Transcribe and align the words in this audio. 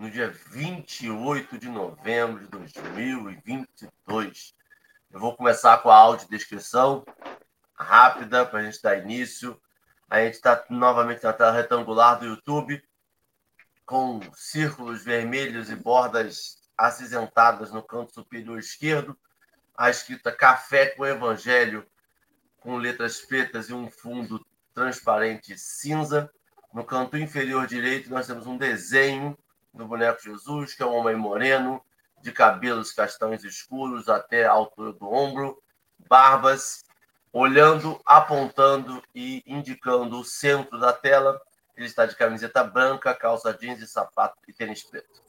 no 0.00 0.10
dia 0.10 0.30
28 0.30 1.58
de 1.58 1.68
novembro 1.68 2.40
de 2.40 2.46
2022. 2.46 4.54
Eu 5.10 5.20
vou 5.20 5.36
começar 5.36 5.76
com 5.82 5.90
a 5.90 5.96
audiodescrição 5.96 7.04
rápida 7.74 8.46
para 8.46 8.60
a 8.60 8.62
gente 8.62 8.80
dar 8.80 8.96
início. 8.96 9.60
A 10.08 10.20
gente 10.20 10.36
está 10.36 10.64
novamente 10.70 11.22
na 11.22 11.34
tela 11.34 11.52
retangular 11.52 12.18
do 12.18 12.24
YouTube, 12.24 12.82
com 13.84 14.20
círculos 14.34 15.04
vermelhos 15.04 15.68
e 15.68 15.76
bordas 15.76 16.56
acinzentadas 16.78 17.70
no 17.70 17.82
canto 17.82 18.14
superior 18.14 18.58
esquerdo. 18.58 19.14
A 19.76 19.90
escrita 19.90 20.32
Café 20.32 20.86
com 20.86 21.04
Evangelho, 21.04 21.86
com 22.58 22.78
letras 22.78 23.20
pretas 23.20 23.68
e 23.68 23.74
um 23.74 23.90
fundo 23.90 24.42
transparente 24.72 25.58
cinza. 25.58 26.32
No 26.72 26.84
canto 26.84 27.18
inferior 27.18 27.66
direito, 27.66 28.08
nós 28.08 28.26
temos 28.26 28.46
um 28.46 28.56
desenho 28.56 29.36
do 29.72 29.86
boneco 29.86 30.22
Jesus, 30.22 30.74
que 30.74 30.82
é 30.82 30.86
um 30.86 30.94
homem 30.94 31.16
moreno, 31.16 31.82
de 32.20 32.32
cabelos 32.32 32.92
castanhos 32.92 33.44
escuros 33.44 34.08
até 34.08 34.44
a 34.44 34.52
altura 34.52 34.92
do 34.92 35.10
ombro, 35.10 35.62
barbas, 36.08 36.84
olhando, 37.32 38.00
apontando 38.04 39.02
e 39.14 39.42
indicando 39.46 40.18
o 40.18 40.24
centro 40.24 40.78
da 40.78 40.92
tela. 40.92 41.40
Ele 41.76 41.86
está 41.86 42.04
de 42.04 42.16
camiseta 42.16 42.62
branca, 42.62 43.14
calça 43.14 43.54
jeans 43.54 43.80
e 43.80 43.86
sapato 43.86 44.36
e 44.46 44.52
tênis 44.52 44.82
preto. 44.82 45.22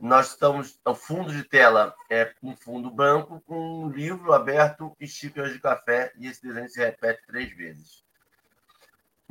Nós 0.00 0.30
estamos, 0.30 0.78
o 0.84 0.94
fundo 0.94 1.32
de 1.32 1.44
tela 1.44 1.94
é 2.10 2.32
um 2.42 2.56
fundo 2.56 2.90
branco 2.90 3.40
com 3.46 3.84
um 3.84 3.88
livro 3.88 4.32
aberto 4.32 4.94
e 5.00 5.06
xícaras 5.06 5.52
de 5.52 5.60
café, 5.60 6.12
e 6.16 6.26
esse 6.26 6.42
desenho 6.42 6.68
se 6.68 6.78
repete 6.78 7.22
três 7.26 7.54
vezes. 7.56 8.03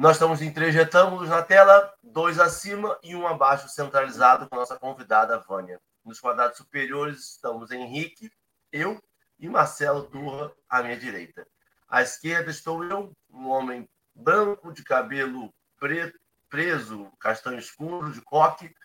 Nós 0.04 0.18
estamos 0.18 0.42
em 0.42 0.52
três 0.52 0.76
retângulos 0.76 1.30
na 1.30 1.42
tela, 1.42 1.94
dois 2.04 2.38
acima 2.38 3.00
e 3.02 3.16
um 3.16 3.26
abaixo, 3.26 3.70
centralizado 3.70 4.50
com 4.50 4.58
nossa 4.58 4.78
convidada 4.78 5.40
Vânia. 5.40 5.80
Nos 6.04 6.20
quadrados 6.20 6.58
superiores 6.58 7.36
estamos 7.36 7.72
Henrique, 7.72 8.30
eu 8.70 9.02
e 9.40 9.48
Marcelo 9.48 10.04
Turra 10.04 10.52
à 10.68 10.84
minha 10.84 10.98
direita. 10.98 11.48
À 11.88 12.02
esquerda 12.02 12.52
estou 12.52 12.84
eu, 12.84 13.16
um 13.30 13.48
homem 13.48 13.88
branco 14.14 14.74
de 14.74 14.84
cabelo 14.84 15.54
preto, 15.80 16.20
preso, 16.50 17.10
castanho 17.18 17.58
escuro, 17.58 18.12
de 18.12 18.20
coque, 18.20 18.76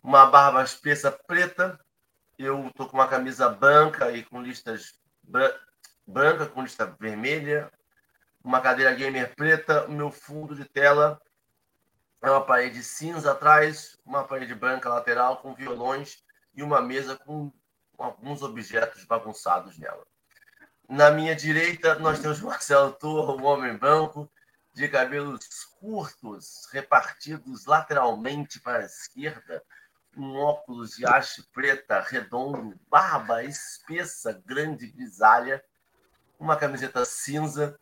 uma 0.00 0.26
barba 0.26 0.62
espessa 0.62 1.10
preta. 1.10 1.76
Eu 2.38 2.68
estou 2.68 2.86
com 2.86 2.98
uma 2.98 3.08
camisa 3.08 3.48
branca 3.48 4.12
e 4.12 4.22
com 4.22 4.40
listas 4.40 4.94
branca 6.06 6.46
com 6.46 6.62
lista 6.62 6.86
vermelha, 7.00 7.68
uma 8.46 8.60
cadeira 8.60 8.94
gamer 8.94 9.34
preta, 9.34 9.86
o 9.86 9.90
meu 9.90 10.08
fundo 10.08 10.54
de 10.54 10.64
tela 10.64 11.20
é 12.22 12.30
uma 12.30 12.46
parede 12.46 12.80
cinza 12.80 13.32
atrás, 13.32 13.98
uma 14.06 14.22
parede 14.22 14.54
branca 14.54 14.88
lateral 14.88 15.38
com 15.38 15.52
violões 15.52 16.24
e 16.54 16.62
uma 16.62 16.80
mesa 16.80 17.16
com 17.16 17.52
alguns 17.98 18.42
objetos 18.42 19.04
bagunçados 19.04 19.76
nela. 19.76 20.06
Na 20.88 21.10
minha 21.10 21.34
direita, 21.34 21.96
nós 21.96 22.20
temos 22.20 22.40
Marcelo 22.40 22.92
Torro, 22.92 23.36
um 23.36 23.44
homem 23.44 23.76
branco, 23.76 24.30
de 24.72 24.86
cabelos 24.86 25.64
curtos, 25.80 26.68
repartidos 26.70 27.66
lateralmente 27.66 28.60
para 28.60 28.78
a 28.78 28.86
esquerda, 28.86 29.60
um 30.16 30.36
óculos 30.36 30.92
de 30.92 31.04
haste 31.04 31.42
preta, 31.52 32.00
redondo, 32.00 32.78
barba 32.88 33.42
espessa, 33.42 34.40
grande, 34.46 34.86
grisalha, 34.86 35.64
uma 36.38 36.56
camiseta 36.56 37.04
cinza 37.04 37.76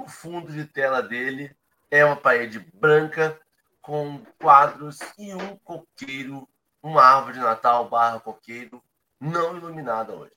o 0.00 0.08
fundo 0.08 0.52
de 0.52 0.64
tela 0.64 1.02
dele 1.02 1.54
é 1.90 2.04
uma 2.04 2.16
parede 2.16 2.58
branca 2.74 3.38
com 3.80 4.24
quadros 4.40 4.98
e 5.18 5.34
um 5.34 5.56
coqueiro, 5.58 6.48
uma 6.82 7.02
árvore 7.02 7.34
de 7.34 7.40
Natal 7.40 7.88
barra 7.88 8.20
coqueiro 8.20 8.82
não 9.20 9.56
iluminada 9.56 10.12
hoje. 10.12 10.32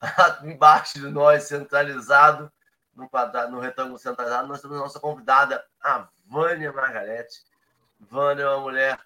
Embaixo 0.44 1.00
de 1.00 1.08
nós, 1.08 1.44
centralizado, 1.44 2.52
no, 2.94 3.08
quadrado, 3.08 3.52
no 3.52 3.60
retângulo 3.60 3.98
centralizado, 3.98 4.48
nós 4.48 4.60
temos 4.60 4.76
a 4.76 4.80
nossa 4.80 5.00
convidada, 5.00 5.64
a 5.80 6.08
Vânia 6.26 6.72
Margarete. 6.72 7.42
Vânia 7.98 8.42
é 8.42 8.48
uma 8.48 8.60
mulher 8.60 9.00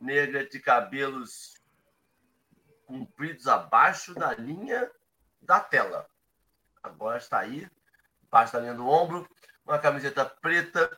negra 0.00 0.46
de 0.46 0.60
cabelos 0.60 1.54
compridos 2.86 3.48
abaixo 3.48 4.14
da 4.14 4.34
linha 4.34 4.90
da 5.42 5.58
tela. 5.58 6.06
Agora 6.82 7.18
está 7.18 7.40
aí, 7.40 7.68
abaixo 8.30 8.52
da 8.52 8.60
linha 8.60 8.74
do 8.74 8.86
ombro, 8.86 9.28
uma 9.68 9.78
camiseta 9.78 10.24
preta, 10.24 10.90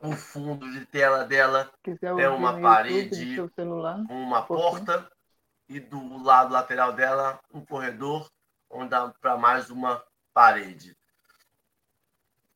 o 0.00 0.12
fundo 0.12 0.70
de 0.70 0.86
tela 0.86 1.24
dela 1.24 1.70
é 2.18 2.28
uma 2.28 2.58
parede 2.60 3.36
com 4.06 4.22
uma 4.22 4.42
porta 4.42 5.10
e 5.68 5.80
do 5.80 6.22
lado 6.22 6.52
lateral 6.52 6.92
dela 6.92 7.40
um 7.52 7.64
corredor 7.64 8.30
onde 8.70 8.90
dá 8.90 9.08
para 9.20 9.36
mais 9.36 9.70
uma 9.70 10.02
parede. 10.32 10.96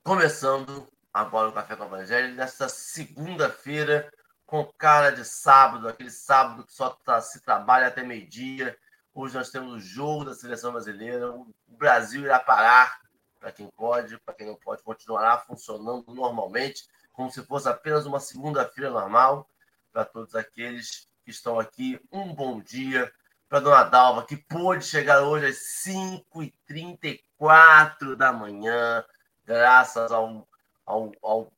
Começando 0.05 0.87
agora 1.13 1.49
o 1.49 1.53
Café 1.53 1.75
com 1.75 1.83
o 1.83 1.87
Evangelho, 1.87 2.35
nessa 2.35 2.69
segunda-feira, 2.69 4.09
com 4.47 4.65
cara 4.79 5.11
de 5.11 5.25
sábado, 5.25 5.89
aquele 5.89 6.11
sábado 6.11 6.65
que 6.65 6.73
só 6.73 6.91
tá, 6.91 7.21
se 7.21 7.43
trabalha 7.43 7.89
até 7.89 8.05
meio-dia. 8.05 8.79
Hoje 9.13 9.35
nós 9.35 9.51
temos 9.51 9.73
o 9.73 9.81
jogo 9.81 10.27
da 10.27 10.35
seleção 10.35 10.73
brasileira. 10.73 11.33
O 11.33 11.53
Brasil 11.67 12.23
irá 12.23 12.39
parar 12.39 13.04
para 13.45 13.53
quem 13.53 13.69
pode, 13.69 14.19
para 14.21 14.33
quem 14.33 14.47
não 14.47 14.57
pode, 14.57 14.83
continuará 14.83 15.37
funcionando 15.37 16.15
normalmente, 16.15 16.89
como 17.13 17.31
se 17.31 17.45
fosse 17.45 17.69
apenas 17.69 18.07
uma 18.07 18.19
segunda-feira 18.19 18.89
normal. 18.89 19.47
Para 19.93 20.07
todos 20.07 20.35
aqueles 20.35 21.07
que 21.23 21.31
estão 21.31 21.61
aqui, 21.61 22.01
um 22.11 22.35
bom 22.35 22.59
dia. 22.59 23.13
Para 23.47 23.61
Dona 23.61 23.85
Dalva, 23.85 24.25
que 24.25 24.39
pôde 24.39 24.87
chegar 24.87 25.21
hoje 25.21 25.49
às 25.49 25.59
5h34 25.87 28.17
da 28.17 28.33
manhã, 28.33 29.05
graças 29.45 30.11
ao, 30.11 30.49
ao, 30.87 31.13
ao 31.23 31.53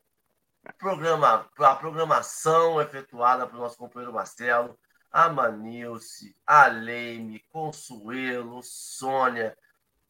programa, 0.77 1.49
a 1.57 1.77
programação 1.77 2.83
efetuada 2.83 3.47
pelo 3.47 3.61
nosso 3.61 3.79
companheiro 3.79 4.13
Marcelo, 4.13 4.77
a 5.13 5.29
Manilce, 5.29 6.35
a 6.45 6.67
Leime, 6.67 7.39
Consuelo, 7.53 8.61
Sônia, 8.65 9.57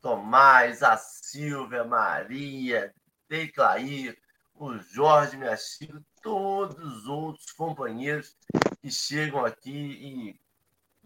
Tomás, 0.07 0.85
a 0.85 0.97
Silvia, 0.97 1.83
Maria, 1.83 2.95
Declair, 3.29 4.17
o 4.55 4.79
Jorge 4.79 5.37
Miachigo, 5.37 6.01
todos 6.23 6.79
os 6.79 7.09
outros 7.09 7.51
companheiros 7.51 8.37
que 8.81 8.89
chegam 8.89 9.45
aqui 9.45 9.73
e 9.75 10.41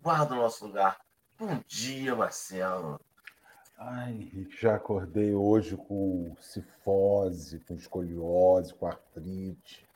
guardam 0.03 0.37
o 0.37 0.43
nosso 0.43 0.67
lugar. 0.67 0.99
Bom 1.39 1.63
dia, 1.67 2.15
Marcelo. 2.15 3.01
Ai, 3.79 4.31
já 4.61 4.75
acordei 4.75 5.33
hoje 5.33 5.79
com 5.79 6.37
cifose, 6.39 7.59
com 7.61 7.75
escoliose, 7.77 8.75
com 8.75 8.87
artrite. 8.87 9.89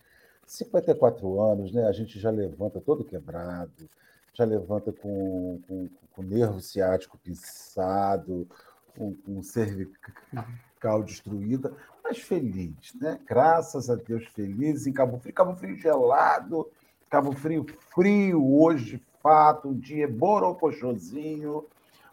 54 0.46 1.42
anos, 1.42 1.74
né? 1.74 1.86
A 1.86 1.92
gente 1.92 2.18
já 2.18 2.30
levanta 2.30 2.80
todo 2.80 3.04
quebrado, 3.04 3.86
já 4.32 4.46
levanta 4.46 4.94
com, 4.94 5.60
com, 5.68 5.90
com 6.10 6.22
nervo 6.22 6.58
ciático 6.58 7.18
pisado, 7.18 8.48
com, 8.96 9.14
com 9.14 9.42
cervical 9.42 11.02
destruída, 11.04 11.74
mas 12.02 12.18
feliz, 12.18 12.94
né? 13.00 13.18
Graças 13.26 13.88
a 13.88 13.94
Deus, 13.94 14.26
feliz 14.26 14.86
em 14.86 14.92
Cabo 14.92 15.18
Frio. 15.18 15.34
Cabo 15.34 15.56
Frio 15.56 15.76
gelado, 15.76 16.70
Cabo 17.08 17.32
Frio 17.32 17.64
frio 17.94 18.54
hoje, 18.54 18.96
de 18.96 19.02
fato, 19.22 19.68
um 19.68 19.74
dia 19.74 20.06
borocochosinho, 20.06 21.64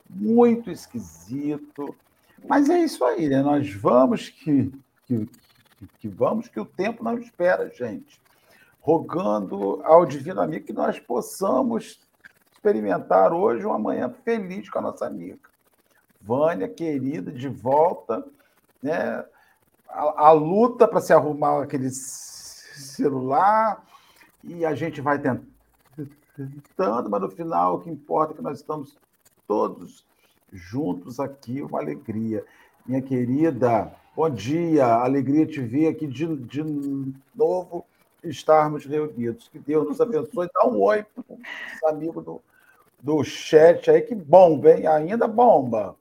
muito 0.09 0.71
esquisito. 0.71 1.95
Mas 2.47 2.69
é 2.69 2.79
isso 2.79 3.03
aí, 3.03 3.27
né? 3.27 3.41
Nós 3.41 3.73
vamos 3.73 4.29
que, 4.29 4.71
que, 5.05 5.29
que 5.99 6.07
vamos, 6.07 6.47
que 6.47 6.59
o 6.59 6.65
tempo 6.65 7.03
não 7.03 7.17
espera, 7.17 7.69
gente. 7.69 8.19
Rogando 8.79 9.81
ao 9.83 10.05
Divino 10.05 10.41
Amigo 10.41 10.65
que 10.65 10.73
nós 10.73 10.99
possamos 10.99 11.99
experimentar 12.51 13.33
hoje 13.33 13.65
uma 13.65 13.77
manhã 13.77 14.09
feliz 14.23 14.69
com 14.69 14.79
a 14.79 14.83
nossa 14.83 15.05
amiga. 15.05 15.50
Vânia, 16.21 16.67
querida, 16.67 17.31
de 17.31 17.47
volta, 17.47 18.25
né? 18.81 19.25
A, 19.89 20.27
a 20.27 20.31
luta 20.31 20.87
para 20.87 21.01
se 21.01 21.11
arrumar 21.11 21.63
aquele 21.63 21.89
celular 21.89 23.83
e 24.43 24.65
a 24.65 24.73
gente 24.73 25.01
vai 25.01 25.19
tentando, 25.19 27.09
mas 27.09 27.21
no 27.21 27.29
final 27.29 27.75
o 27.75 27.79
que 27.79 27.89
importa 27.89 28.33
é 28.33 28.37
que 28.37 28.41
nós 28.41 28.59
estamos 28.59 28.97
todos 29.47 30.05
juntos 30.51 31.19
aqui, 31.19 31.61
uma 31.61 31.79
alegria. 31.79 32.45
Minha 32.85 33.01
querida, 33.01 33.93
bom 34.15 34.29
dia, 34.29 34.85
alegria 34.85 35.45
te 35.45 35.61
ver 35.61 35.87
aqui 35.87 36.07
de, 36.07 36.35
de 36.37 36.63
novo, 37.35 37.85
estarmos 38.23 38.85
reunidos. 38.85 39.47
Que 39.49 39.59
Deus 39.59 39.87
nos 39.87 40.01
abençoe. 40.01 40.49
Dá 40.53 40.67
um 40.67 40.79
oi 40.81 41.03
para 41.03 41.23
os 41.35 41.83
amigos 41.93 42.23
do, 42.23 42.41
do 42.99 43.23
chat 43.23 43.89
aí, 43.89 44.01
que 44.01 44.15
bomba, 44.15 44.71
hein? 44.71 44.87
Ainda 44.87 45.27
bomba. 45.27 45.95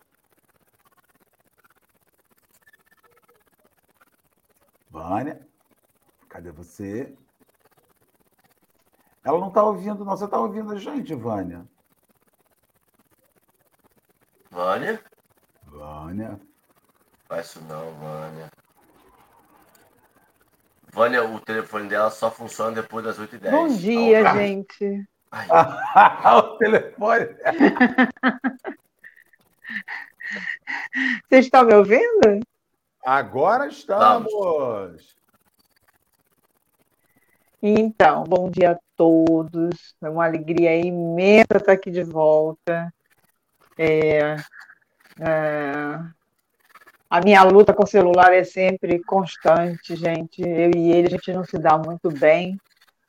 Vânia, 5.00 5.40
Cadê 6.28 6.50
você? 6.50 7.16
Ela 9.24 9.40
não 9.40 9.48
está 9.48 9.64
ouvindo, 9.64 10.04
não. 10.04 10.14
Você 10.14 10.26
está 10.26 10.38
ouvindo 10.38 10.72
a 10.72 10.78
gente, 10.78 11.14
Vânia? 11.14 11.66
Vânia? 14.50 15.02
Vânia. 15.64 16.38
Faz 17.26 17.46
isso 17.46 17.64
não, 17.64 17.94
Vânia. 17.94 18.50
Vânia, 20.92 21.24
o 21.24 21.40
telefone 21.40 21.88
dela 21.88 22.10
só 22.10 22.30
funciona 22.30 22.72
depois 22.72 23.02
das 23.04 23.18
8h10. 23.18 23.50
Bom 23.50 23.68
dia, 23.68 24.28
ah, 24.28 24.36
gente. 24.36 25.08
o 26.36 26.42
telefone. 26.58 27.24
Vocês 31.28 31.46
estão 31.46 31.64
me 31.64 31.74
ouvindo? 31.74 32.49
Agora 33.04 33.66
estamos. 33.66 34.30
Então, 37.62 38.24
bom 38.24 38.50
dia 38.50 38.72
a 38.72 38.78
todos. 38.96 39.94
É 40.02 40.08
uma 40.08 40.24
alegria 40.24 40.76
imensa 40.76 41.56
estar 41.56 41.72
aqui 41.72 41.90
de 41.90 42.02
volta. 42.02 42.92
É, 43.78 44.36
é, 45.18 45.98
a 47.08 47.20
minha 47.24 47.42
luta 47.42 47.72
com 47.72 47.84
o 47.84 47.86
celular 47.86 48.32
é 48.34 48.44
sempre 48.44 49.02
constante, 49.02 49.96
gente. 49.96 50.42
Eu 50.42 50.70
e 50.76 50.92
ele, 50.92 51.06
a 51.06 51.10
gente 51.10 51.32
não 51.32 51.44
se 51.44 51.58
dá 51.58 51.78
muito 51.78 52.10
bem. 52.10 52.58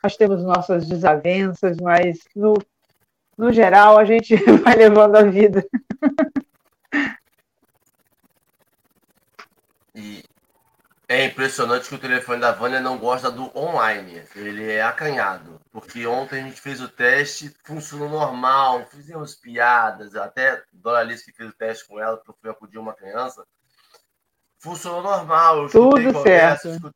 Nós 0.02 0.16
temos 0.16 0.44
nossas 0.44 0.88
desavenças, 0.88 1.78
mas 1.82 2.20
no, 2.36 2.54
no 3.38 3.52
geral 3.52 3.98
a 3.98 4.06
gente 4.06 4.36
vai 4.64 4.76
levando 4.76 5.18
a 5.18 5.24
vida. 5.24 5.66
E 9.94 10.24
é 11.08 11.26
impressionante 11.26 11.90
que 11.90 11.96
o 11.96 12.00
telefone 12.00 12.40
da 12.40 12.52
Vânia 12.52 12.80
não 12.80 12.98
gosta 12.98 13.30
do 13.30 13.52
online. 13.58 14.24
Ele 14.36 14.72
é 14.72 14.82
acanhado. 14.82 15.60
Porque 15.72 16.06
ontem 16.08 16.42
a 16.42 16.44
gente 16.44 16.62
fez 16.62 16.82
o 16.82 16.90
teste, 16.90 17.56
funcionou 17.64 18.10
normal, 18.10 18.86
fizemos 18.88 19.36
piadas. 19.36 20.16
Até 20.16 20.64
Dona 20.72 21.00
Alice 21.00 21.26
que 21.26 21.32
fez 21.32 21.50
o 21.50 21.54
teste 21.54 21.88
com 21.88 22.00
ela, 22.00 22.18
porque 22.18 22.32
eu 22.32 22.36
fui 22.40 22.50
acudir 22.50 22.78
uma 22.78 22.94
criança 22.94 23.46
funcionou 24.62 25.02
normal. 25.02 25.68
Tudo 25.70 26.24
certo. 26.24 26.94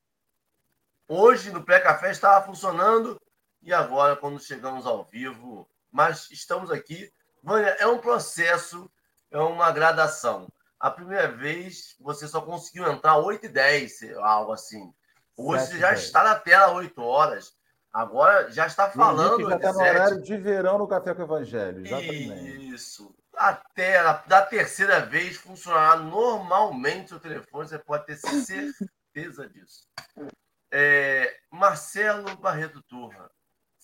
Hoje, 1.08 1.52
no 1.52 1.64
pré-café, 1.64 2.12
estava 2.12 2.46
funcionando 2.46 3.20
e 3.62 3.74
agora, 3.74 4.16
quando 4.16 4.40
chegamos 4.40 4.86
ao 4.86 5.04
vivo, 5.04 5.68
mas 5.92 6.30
estamos 6.32 6.72
aqui. 6.72 7.12
Vânia, 7.44 7.76
é 7.80 7.88
um 7.88 7.98
processo, 7.98 8.90
é 9.30 9.40
uma 9.40 9.72
gradação. 9.72 10.48
A 10.86 10.92
primeira 10.92 11.28
vez, 11.32 11.96
você 12.00 12.28
só 12.28 12.40
conseguiu 12.40 12.88
entrar 12.88 13.18
8 13.18 13.48
e 13.48 13.50
10, 13.50 14.14
algo 14.20 14.52
assim. 14.52 14.94
Hoje 15.36 15.66
você 15.66 15.80
já 15.80 15.94
está 15.94 16.24
na 16.24 16.36
tela 16.36 16.74
8 16.74 17.02
horas. 17.02 17.54
Agora 17.92 18.52
já 18.52 18.68
está 18.68 18.92
falando. 18.92 19.50
Já 19.50 19.56
está 19.56 19.74
no 19.74 19.80
horário 19.80 20.22
de 20.22 20.38
verão 20.38 20.78
no 20.78 20.88
Café 20.88 21.16
com 21.16 21.24
o 21.24 21.26
Evangelho. 21.26 21.88
Exatamente. 21.88 22.72
Isso 22.72 23.16
até 23.36 24.00
da 24.28 24.46
terceira 24.46 25.04
vez 25.04 25.38
funcionará 25.38 25.96
normalmente 25.96 27.16
o 27.16 27.20
telefone, 27.20 27.68
você 27.68 27.80
pode 27.80 28.06
ter 28.06 28.18
certeza 28.18 29.50
disso. 29.50 29.88
É, 30.72 31.36
Marcelo 31.50 32.38
Barreto 32.38 32.84
Turra, 32.84 33.28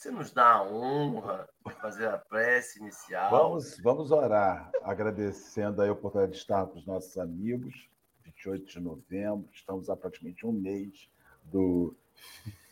você 0.01 0.09
nos 0.09 0.31
dá 0.31 0.53
a 0.53 0.63
honra 0.63 1.47
de 1.63 1.75
fazer 1.75 2.07
a 2.07 2.17
prece 2.17 2.79
inicial. 2.79 3.29
Vamos, 3.29 3.77
vamos 3.77 4.09
orar, 4.09 4.71
agradecendo 4.81 5.79
a 5.79 5.91
oportunidade 5.91 6.31
de 6.31 6.39
estar 6.39 6.65
com 6.65 6.79
os 6.79 6.85
nossos 6.87 7.19
amigos. 7.19 7.87
28 8.23 8.65
de 8.65 8.79
novembro, 8.79 9.47
estamos 9.53 9.91
há 9.91 9.95
praticamente 9.95 10.43
um 10.43 10.51
mês 10.51 11.07
do 11.43 11.93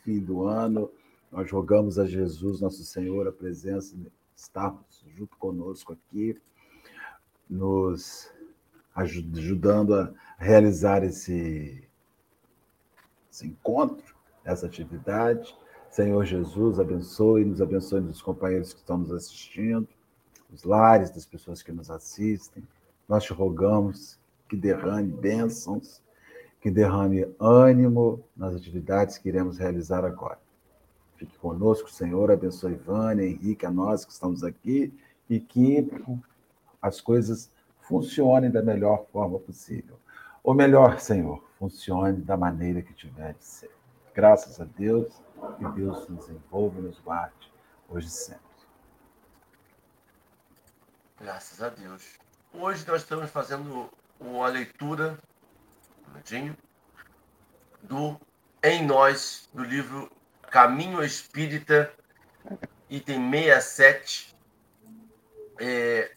fim 0.03 0.19
do 0.19 0.47
ano. 0.47 0.91
Nós 1.31 1.51
rogamos 1.51 1.99
a 1.99 2.07
Jesus, 2.07 2.61
nosso 2.61 2.83
Senhor, 2.83 3.27
a 3.27 3.31
presença, 3.31 3.95
estarmos 4.35 5.05
junto 5.15 5.37
conosco 5.37 5.93
aqui 5.93 6.35
nos 7.47 8.33
ajudando 8.95 9.93
a 9.93 10.13
realizar 10.39 11.03
esse, 11.03 11.87
esse 13.31 13.45
encontro, 13.45 14.15
essa 14.43 14.65
atividade. 14.65 15.55
Senhor 15.89 16.24
Jesus, 16.24 16.80
abençoe, 16.80 17.44
nos 17.44 17.62
abençoe 17.62 18.00
os 18.01 18.21
companheiros 18.21 18.74
que 18.74 18.80
estão 18.80 19.00
nos 19.00 19.12
assistindo, 19.12 19.88
os 20.53 20.63
lares 20.63 21.09
das 21.09 21.25
pessoas 21.25 21.63
que 21.63 21.71
nos 21.71 21.89
assistem. 21.89 22.63
Nós 23.07 23.24
te 23.24 23.33
rogamos 23.33 24.19
que 24.47 24.56
derrame 24.56 25.12
bênçãos, 25.12 26.01
que 26.62 26.69
derrame 26.69 27.27
ânimo 27.39 28.24
nas 28.38 28.56
atividades 28.56 29.18
que 29.18 29.30
iremos 29.30 29.57
realizar 29.57 30.06
agora. 30.06 30.38
Fique 31.18 31.38
conosco, 31.39 31.89
Senhor, 31.89 32.31
abençoe 32.31 32.75
Vânia, 32.75 33.25
Henrique, 33.25 33.65
a 33.65 33.71
nós 33.71 34.06
que 34.06 34.12
estamos 34.12 34.44
aqui, 34.44 34.94
e 35.30 35.39
que 35.39 35.89
as 36.81 37.01
coisas 37.01 37.51
funcionem 37.81 38.51
da 38.51 38.62
melhor 38.62 39.06
forma 39.12 39.39
possível. 39.39 39.97
Ou 40.44 40.53
melhor, 40.53 41.00
Senhor, 41.00 41.44
funcione 41.57 42.21
da 42.21 42.38
maneira 42.38 42.81
que 42.81 42.94
tiver 42.94 43.33
de 43.33 43.44
ser. 43.44 43.78
Graças 44.19 44.60
a 44.60 44.66
Deus, 44.66 45.13
que 45.57 45.66
Deus 45.75 46.06
nos 46.10 46.27
envolva 46.27 46.81
nos 46.81 47.00
guarde 47.00 47.50
hoje 47.88 48.07
e 48.07 48.12
sempre. 48.12 48.44
Graças 51.21 51.63
a 51.63 51.69
Deus. 51.69 52.19
Hoje 52.51 52.86
nós 52.86 53.01
estamos 53.01 53.31
fazendo 53.31 53.89
uma 54.19 54.50
leitura, 54.50 55.18
um 56.10 56.54
do 57.81 58.19
Em 58.62 58.86
Nós, 58.86 59.48
do 59.54 59.63
livro 59.63 60.12
Caminho 60.51 61.01
Espírita, 61.01 61.89
item 62.90 63.31
67. 63.31 64.35
É, 65.61 66.14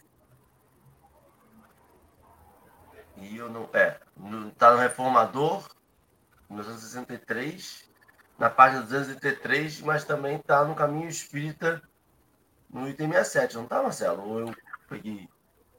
E 3.19 3.37
eu 3.37 3.49
não. 3.49 3.71
É, 3.73 4.01
está 4.49 4.73
no 4.73 4.79
Reformador, 4.79 5.71
1963, 6.51 7.92
na 8.43 8.51
página 8.51 8.83
233, 8.83 9.83
mas 9.83 10.05
também 10.05 10.35
está 10.35 10.65
no 10.65 10.75
Caminho 10.75 11.09
Espírita, 11.09 11.81
no 12.69 12.89
item 12.89 13.13
67, 13.13 13.55
não 13.55 13.63
está, 13.63 13.81
Marcelo? 13.81 14.29
Ou 14.29 14.41
eu 14.41 14.55
peguei. 14.89 15.29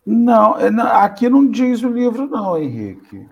Não, 0.05 0.58
é, 0.58 0.70
aqui 1.03 1.27
não 1.27 1.46
diz 1.46 1.84
o 1.84 1.89
livro, 1.89 2.25
não, 2.25 2.58
Henrique. 2.58 3.29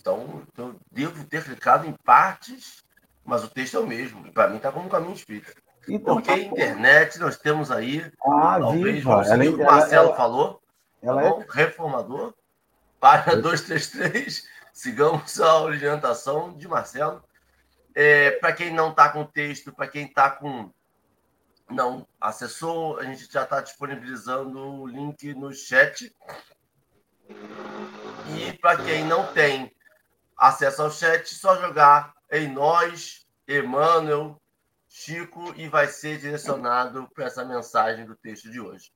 Então, 0.00 0.42
eu 0.56 0.76
devo 0.92 1.24
ter 1.24 1.42
clicado 1.42 1.84
em 1.84 1.92
partes, 2.04 2.84
mas 3.24 3.42
o 3.42 3.48
texto 3.48 3.76
é 3.76 3.80
o 3.80 3.86
mesmo. 3.88 4.32
Para 4.32 4.48
mim 4.48 4.58
está 4.58 4.70
como 4.70 4.88
caminho 4.88 5.14
espírita. 5.14 5.52
Então, 5.88 6.14
Porque 6.14 6.30
tá 6.30 6.38
internet 6.38 7.18
nós 7.18 7.36
temos 7.36 7.72
aí, 7.72 8.08
ah, 8.24 8.58
talvez, 8.60 8.94
viva. 8.94 9.24
Ela, 9.26 9.44
o 9.50 9.58
Marcelo 9.58 10.08
ela, 10.08 10.16
falou, 10.16 10.62
ela 11.02 11.24
é 11.24 11.46
reformador, 11.50 12.34
página 13.00 13.34
233. 13.34 14.59
Sigamos 14.72 15.40
a 15.40 15.60
orientação 15.60 16.56
de 16.56 16.68
Marcelo. 16.68 17.22
É, 17.94 18.32
para 18.32 18.52
quem 18.52 18.72
não 18.72 18.90
está 18.90 19.08
com 19.08 19.24
texto, 19.24 19.72
para 19.72 19.88
quem 19.88 20.06
está 20.06 20.30
com. 20.30 20.72
Não 21.68 22.06
acessou, 22.20 22.98
a 22.98 23.04
gente 23.04 23.30
já 23.32 23.44
está 23.44 23.60
disponibilizando 23.60 24.58
o 24.58 24.86
link 24.86 25.34
no 25.34 25.52
chat. 25.52 26.14
E 28.36 28.52
para 28.54 28.76
quem 28.82 29.04
não 29.04 29.32
tem 29.32 29.72
acesso 30.36 30.82
ao 30.82 30.90
chat, 30.90 31.32
só 31.34 31.60
jogar 31.60 32.12
em 32.30 32.48
nós, 32.48 33.26
Emmanuel, 33.46 34.40
Chico, 34.88 35.54
e 35.56 35.68
vai 35.68 35.86
ser 35.86 36.18
direcionado 36.18 37.08
para 37.14 37.26
essa 37.26 37.44
mensagem 37.44 38.04
do 38.04 38.16
texto 38.16 38.50
de 38.50 38.60
hoje. 38.60 38.92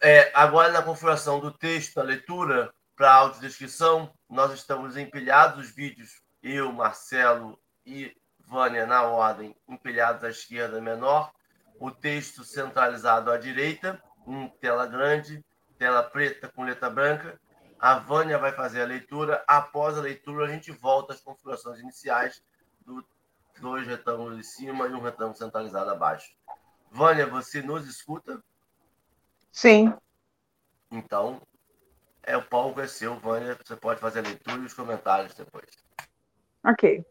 É, 0.00 0.30
agora, 0.34 0.72
na 0.72 0.82
configuração 0.82 1.40
do 1.40 1.52
texto, 1.52 1.96
da 1.96 2.02
leitura, 2.02 2.72
para 3.00 3.12
a 3.12 3.14
audiodescrição, 3.14 4.12
nós 4.28 4.52
estamos 4.52 4.94
empilhados 4.94 5.64
os 5.64 5.74
vídeos, 5.74 6.20
eu, 6.42 6.70
Marcelo 6.70 7.58
e 7.86 8.14
Vânia, 8.40 8.86
na 8.86 9.04
ordem, 9.04 9.56
empilhados 9.66 10.22
à 10.22 10.28
esquerda 10.28 10.82
menor, 10.82 11.32
o 11.78 11.90
texto 11.90 12.44
centralizado 12.44 13.30
à 13.30 13.38
direita, 13.38 14.02
em 14.26 14.46
tela 14.60 14.84
grande, 14.84 15.42
tela 15.78 16.02
preta 16.02 16.48
com 16.48 16.62
letra 16.62 16.90
branca. 16.90 17.40
A 17.78 17.94
Vânia 17.94 18.36
vai 18.36 18.52
fazer 18.52 18.82
a 18.82 18.86
leitura. 18.86 19.42
Após 19.48 19.96
a 19.96 20.02
leitura, 20.02 20.44
a 20.44 20.50
gente 20.50 20.70
volta 20.70 21.14
às 21.14 21.22
configurações 21.22 21.80
iniciais 21.80 22.44
do 22.84 23.02
dois 23.62 23.86
retângulos 23.86 24.38
em 24.38 24.42
cima 24.42 24.86
e 24.86 24.92
um 24.92 25.00
retângulo 25.00 25.38
centralizado 25.38 25.88
abaixo. 25.88 26.36
Vânia, 26.90 27.26
você 27.26 27.62
nos 27.62 27.88
escuta? 27.88 28.44
Sim. 29.50 29.90
Então, 30.90 31.40
é 32.22 32.36
o 32.36 32.42
palco 32.42 32.80
é 32.80 32.86
seu, 32.86 33.16
Vânia. 33.16 33.56
Você 33.64 33.76
pode 33.76 34.00
fazer 34.00 34.20
a 34.20 34.22
leitura 34.22 34.58
e 34.58 34.66
os 34.66 34.74
comentários 34.74 35.34
depois. 35.34 35.66
Ok. 36.64 37.04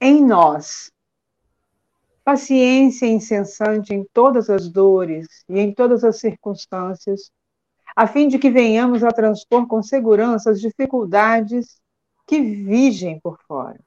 Em 0.00 0.24
nós, 0.24 0.92
paciência 2.24 3.06
incessante 3.06 3.94
em 3.94 4.04
todas 4.12 4.50
as 4.50 4.68
dores 4.68 5.26
e 5.48 5.58
em 5.58 5.72
todas 5.72 6.04
as 6.04 6.18
circunstâncias, 6.18 7.30
a 7.94 8.06
fim 8.06 8.28
de 8.28 8.38
que 8.38 8.50
venhamos 8.50 9.02
a 9.02 9.10
transpor 9.10 9.66
com 9.66 9.82
segurança 9.82 10.50
as 10.50 10.60
dificuldades 10.60 11.80
que 12.26 12.40
vigem 12.40 13.18
por 13.20 13.38
fora, 13.46 13.80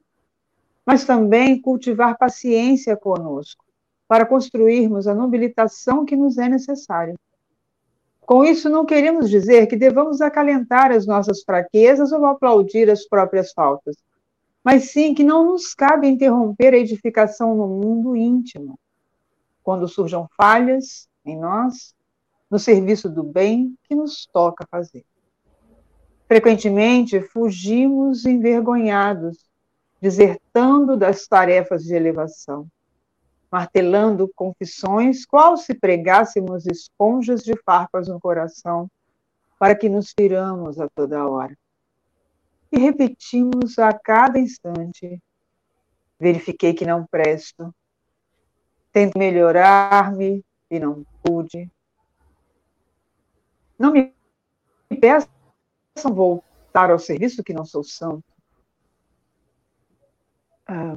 mas 0.86 1.06
também 1.06 1.62
cultivar 1.62 2.18
paciência 2.18 2.98
conosco, 2.98 3.64
para 4.08 4.26
construirmos 4.26 5.06
a 5.06 5.14
nobilitação 5.14 6.04
que 6.04 6.16
nos 6.16 6.38
é 6.38 6.50
necessária. 6.50 7.14
Com 8.30 8.44
isso, 8.44 8.70
não 8.70 8.86
queremos 8.86 9.28
dizer 9.28 9.66
que 9.66 9.76
devamos 9.76 10.22
acalentar 10.22 10.92
as 10.92 11.08
nossas 11.08 11.42
fraquezas 11.42 12.12
ou 12.12 12.28
aplaudir 12.28 12.88
as 12.88 13.08
próprias 13.08 13.52
faltas, 13.52 13.96
mas 14.64 14.92
sim 14.92 15.16
que 15.16 15.24
não 15.24 15.44
nos 15.44 15.74
cabe 15.74 16.08
interromper 16.08 16.76
a 16.76 16.78
edificação 16.78 17.56
no 17.56 17.68
mundo 17.68 18.16
íntimo. 18.16 18.80
Quando 19.64 19.88
surjam 19.88 20.30
falhas 20.38 21.10
em 21.26 21.40
nós, 21.40 21.96
no 22.52 22.60
serviço 22.60 23.10
do 23.10 23.24
bem 23.24 23.76
que 23.86 23.96
nos 23.96 24.28
toca 24.32 24.64
fazer. 24.70 25.04
Frequentemente 26.28 27.20
fugimos 27.20 28.28
envergonhados, 28.28 29.50
desertando 30.00 30.96
das 30.96 31.28
tarefas 31.28 31.82
de 31.82 31.96
elevação, 31.96 32.68
martelando 33.52 34.32
confissões, 34.36 35.26
qual 35.26 35.58
se 35.58 35.74
pregássemos 35.74 36.66
esponjas 36.66 37.42
de 37.42 37.56
farpas 37.64 38.08
no 38.08 38.20
coração, 38.20 38.90
para 39.58 39.76
que 39.76 39.90
nos 39.90 40.14
firamos 40.18 40.80
a 40.80 40.88
toda 40.90 41.28
hora. 41.28 41.58
E 42.72 42.80
repetimos 42.80 43.80
a 43.80 43.92
cada 43.92 44.40
instante: 44.40 45.22
verifiquei 46.20 46.74
que 46.74 46.86
não 46.86 47.06
presto, 47.06 47.74
tento 48.92 49.18
melhorar-me 49.18 50.46
e 50.70 50.80
não 50.80 51.04
pude, 51.24 51.70
não 53.78 53.92
me 53.92 54.14
peçam 55.02 55.30
voltar 56.14 56.92
ao 56.92 57.00
serviço 57.00 57.44
que 57.44 57.54
não 57.54 57.66
sou 57.66 57.84
santo. 57.84 58.24
Ah, 60.68 60.96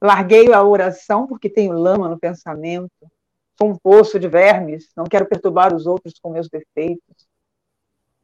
Larguei 0.00 0.52
a 0.52 0.62
oração 0.62 1.26
porque 1.26 1.48
tenho 1.48 1.72
lama 1.72 2.08
no 2.08 2.18
pensamento. 2.18 2.90
Sou 3.58 3.70
um 3.70 3.76
poço 3.76 4.18
de 4.18 4.28
vermes, 4.28 4.90
não 4.96 5.04
quero 5.04 5.28
perturbar 5.28 5.74
os 5.74 5.86
outros 5.86 6.14
com 6.20 6.30
meus 6.30 6.48
defeitos. 6.48 7.28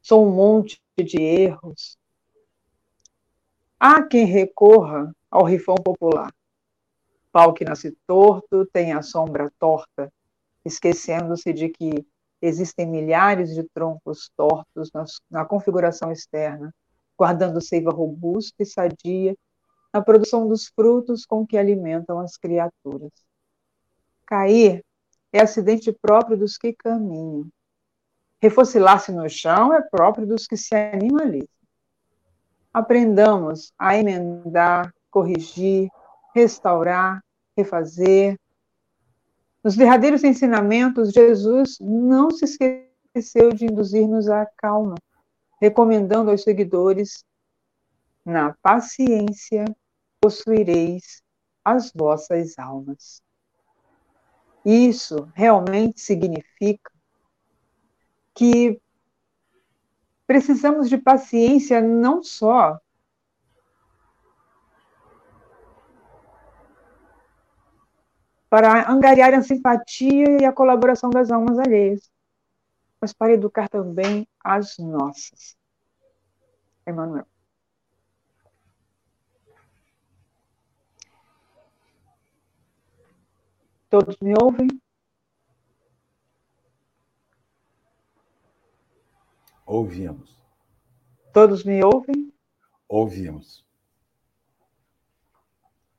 Sou 0.01 0.25
um 0.25 0.31
monte 0.31 0.81
de 0.97 1.21
erros. 1.21 1.97
Há 3.79 4.03
quem 4.03 4.25
recorra 4.25 5.15
ao 5.31 5.43
rifão 5.43 5.75
popular 5.75 6.33
pau 7.31 7.53
que 7.53 7.63
nasce 7.63 7.95
torto 8.05 8.65
tem 8.65 8.93
a 8.93 9.01
sombra 9.01 9.51
torta, 9.59 10.11
esquecendo-se 10.65 11.53
de 11.53 11.69
que 11.69 12.05
existem 12.41 12.87
milhares 12.87 13.53
de 13.53 13.63
troncos 13.63 14.31
tortos 14.35 14.89
na 15.29 15.45
configuração 15.45 16.11
externa, 16.11 16.73
guardando 17.17 17.61
seiva 17.61 17.91
robusta 17.91 18.63
e 18.63 18.65
sadia 18.65 19.35
na 19.93 20.01
produção 20.01 20.47
dos 20.47 20.67
frutos 20.67 21.25
com 21.25 21.45
que 21.45 21.57
alimentam 21.57 22.19
as 22.19 22.37
criaturas. 22.37 23.11
Cair 24.25 24.83
é 25.33 25.41
acidente 25.41 25.91
próprio 25.91 26.37
dos 26.37 26.57
que 26.57 26.73
caminham. 26.73 27.47
Refocilar-se 28.41 29.11
no 29.11 29.27
chão 29.29 29.73
é 29.73 29.81
próprio 29.81 30.25
dos 30.25 30.47
que 30.47 30.55
se 30.55 30.75
animalizam. 30.75 31.47
Aprendamos 32.71 33.73
a 33.77 33.97
emendar, 33.97 34.93
corrigir, 35.09 35.89
restaurar, 36.33 37.23
refazer. 37.57 38.39
Nos 39.63 39.75
derradeiros 39.75 40.23
ensinamentos, 40.23 41.11
Jesus 41.11 41.77
não 41.81 42.29
se 42.31 42.45
esqueceu 42.45 43.51
de 43.51 43.65
induzir-nos 43.65 44.29
à 44.29 44.45
calma, 44.57 44.95
recomendando 45.59 46.31
aos 46.31 46.43
seguidores: 46.43 47.25
na 48.29 48.53
paciência 48.61 49.65
possuireis 50.21 51.23
as 51.65 51.91
vossas 51.91 52.57
almas. 52.57 53.21
Isso 54.63 55.31
realmente 55.33 55.99
significa 55.99 56.91
que 58.35 58.79
precisamos 60.27 60.89
de 60.89 60.97
paciência 60.97 61.81
não 61.81 62.21
só 62.21 62.79
para 68.49 68.91
angariar 68.91 69.33
a 69.33 69.41
simpatia 69.41 70.41
e 70.41 70.45
a 70.45 70.53
colaboração 70.53 71.09
das 71.09 71.31
almas 71.31 71.57
alheias, 71.59 72.11
mas 73.01 73.13
para 73.13 73.33
educar 73.33 73.69
também 73.69 74.27
as 74.43 74.77
nossas. 74.77 75.57
Emmanuel. 76.87 77.38
Todos 83.89 84.17
me 84.21 84.33
ouvem? 84.39 84.67
Ouvimos. 89.65 90.37
Todos 91.33 91.63
me 91.63 91.83
ouvem? 91.83 92.31
Ouvimos. 92.87 93.65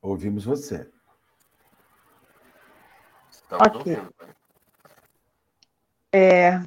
Ouvimos 0.00 0.44
você. 0.44 0.90
Ok. 3.50 3.96
É, 6.12 6.60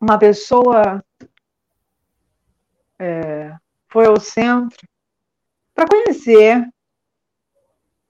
uma 0.00 0.18
pessoa 0.18 1.04
é, 2.98 3.56
foi 3.88 4.06
ao 4.06 4.20
centro 4.20 4.88
para 5.74 5.88
conhecer 5.88 6.68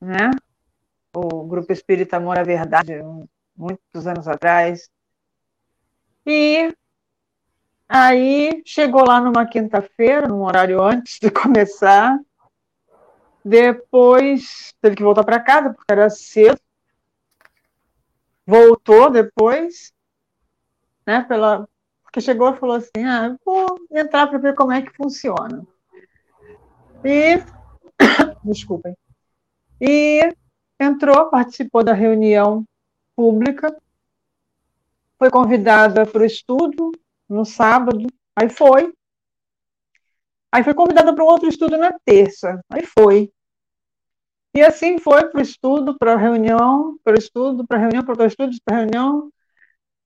né, 0.00 0.30
o 1.18 1.44
Grupo 1.46 1.72
Espírita 1.72 2.18
Amor 2.18 2.38
à 2.38 2.42
Verdade, 2.42 2.92
muitos 3.56 4.06
anos 4.06 4.28
atrás. 4.28 4.90
E 6.26 6.74
aí 7.88 8.62
chegou 8.66 9.04
lá 9.06 9.20
numa 9.20 9.46
quinta-feira, 9.46 10.28
num 10.28 10.42
horário 10.42 10.82
antes 10.82 11.18
de 11.18 11.30
começar. 11.32 12.18
Depois 13.44 14.74
teve 14.82 14.96
que 14.96 15.02
voltar 15.02 15.24
para 15.24 15.40
casa, 15.40 15.72
porque 15.72 15.92
era 15.92 16.10
cedo 16.10 16.60
voltou 18.46 19.10
depois, 19.10 19.92
né, 21.04 21.22
pela, 21.22 21.68
porque 22.04 22.20
chegou 22.20 22.54
e 22.54 22.56
falou 22.56 22.76
assim, 22.76 23.04
ah, 23.04 23.36
vou 23.44 23.66
entrar 23.90 24.28
para 24.28 24.38
ver 24.38 24.54
como 24.54 24.70
é 24.70 24.82
que 24.82 24.96
funciona. 24.96 25.66
E, 27.04 27.42
desculpem, 28.44 28.96
e 29.80 30.32
entrou, 30.78 31.30
participou 31.30 31.82
da 31.82 31.92
reunião 31.92 32.64
pública, 33.14 33.74
foi 35.18 35.30
convidada 35.30 36.04
para 36.06 36.22
o 36.22 36.26
estudo 36.26 36.92
no 37.28 37.44
sábado, 37.44 38.06
aí 38.34 38.48
foi. 38.48 38.92
Aí 40.52 40.62
foi 40.62 40.74
convidada 40.74 41.14
para 41.14 41.24
um 41.24 41.28
outro 41.28 41.48
estudo 41.48 41.76
na 41.76 41.92
terça, 42.04 42.60
aí 42.70 42.84
foi. 42.84 43.30
E 44.54 44.62
assim 44.62 44.98
foi 44.98 45.28
para 45.28 45.38
o 45.38 45.42
estudo, 45.42 45.98
para 45.98 46.14
a 46.14 46.16
reunião, 46.16 46.98
para 47.04 47.14
o 47.14 47.18
estudo, 47.18 47.66
para 47.66 47.76
a 47.76 47.80
reunião, 47.80 48.04
para 48.04 48.22
o 48.22 48.26
estudo, 48.26 48.56
para 48.64 48.76
a 48.76 48.80
reunião. 48.80 49.30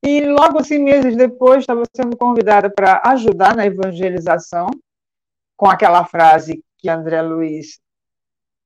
E 0.03 0.23
logo 0.23 0.59
assim, 0.59 0.79
meses 0.79 1.15
depois, 1.17 1.59
estava 1.59 1.85
sendo 1.95 2.17
convidada 2.17 2.71
para 2.71 3.03
ajudar 3.07 3.55
na 3.55 3.67
evangelização, 3.67 4.69
com 5.57 5.69
aquela 5.69 6.05
frase 6.05 6.65
que 6.79 6.89
André 6.89 7.21
Luiz, 7.23 7.79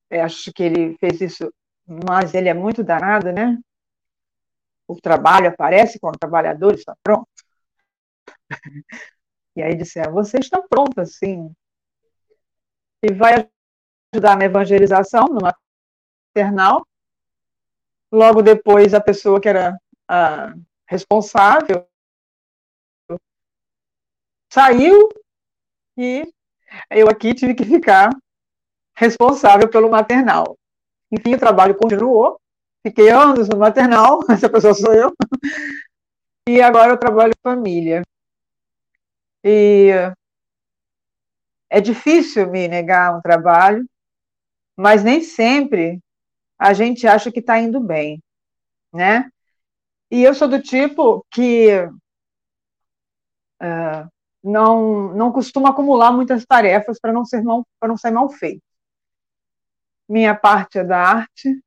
é, 0.09 0.21
acho 0.21 0.51
que 0.53 0.63
ele 0.63 0.97
fez 0.97 1.19
isso, 1.21 1.53
mas 1.87 2.33
ele 2.33 2.49
é 2.49 2.53
muito 2.53 2.83
danado, 2.83 3.31
né? 3.31 3.57
O 4.87 4.99
trabalho 4.99 5.49
aparece 5.49 5.99
quando 5.99 6.15
o 6.15 6.19
trabalhador 6.19 6.73
está 6.73 6.95
pronto. 7.03 7.27
E 9.55 9.63
aí 9.63 9.75
disseram, 9.75 10.13
você 10.13 10.37
está 10.37 10.61
pronta, 10.61 11.05
sim. 11.05 11.53
E 13.01 13.13
vai 13.13 13.49
ajudar 14.13 14.37
na 14.37 14.45
evangelização, 14.45 15.27
numa 15.27 15.53
maternal. 16.35 16.85
Logo 18.11 18.41
depois, 18.41 18.93
a 18.93 19.01
pessoa 19.01 19.39
que 19.41 19.49
era 19.49 19.77
a 20.07 20.53
responsável 20.87 21.87
saiu 24.51 25.09
e 25.97 26.23
eu 26.89 27.09
aqui 27.09 27.33
tive 27.33 27.55
que 27.55 27.65
ficar 27.65 28.09
responsável 28.95 29.69
pelo 29.69 29.89
maternal. 29.89 30.57
Enfim, 31.11 31.35
o 31.35 31.39
trabalho 31.39 31.75
continuou. 31.75 32.39
Fiquei 32.85 33.09
anos 33.09 33.49
no 33.49 33.57
maternal, 33.57 34.19
essa 34.29 34.49
pessoa 34.49 34.73
sou 34.73 34.93
eu. 34.93 35.13
E 36.47 36.61
agora 36.61 36.91
eu 36.91 36.97
trabalho 36.97 37.33
com 37.35 37.49
família. 37.49 38.03
E 39.43 39.89
é 41.69 41.81
difícil 41.81 42.49
me 42.49 42.67
negar 42.67 43.17
um 43.17 43.21
trabalho, 43.21 43.85
mas 44.77 45.03
nem 45.03 45.21
sempre 45.21 45.99
a 46.57 46.73
gente 46.73 47.07
acha 47.07 47.31
que 47.31 47.39
está 47.39 47.59
indo 47.59 47.79
bem, 47.79 48.21
né? 48.93 49.29
E 50.09 50.23
eu 50.23 50.33
sou 50.33 50.47
do 50.47 50.61
tipo 50.61 51.25
que 51.31 51.75
uh, 53.61 54.09
não, 54.43 55.13
não 55.13 55.31
costuma 55.31 55.69
acumular 55.69 56.11
muitas 56.11 56.45
tarefas 56.45 56.99
para 56.99 57.11
não 57.11 57.25
ser 57.25 57.43
mal, 57.43 57.65
para 57.79 57.89
não 57.89 57.97
ser 57.97 58.11
mal 58.11 58.29
feito. 58.29 58.61
Minha 60.07 60.35
parte 60.35 60.79
é 60.79 60.83
da 60.83 60.99
arte, 60.99 61.61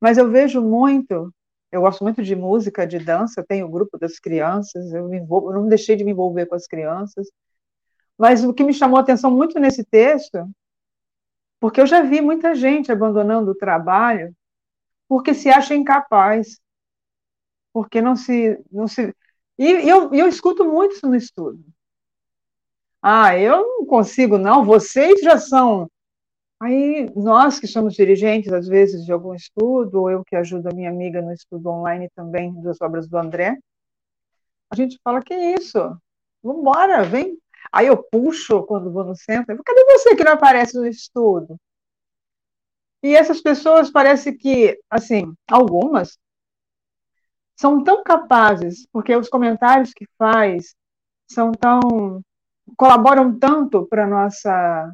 mas 0.00 0.18
eu 0.18 0.30
vejo 0.30 0.62
muito, 0.62 1.32
eu 1.70 1.82
gosto 1.82 2.02
muito 2.04 2.22
de 2.22 2.34
música, 2.36 2.86
de 2.86 2.98
dança, 2.98 3.44
tenho 3.46 3.66
o 3.66 3.70
grupo 3.70 3.98
das 3.98 4.18
crianças, 4.18 4.92
eu, 4.92 5.12
envolvo, 5.12 5.50
eu 5.52 5.60
não 5.60 5.68
deixei 5.68 5.96
de 5.96 6.04
me 6.04 6.12
envolver 6.12 6.46
com 6.46 6.54
as 6.54 6.66
crianças, 6.66 7.28
mas 8.18 8.44
o 8.44 8.54
que 8.54 8.64
me 8.64 8.74
chamou 8.74 8.98
a 8.98 9.02
atenção 9.02 9.30
muito 9.30 9.58
nesse 9.60 9.84
texto, 9.84 10.48
porque 11.60 11.80
eu 11.80 11.86
já 11.86 12.02
vi 12.02 12.20
muita 12.20 12.54
gente 12.54 12.90
abandonando 12.90 13.52
o 13.52 13.54
trabalho 13.54 14.34
porque 15.08 15.34
se 15.34 15.50
acha 15.50 15.74
incapaz, 15.74 16.60
porque 17.72 18.00
não 18.00 18.16
se, 18.16 18.58
não 18.70 18.88
se 18.88 19.14
e 19.58 19.88
eu, 19.88 20.12
eu 20.14 20.28
escuto 20.28 20.64
muito 20.64 20.94
isso 20.96 21.06
no 21.06 21.14
estudo. 21.14 21.62
Ah, 23.00 23.36
eu 23.38 23.56
não 23.62 23.86
consigo, 23.86 24.38
não. 24.38 24.64
Vocês 24.64 25.20
já 25.20 25.38
são. 25.38 25.90
Aí, 26.62 27.10
nós 27.16 27.58
que 27.58 27.66
somos 27.66 27.92
dirigentes, 27.94 28.52
às 28.52 28.68
vezes, 28.68 29.04
de 29.04 29.10
algum 29.10 29.34
estudo, 29.34 30.02
ou 30.02 30.10
eu 30.10 30.24
que 30.24 30.36
ajudo 30.36 30.68
a 30.68 30.72
minha 30.72 30.90
amiga 30.90 31.20
no 31.20 31.32
estudo 31.32 31.68
online 31.68 32.08
também 32.14 32.54
das 32.62 32.80
obras 32.80 33.08
do 33.08 33.18
André, 33.18 33.58
a 34.70 34.76
gente 34.76 34.96
fala: 35.02 35.20
que 35.20 35.34
isso? 35.34 35.78
Vamos 36.40 36.60
embora, 36.60 37.02
vem. 37.02 37.36
Aí 37.72 37.88
eu 37.88 37.96
puxo 37.96 38.62
quando 38.62 38.92
vou 38.92 39.02
no 39.02 39.16
centro, 39.16 39.60
cadê 39.64 39.84
você 39.86 40.14
que 40.14 40.22
não 40.22 40.34
aparece 40.34 40.76
no 40.78 40.86
estudo? 40.86 41.56
E 43.02 43.16
essas 43.16 43.40
pessoas 43.40 43.90
parece 43.90 44.32
que, 44.32 44.78
assim, 44.88 45.34
algumas 45.50 46.16
são 47.56 47.82
tão 47.82 48.04
capazes, 48.04 48.86
porque 48.92 49.16
os 49.16 49.28
comentários 49.28 49.92
que 49.92 50.06
faz 50.16 50.76
são 51.28 51.50
tão 51.50 52.22
colaboram 52.76 53.36
tanto 53.36 53.84
para 53.88 54.06
nossa 54.06 54.92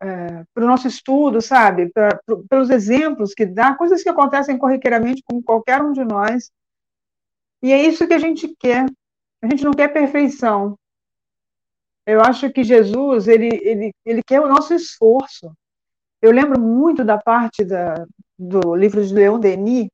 é, 0.00 0.44
para 0.52 0.64
o 0.64 0.66
nosso 0.66 0.86
estudo, 0.86 1.40
sabe? 1.40 1.90
Pra, 1.90 2.20
pra, 2.24 2.36
pelos 2.48 2.70
exemplos 2.70 3.34
que 3.34 3.46
dá, 3.46 3.74
coisas 3.74 4.02
que 4.02 4.08
acontecem 4.08 4.58
corriqueiramente 4.58 5.22
com 5.24 5.42
qualquer 5.42 5.82
um 5.82 5.92
de 5.92 6.04
nós. 6.04 6.50
E 7.62 7.72
é 7.72 7.82
isso 7.82 8.06
que 8.06 8.14
a 8.14 8.18
gente 8.18 8.54
quer. 8.58 8.86
A 9.42 9.48
gente 9.48 9.64
não 9.64 9.72
quer 9.72 9.92
perfeição. 9.92 10.78
Eu 12.06 12.20
acho 12.20 12.50
que 12.50 12.62
Jesus, 12.62 13.26
ele, 13.26 13.48
ele, 13.62 13.92
ele 14.04 14.22
quer 14.22 14.40
o 14.40 14.48
nosso 14.48 14.74
esforço. 14.74 15.52
Eu 16.22 16.30
lembro 16.30 16.60
muito 16.60 17.04
da 17.04 17.18
parte 17.18 17.64
da, 17.64 18.06
do 18.38 18.74
livro 18.74 19.04
de 19.04 19.12
Leon 19.12 19.40
Denis, 19.40 19.88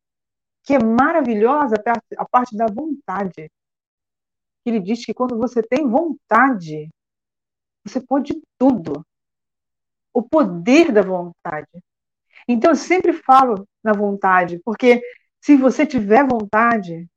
que 0.65 0.75
é 0.75 0.79
maravilhosa, 0.79 1.75
a 2.17 2.25
parte 2.25 2.57
da 2.57 2.67
vontade 2.67 3.51
ele 4.65 4.81
diz 4.81 5.05
que 5.05 5.15
quando 5.15 5.37
você 5.37 5.63
tem 5.63 5.89
vontade, 5.89 6.89
você 7.85 8.01
pode 8.01 8.41
tudo. 8.59 9.05
O 10.13 10.23
poder 10.23 10.93
da 10.93 11.03
vontade. 11.03 11.69
Então, 12.47 12.73
eu 12.73 12.77
sempre 12.77 13.13
falo 13.13 13.67
na 13.83 13.93
vontade, 13.93 14.61
porque 14.65 15.03
se 15.41 15.57
você 15.57 15.87
tiver 15.87 16.27
vontade, 16.27 17.09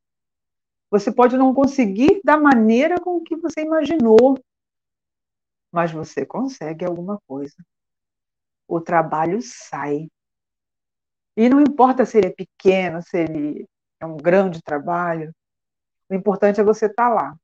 você 0.90 1.12
pode 1.12 1.36
não 1.36 1.54
conseguir 1.54 2.20
da 2.24 2.36
maneira 2.36 3.00
com 3.00 3.22
que 3.22 3.36
você 3.36 3.60
imaginou, 3.60 4.38
mas 5.70 5.92
você 5.92 6.24
consegue 6.24 6.84
alguma 6.84 7.20
coisa. 7.26 7.56
O 8.68 8.80
trabalho 8.80 9.40
sai. 9.42 10.08
E 11.36 11.48
não 11.48 11.60
importa 11.60 12.04
se 12.06 12.18
ele 12.18 12.28
é 12.28 12.34
pequeno, 12.34 13.02
se 13.02 13.18
ele 13.18 13.68
é 14.00 14.06
um 14.06 14.16
grande 14.16 14.62
trabalho, 14.62 15.34
o 16.08 16.14
importante 16.14 16.60
é 16.60 16.64
você 16.64 16.86
estar 16.86 17.08
tá 17.08 17.14
lá. 17.14 17.36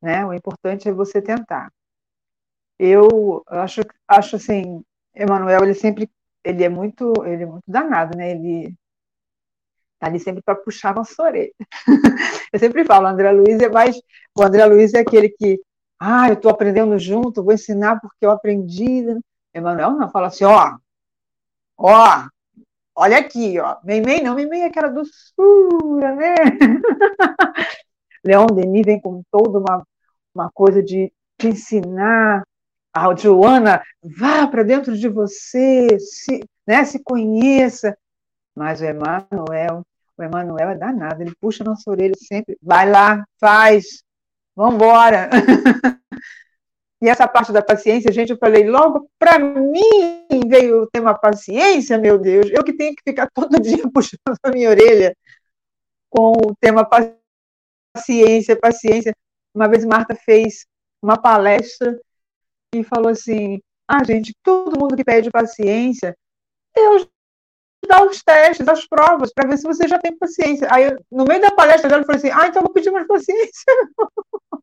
Né? 0.00 0.24
O 0.24 0.32
importante 0.32 0.88
é 0.88 0.92
você 0.92 1.20
tentar. 1.20 1.70
Eu 2.82 3.44
acho, 3.46 3.82
acho 4.08 4.36
assim, 4.36 4.82
Emanuel, 5.14 5.64
ele 5.64 5.74
sempre, 5.74 6.10
ele 6.42 6.64
é 6.64 6.68
muito, 6.70 7.12
ele 7.26 7.42
é 7.42 7.46
muito 7.46 7.64
danado, 7.68 8.16
né? 8.16 8.30
Ele 8.30 8.74
tá 9.98 10.06
ali 10.06 10.18
sempre 10.18 10.42
para 10.42 10.54
puxar 10.54 10.94
nossa 10.94 11.22
orelha. 11.22 11.52
eu 12.50 12.58
sempre 12.58 12.82
falo, 12.86 13.06
André 13.06 13.30
Luiz 13.32 13.60
é 13.60 13.68
mais, 13.68 14.00
o 14.34 14.42
André 14.42 14.64
Luiz 14.64 14.94
é 14.94 15.00
aquele 15.00 15.28
que, 15.28 15.60
ah, 15.98 16.28
eu 16.28 16.34
estou 16.34 16.50
aprendendo 16.50 16.98
junto, 16.98 17.44
vou 17.44 17.52
ensinar 17.52 18.00
porque 18.00 18.24
eu 18.24 18.30
aprendi. 18.30 19.04
Emanuel 19.52 19.90
não, 19.90 20.10
fala 20.10 20.28
assim, 20.28 20.44
ó, 20.44 20.78
ó, 21.76 22.28
olha 22.94 23.18
aqui, 23.18 23.60
ó. 23.60 23.76
Meimei 23.84 24.22
não, 24.22 24.34
Meimei 24.34 24.62
é 24.62 24.66
aquela 24.68 24.88
doçura, 24.88 26.14
né? 26.16 26.34
Leon 28.24 28.46
Denis 28.46 28.86
vem 28.86 28.98
com 28.98 29.22
toda 29.30 29.58
uma, 29.58 29.86
uma 30.34 30.50
coisa 30.50 30.82
de 30.82 31.12
te 31.38 31.48
ensinar. 31.48 32.42
A 32.92 33.14
Joana, 33.14 33.82
vá 34.02 34.46
para 34.46 34.62
dentro 34.62 34.96
de 34.96 35.08
você, 35.08 35.98
se, 35.98 36.40
né, 36.66 36.84
se 36.84 37.02
conheça. 37.02 37.96
Mas 38.54 38.80
o 38.80 38.84
Emanuel, 38.84 39.82
o 40.18 40.22
Emanuel 40.22 40.70
é 40.70 40.74
danado, 40.76 41.22
ele 41.22 41.34
puxa 41.40 41.64
nossa 41.64 41.90
orelha 41.90 42.14
sempre. 42.16 42.58
Vai 42.60 42.90
lá, 42.90 43.24
faz, 43.38 44.02
vamos 44.56 44.74
embora. 44.74 45.30
E 47.02 47.08
essa 47.08 47.26
parte 47.26 47.50
da 47.50 47.62
paciência, 47.62 48.12
gente, 48.12 48.30
eu 48.30 48.36
falei, 48.36 48.68
logo 48.68 49.10
para 49.18 49.38
mim 49.38 50.26
veio 50.46 50.82
o 50.82 50.86
tema 50.86 51.14
paciência, 51.18 51.96
meu 51.96 52.18
Deus. 52.18 52.50
Eu 52.50 52.62
que 52.62 52.74
tenho 52.74 52.94
que 52.94 53.02
ficar 53.02 53.26
todo 53.32 53.56
dia 53.60 53.82
puxando 53.90 54.20
a 54.42 54.50
minha 54.50 54.68
orelha 54.68 55.16
com 56.10 56.32
o 56.32 56.54
tema 56.60 56.86
paciência, 57.96 58.54
paciência. 58.54 59.14
Uma 59.54 59.66
vez 59.66 59.84
Marta 59.86 60.14
fez 60.14 60.66
uma 61.02 61.16
palestra 61.16 61.98
e 62.74 62.84
falou 62.84 63.10
assim: 63.10 63.60
ah, 63.88 64.04
gente, 64.04 64.34
todo 64.42 64.78
mundo 64.78 64.96
que 64.96 65.04
pede 65.04 65.30
paciência, 65.30 66.16
Deus 66.74 67.08
dá 67.86 68.04
os 68.04 68.22
testes, 68.22 68.68
as 68.68 68.86
provas, 68.86 69.32
para 69.32 69.48
ver 69.48 69.58
se 69.58 69.64
você 69.64 69.88
já 69.88 69.98
tem 69.98 70.16
paciência. 70.16 70.68
Aí, 70.70 70.96
no 71.10 71.24
meio 71.24 71.40
da 71.40 71.50
palestra 71.50 71.88
dela, 71.88 72.02
eu 72.02 72.06
falei 72.06 72.18
assim: 72.18 72.30
ah, 72.30 72.46
então 72.46 72.60
eu 72.60 72.66
vou 72.66 72.72
pedir 72.72 72.90
mais 72.90 73.06
paciência. 73.06 73.64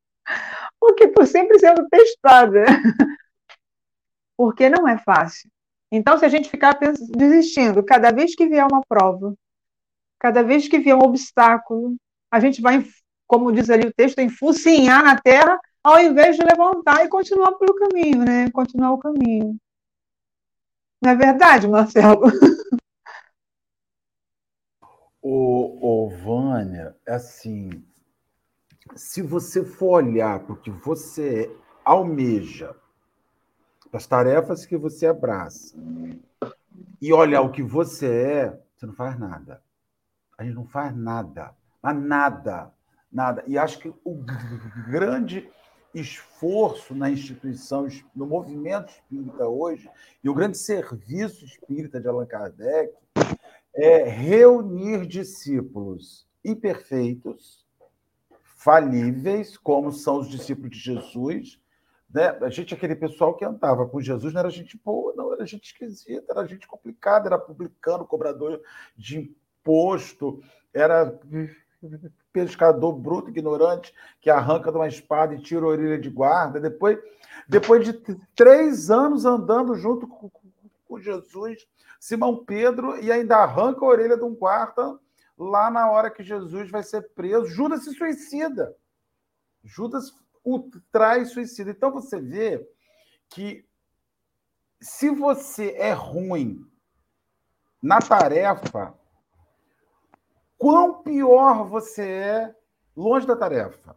porque 0.79 1.05
estou 1.05 1.25
sempre 1.25 1.59
sendo 1.59 1.87
testada. 1.89 2.65
Porque 4.37 4.69
não 4.69 4.87
é 4.87 4.99
fácil. 4.99 5.49
Então, 5.91 6.15
se 6.17 6.23
a 6.23 6.29
gente 6.29 6.47
ficar 6.47 6.77
desistindo, 7.15 7.83
cada 7.83 8.11
vez 8.11 8.35
que 8.35 8.47
vier 8.47 8.67
uma 8.71 8.83
prova, 8.87 9.33
cada 10.19 10.43
vez 10.43 10.67
que 10.67 10.77
vier 10.77 10.95
um 10.95 11.01
obstáculo, 11.01 11.95
a 12.29 12.39
gente 12.39 12.61
vai, 12.61 12.85
como 13.25 13.51
diz 13.51 13.67
ali 13.69 13.87
o 13.87 13.93
texto, 13.93 14.19
enfocinhar 14.19 15.03
na 15.03 15.19
terra, 15.19 15.59
ao 15.87 16.01
invés 16.01 16.35
de 16.35 16.43
levantar 16.43 17.05
e 17.05 17.07
continuar 17.07 17.53
pelo 17.53 17.73
caminho, 17.73 18.25
né? 18.25 18.51
Continuar 18.51 18.91
o 18.91 18.97
caminho. 18.97 19.57
Não 21.01 21.11
é 21.11 21.15
verdade, 21.15 21.67
Marcelo? 21.67 22.23
O, 25.29 26.05
o 26.05 26.09
Vânia, 26.09 26.95
é 27.05 27.15
assim, 27.15 27.83
se 28.95 29.21
você 29.21 29.61
for 29.61 30.01
olhar 30.01 30.39
para 30.39 30.53
o 30.53 30.61
que 30.61 30.71
você 30.71 31.53
almeja, 31.83 32.73
para 33.91 33.97
as 33.97 34.07
tarefas 34.07 34.65
que 34.65 34.77
você 34.77 35.05
abraça, 35.05 35.75
e 37.01 37.11
olhar 37.11 37.41
o 37.41 37.51
que 37.51 37.61
você 37.61 38.07
é, 38.07 38.61
você 38.73 38.85
não 38.85 38.93
faz 38.93 39.19
nada. 39.19 39.61
A 40.37 40.45
gente 40.45 40.55
não 40.55 40.65
faz 40.65 40.95
nada, 40.95 41.53
mas 41.81 41.97
nada, 41.97 42.71
nada. 43.11 43.43
E 43.47 43.57
acho 43.57 43.79
que 43.79 43.93
o 44.05 44.23
grande 44.89 45.51
esforço 45.99 46.93
na 46.93 47.09
instituição, 47.09 47.87
no 48.15 48.25
movimento 48.25 48.89
espírita 48.89 49.47
hoje, 49.47 49.89
e 50.23 50.29
o 50.29 50.33
grande 50.33 50.57
serviço 50.57 51.45
espírita 51.45 51.99
de 51.99 52.07
Allan 52.07 52.25
Kardec 52.25 52.93
é 53.73 54.03
reunir 54.03 55.05
discípulos 55.05 56.27
imperfeitos, 56.43 57.65
falíveis, 58.43 59.57
como 59.57 59.91
são 59.91 60.19
os 60.19 60.29
discípulos 60.29 60.71
de 60.71 60.79
Jesus. 60.79 61.59
Né? 62.09 62.27
A 62.41 62.49
gente, 62.49 62.73
aquele 62.73 62.95
pessoal 62.95 63.35
que 63.35 63.45
andava 63.45 63.87
com 63.87 64.01
Jesus, 64.01 64.33
não 64.33 64.39
era 64.39 64.49
gente 64.49 64.79
boa, 64.83 65.13
não, 65.15 65.33
era 65.33 65.45
gente 65.45 65.65
esquisita, 65.65 66.25
era 66.31 66.47
gente 66.47 66.67
complicada, 66.67 67.27
era 67.27 67.37
publicano, 67.37 68.07
cobrador 68.07 68.61
de 68.95 69.19
imposto, 69.19 70.41
era 70.73 71.19
pescador 72.45 72.93
bruto, 72.93 73.29
ignorante, 73.29 73.93
que 74.21 74.29
arranca 74.29 74.71
de 74.71 74.77
uma 74.77 74.87
espada 74.87 75.33
e 75.33 75.41
tira 75.41 75.65
a 75.65 75.69
orelha 75.69 75.97
de 75.97 76.09
guarda. 76.09 76.59
Depois, 76.59 76.99
depois 77.47 77.83
de 77.83 77.93
três 78.35 78.89
anos 78.91 79.25
andando 79.25 79.75
junto 79.75 80.07
com, 80.07 80.29
com 80.87 80.99
Jesus, 80.99 81.67
Simão 81.99 82.43
Pedro, 82.45 83.01
e 83.03 83.11
ainda 83.11 83.37
arranca 83.37 83.83
a 83.83 83.87
orelha 83.89 84.17
de 84.17 84.23
um 84.23 84.35
guarda 84.35 84.99
lá 85.37 85.69
na 85.69 85.89
hora 85.89 86.09
que 86.09 86.23
Jesus 86.23 86.69
vai 86.69 86.83
ser 86.83 87.09
preso, 87.13 87.47
Judas 87.47 87.83
se 87.83 87.93
suicida. 87.93 88.75
Judas 89.63 90.13
o 90.43 90.69
traz 90.91 91.31
suicida. 91.31 91.71
Então 91.71 91.91
você 91.91 92.19
vê 92.19 92.67
que 93.29 93.65
se 94.79 95.09
você 95.09 95.71
é 95.71 95.91
ruim 95.91 96.65
na 97.81 97.99
tarefa, 97.99 98.93
quão 100.57 101.01
pior 101.03 101.65
você 101.65 102.07
é 102.07 102.55
longe 102.95 103.27
da 103.27 103.35
tarefa. 103.35 103.95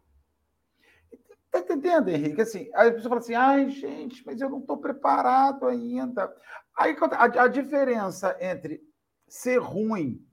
Tá 1.51 1.59
entendendo, 1.59 2.09
Henrique? 2.09 2.41
Assim, 2.43 2.71
a 2.75 2.85
pessoa 2.85 3.09
fala 3.09 3.19
assim, 3.19 3.35
ai, 3.35 3.71
gente, 3.71 4.25
mas 4.25 4.41
eu 4.41 4.49
não 4.49 4.61
estou 4.61 4.79
preparado 4.79 5.67
ainda. 5.67 6.33
Aí 6.77 6.97
a, 7.01 7.43
a, 7.43 7.49
diferença 7.49 8.37
entre 8.41 8.81
ser 9.27 9.59
ruim 9.59 10.25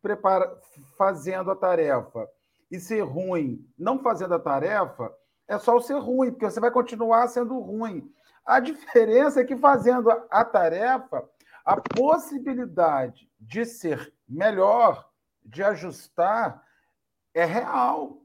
prepara, 0.00 0.58
fazendo 0.96 1.50
a 1.50 1.56
tarefa 1.56 2.26
e 2.70 2.80
ser 2.80 3.02
ruim 3.02 3.68
não 3.78 3.98
fazendo 3.98 4.34
a 4.34 4.38
tarefa 4.38 5.12
é 5.46 5.58
só 5.58 5.76
o 5.76 5.80
ser 5.80 5.98
ruim, 5.98 6.30
porque 6.30 6.50
você 6.50 6.58
vai 6.58 6.70
continuar 6.70 7.28
sendo 7.28 7.58
ruim. 7.58 8.10
A 8.44 8.58
diferença 8.58 9.40
é 9.40 9.44
que 9.44 9.56
fazendo 9.56 10.10
a 10.30 10.44
tarefa, 10.44 11.28
a 11.64 11.80
possibilidade 11.80 13.30
de 13.40 13.64
ser 13.64 14.12
melhor, 14.28 15.08
de 15.46 15.62
ajustar, 15.62 16.62
é 17.32 17.44
real. 17.44 18.22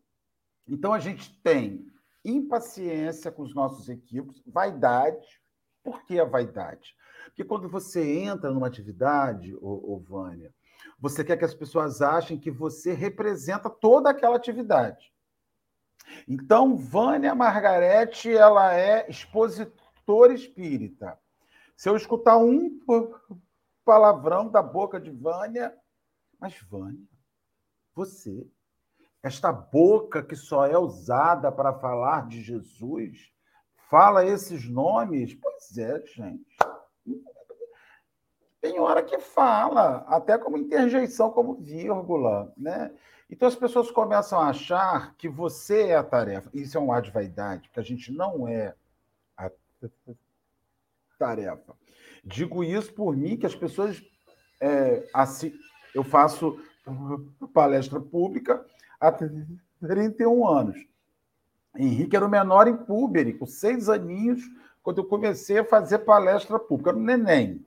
Então 0.68 0.94
a 0.94 1.00
gente 1.00 1.40
tem 1.42 1.86
impaciência 2.24 3.32
com 3.32 3.44
os 3.44 3.54
nossos 3.54 3.90
equipes, 3.90 4.42
vaidade. 4.46 5.42
Por 5.84 6.04
que 6.06 6.20
a 6.20 6.26
vaidade? 6.26 6.96
Porque 7.26 7.44
quando 7.44 7.70
você 7.70 8.20
entra 8.20 8.52
numa 8.52 8.68
atividade, 8.68 9.56
ô, 9.56 9.94
ô 9.94 10.00
Vânia, 10.00 10.54
você 11.00 11.24
quer 11.24 11.38
que 11.38 11.46
as 11.46 11.54
pessoas 11.54 12.02
achem 12.02 12.40
que 12.40 12.52
você 12.52 12.94
representa 12.94 13.70
toda 13.70 14.10
aquela 14.10 14.36
atividade. 14.36 15.12
Então, 16.28 16.76
Vânia 16.76 17.34
Margarete, 17.34 18.32
ela 18.32 18.74
é 18.74 19.10
expositora 19.10 20.34
espírita. 20.34 21.18
Se 21.76 21.90
eu 21.90 21.96
escutar 21.96 22.38
um 22.38 22.80
palavrão 23.84 24.50
da 24.50 24.62
boca 24.62 25.00
de 25.00 25.10
Vânia, 25.10 25.76
mas 26.40 26.60
Vânia, 26.70 27.08
você 27.94 28.48
esta 29.24 29.52
boca 29.52 30.24
que 30.24 30.36
só 30.36 30.66
é 30.66 30.78
usada 30.78 31.52
para 31.52 31.74
falar 31.74 32.28
de 32.28 32.42
Jesus, 32.42 33.32
fala 33.90 34.26
esses 34.26 34.68
nomes? 34.68 35.36
Pois 35.36 35.78
é, 35.78 36.04
gente. 36.08 36.58
Tem 38.60 38.80
hora 38.80 39.04
que 39.04 39.20
fala, 39.20 40.06
até 40.08 40.38
como 40.38 40.58
interjeição, 40.58 41.32
como 41.32 41.56
vírgula, 41.56 42.54
né? 42.58 42.92
Então 43.30 43.48
as 43.48 43.56
pessoas 43.56 43.90
começam 43.90 44.40
a 44.40 44.50
achar 44.50 45.16
que 45.16 45.30
você 45.30 45.88
é 45.88 45.96
a 45.96 46.04
tarefa. 46.04 46.50
Isso 46.54 46.78
é 46.78 46.82
um 46.82 46.92
ar 46.92 47.02
de 47.02 47.12
vaidade, 47.12 47.68
porque 47.70 47.80
a 47.80 47.84
gente 47.84 48.12
não 48.12 48.48
é 48.48 48.76
a 49.38 49.50
tarefa. 51.18 51.76
Digo 52.24 52.64
isso 52.64 52.94
por 52.94 53.16
mim, 53.16 53.38
que 53.38 53.46
as 53.46 53.56
pessoas. 53.56 54.04
É, 54.60 55.08
assim, 55.12 55.54
eu 55.96 56.04
faço 56.04 56.60
palestra 57.54 58.00
pública 58.00 58.66
há 59.00 59.12
31 59.12 60.48
anos. 60.48 60.78
Henrique 61.76 62.16
era 62.16 62.26
o 62.26 62.30
menor 62.30 62.68
em 62.68 62.76
Púberi, 62.76 63.34
com 63.34 63.46
seis 63.46 63.88
aninhos, 63.88 64.42
quando 64.84 65.00
eu 65.00 65.06
comecei 65.06 65.60
a 65.60 65.66
fazer 65.66 66.00
palestra 66.00 66.60
pública, 66.60 66.90
era 66.90 67.00
um 67.00 67.04
neném. 67.04 67.66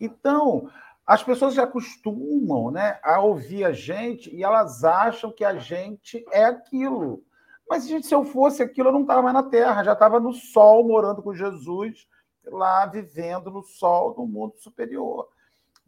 Então, 0.00 0.70
as 1.06 1.22
pessoas 1.22 1.54
já 1.54 1.64
acostumam 1.64 2.70
né, 2.70 2.98
a 3.02 3.20
ouvir 3.20 3.64
a 3.64 3.72
gente 3.72 4.34
e 4.34 4.42
elas 4.42 4.82
acham 4.82 5.30
que 5.30 5.44
a 5.44 5.56
gente 5.56 6.24
é 6.32 6.44
aquilo. 6.44 7.22
Mas, 7.68 7.86
gente, 7.86 8.06
se 8.06 8.14
eu 8.14 8.24
fosse 8.24 8.62
aquilo, 8.62 8.88
eu 8.88 8.92
não 8.92 9.02
estava 9.02 9.22
mais 9.22 9.34
na 9.34 9.42
Terra, 9.42 9.84
já 9.84 9.92
estava 9.92 10.18
no 10.18 10.32
sol, 10.32 10.86
morando 10.86 11.22
com 11.22 11.34
Jesus, 11.34 12.06
lá 12.46 12.86
vivendo 12.86 13.50
no 13.50 13.62
sol, 13.62 14.14
no 14.16 14.26
mundo 14.26 14.54
superior. 14.58 15.28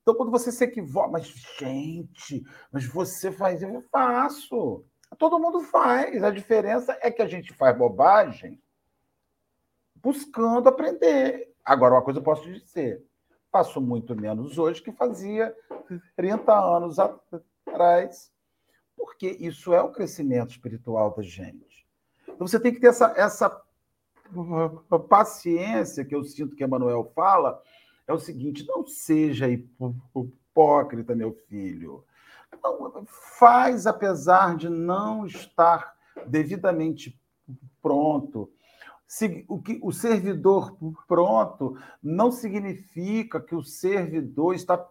Então, 0.07 0.15
quando 0.15 0.31
você 0.31 0.53
se 0.53 0.63
equivoca, 0.63 1.09
mas, 1.09 1.27
gente, 1.59 2.47
mas 2.71 2.87
você 2.87 3.33
faz, 3.33 3.61
eu 3.61 3.83
faço. 3.91 4.85
Todo 5.19 5.41
mundo 5.41 5.63
faz. 5.63 6.23
A 6.23 6.31
diferença 6.31 6.97
é 7.03 7.11
que 7.11 7.21
a 7.21 7.27
gente 7.27 7.53
faz 7.53 7.77
bobagem 7.77 8.63
buscando 9.97 10.69
aprender. 10.69 11.53
Agora, 11.65 11.95
uma 11.95 12.03
coisa 12.03 12.21
eu 12.21 12.23
posso 12.23 12.45
dizer: 12.45 13.05
faço 13.51 13.81
muito 13.81 14.15
menos 14.15 14.59
hoje 14.59 14.81
que 14.81 14.93
fazia 14.93 15.53
30 16.15 16.55
anos 16.55 17.01
atrás, 17.01 18.31
porque 18.97 19.37
isso 19.41 19.75
é 19.75 19.83
o 19.83 19.91
crescimento 19.91 20.51
espiritual 20.51 21.17
da 21.17 21.23
gente. 21.25 21.85
Então, 22.29 22.47
você 22.47 22.61
tem 22.61 22.73
que 22.73 22.79
ter 22.79 22.91
essa, 22.91 23.13
essa 23.17 23.61
paciência 25.09 26.05
que 26.05 26.15
eu 26.15 26.23
sinto 26.23 26.55
que 26.55 26.63
Emmanuel 26.63 27.11
fala 27.13 27.61
é 28.07 28.13
o 28.13 28.19
seguinte: 28.19 28.67
não 28.67 28.87
seja 28.87 29.49
hipócrita, 29.49 31.15
meu 31.15 31.33
filho. 31.49 32.05
Não, 32.63 33.05
faz 33.39 33.87
apesar 33.87 34.57
de 34.57 34.69
não 34.69 35.27
estar 35.27 35.95
devidamente 36.27 37.19
pronto. 37.83 38.51
O, 39.49 39.61
que, 39.61 39.79
o 39.83 39.93
servidor 39.93 40.77
pronto 41.07 41.79
não 42.03 42.33
significa 42.33 43.41
que 43.41 43.55
o 43.55 43.63
servidor 43.63 44.55
está 44.55 44.85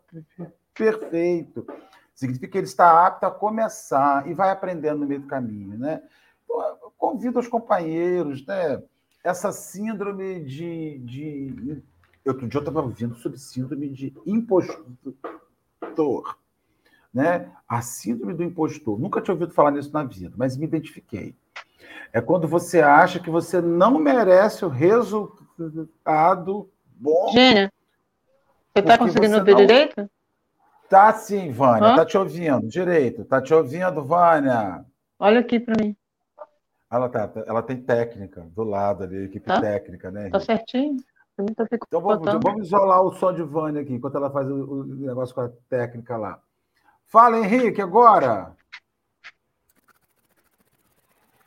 perfeito. 0.74 1.68
Significa 2.14 2.48
que 2.48 2.58
ele 2.58 2.68
está 2.68 3.06
apto 3.06 3.26
a 3.26 3.32
começar 3.32 4.26
e 4.26 4.34
vai 4.34 4.50
aprendendo 4.52 5.00
no 5.00 5.08
meio 5.08 5.20
do 5.20 5.28
caminho. 5.28 5.78
Né? 5.78 6.02
Eu 6.48 6.94
convido 6.98 7.40
os 7.40 7.48
companheiros, 7.48 8.46
né? 8.46 8.82
essa 9.22 9.52
síndrome 9.52 10.46
de, 10.46 11.00
de 11.00 11.84
Outro 12.26 12.48
dia 12.48 12.58
eu 12.58 12.62
estava 12.62 12.82
ouvindo 12.82 13.16
sobre 13.16 13.38
síndrome 13.38 13.90
de 13.90 14.14
impostor. 14.26 14.84
Né? 17.14 17.52
A 17.68 17.82
síndrome 17.82 18.34
do 18.34 18.44
impostor. 18.44 19.00
Nunca 19.00 19.22
tinha 19.22 19.34
ouvido 19.34 19.54
falar 19.54 19.72
nisso 19.72 19.94
na 19.94 20.04
vida, 20.04 20.34
mas 20.36 20.58
me 20.58 20.66
identifiquei. 20.66 21.36
É 22.12 22.20
quando 22.20 22.48
você 22.48 22.82
acha 22.82 23.20
que 23.20 23.30
você 23.30 23.62
não 23.62 24.00
merece 24.00 24.66
o 24.66 24.70
resultado 24.70 26.70
bom. 26.86 27.32
Gênia, 27.32 27.72
você 28.74 28.80
está 28.80 28.98
conseguindo 28.98 29.38
ouvir 29.38 29.52
não... 29.52 29.60
direito? 29.60 30.10
Tá 30.90 31.14
sim, 31.14 31.52
Vânia. 31.52 31.90
Hã? 31.90 31.96
Tá 31.96 32.06
te 32.06 32.18
ouvindo 32.18 32.68
direito. 32.68 33.26
Tá 33.26 33.42
te 33.42 33.54
ouvindo, 33.54 34.04
Vânia. 34.04 34.86
Olha 35.20 35.40
aqui 35.40 35.60
para 35.60 35.82
mim. 35.82 35.96
Ela, 36.92 37.10
tá, 37.10 37.32
ela 37.46 37.62
tem 37.62 37.82
técnica 37.82 38.42
do 38.56 38.64
lado 38.64 39.04
ali, 39.04 39.26
equipe 39.26 39.46
tá? 39.46 39.60
técnica, 39.60 40.12
né? 40.12 40.30
Tá 40.30 40.40
certinho. 40.40 40.98
Então 41.38 42.00
vamos, 42.00 42.26
vamos, 42.42 42.68
isolar 42.68 43.02
o 43.02 43.14
som 43.14 43.34
de 43.34 43.44
Vânia 43.44 43.82
aqui, 43.82 43.94
enquanto 43.94 44.16
ela 44.16 44.32
faz 44.32 44.50
o, 44.50 44.56
o, 44.56 44.86
negócio 44.86 45.36
com 45.36 45.42
a 45.42 45.50
técnica 45.70 46.16
lá. 46.16 46.40
Fala, 47.06 47.38
Henrique, 47.38 47.82
agora! 47.82 48.56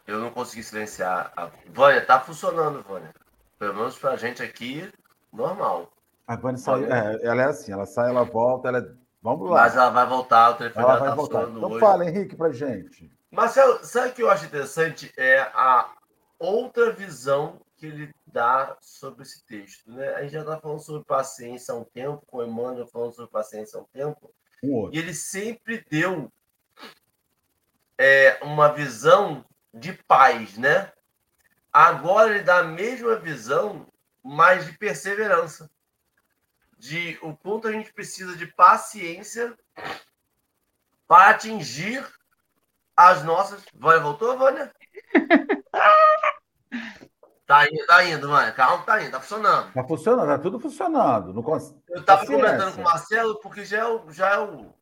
Eu 0.07 0.21
não 0.21 0.31
consegui 0.31 0.63
silenciar. 0.63 1.33
A... 1.35 1.51
Vânia, 1.73 2.05
tá 2.05 2.21
funcionando, 2.21 2.83
Vânia. 2.83 3.15
Pelo 3.59 3.75
menos 3.75 3.99
pra 3.99 4.17
gente 4.17 4.43
aqui, 4.43 4.91
normal. 5.33 5.91
A 6.27 6.37
Vânia 6.37 6.59
sai, 6.59 6.85
é, 6.85 7.27
ela 7.27 7.43
é 7.43 7.47
assim, 7.47 7.73
ela 7.73 7.87
sai, 7.87 8.11
ela 8.11 8.25
volta, 8.25 8.69
ela. 8.69 8.79
É, 8.79 8.87
vamos 9.23 9.49
lá. 9.49 9.63
Mas 9.63 9.75
ela 9.75 9.91
vai 9.91 10.07
voltar, 10.07 10.51
o 10.51 10.55
telefone 10.55 10.85
ela 10.85 10.99
vai 10.99 11.09
tá 11.09 11.15
voltar. 11.15 11.49
Então 11.49 11.71
hoje. 11.71 11.81
fala, 11.81 12.05
Henrique, 12.07 12.37
pra 12.37 12.53
gente. 12.53 13.11
Marcelo, 13.31 13.83
sabe 13.83 14.09
o 14.09 14.13
que 14.13 14.23
eu 14.23 14.31
acho 14.31 14.45
interessante? 14.45 15.13
É 15.17 15.41
a 15.55 15.91
outra 16.39 16.93
visão 16.93 17.59
que 17.79 17.87
ele 17.87 18.13
dá 18.27 18.77
sobre 18.81 19.23
esse 19.23 19.45
texto. 19.45 19.91
Né? 19.91 20.09
A 20.15 20.23
gente 20.23 20.33
já 20.33 20.41
está 20.41 20.61
falando 20.61 20.81
sobre 20.81 21.05
paciência 21.05 21.73
há 21.73 21.77
um 21.77 21.85
tempo, 21.85 22.27
com 22.27 22.39
o 22.39 22.45
Emmanuel 22.45 22.87
falando 22.89 23.13
sobre 23.13 23.31
paciência 23.31 23.79
há 23.79 23.83
um 23.83 23.87
tempo, 23.87 24.35
um 24.63 24.91
e 24.93 24.99
ele 24.99 25.15
sempre 25.15 25.85
deu 25.89 26.31
é, 27.97 28.39
uma 28.43 28.73
visão 28.73 29.45
de 29.73 29.93
paz, 29.93 30.59
né? 30.59 30.93
Agora 31.73 32.35
ele 32.35 32.43
dá 32.43 32.59
a 32.59 32.65
mesma 32.65 33.17
visão, 33.17 33.87
mas 34.23 34.67
de 34.67 34.77
perseverança. 34.77 35.71
De 36.77 37.19
o 37.23 37.37
quanto 37.37 37.69
a 37.69 37.73
gente 37.73 37.93
precisa 37.93 38.37
de 38.37 38.47
paciência 38.47 39.57
para 41.07 41.31
atingir 41.31 42.05
as 42.97 43.23
nossas. 43.23 43.65
Vânia 43.73 44.03
voltou, 44.03 44.37
Vânia? 44.37 44.75
Tá 47.49 47.67
indo, 47.67 47.87
tá 47.87 48.05
indo, 48.05 48.29
mano. 48.29 48.53
Calma, 48.53 48.85
tá 48.85 49.01
indo, 49.01 49.11
tá 49.11 49.21
funcionando. 49.21 49.73
Tá 49.73 49.83
funcionando, 49.83 50.29
tá 50.29 50.39
tudo 50.39 50.61
funcionando. 50.61 51.33
Não 51.33 51.43
cons... 51.43 51.75
Eu 51.89 52.05
tava 52.05 52.27
comentando 52.27 52.75
com 52.75 52.83
o 52.83 52.85
Marcelo, 52.85 53.41
porque 53.41 53.65
já 53.65 53.79
é 53.79 53.87
o, 53.87 54.13
já 54.13 54.35
é 54.35 54.39
o 54.39 54.75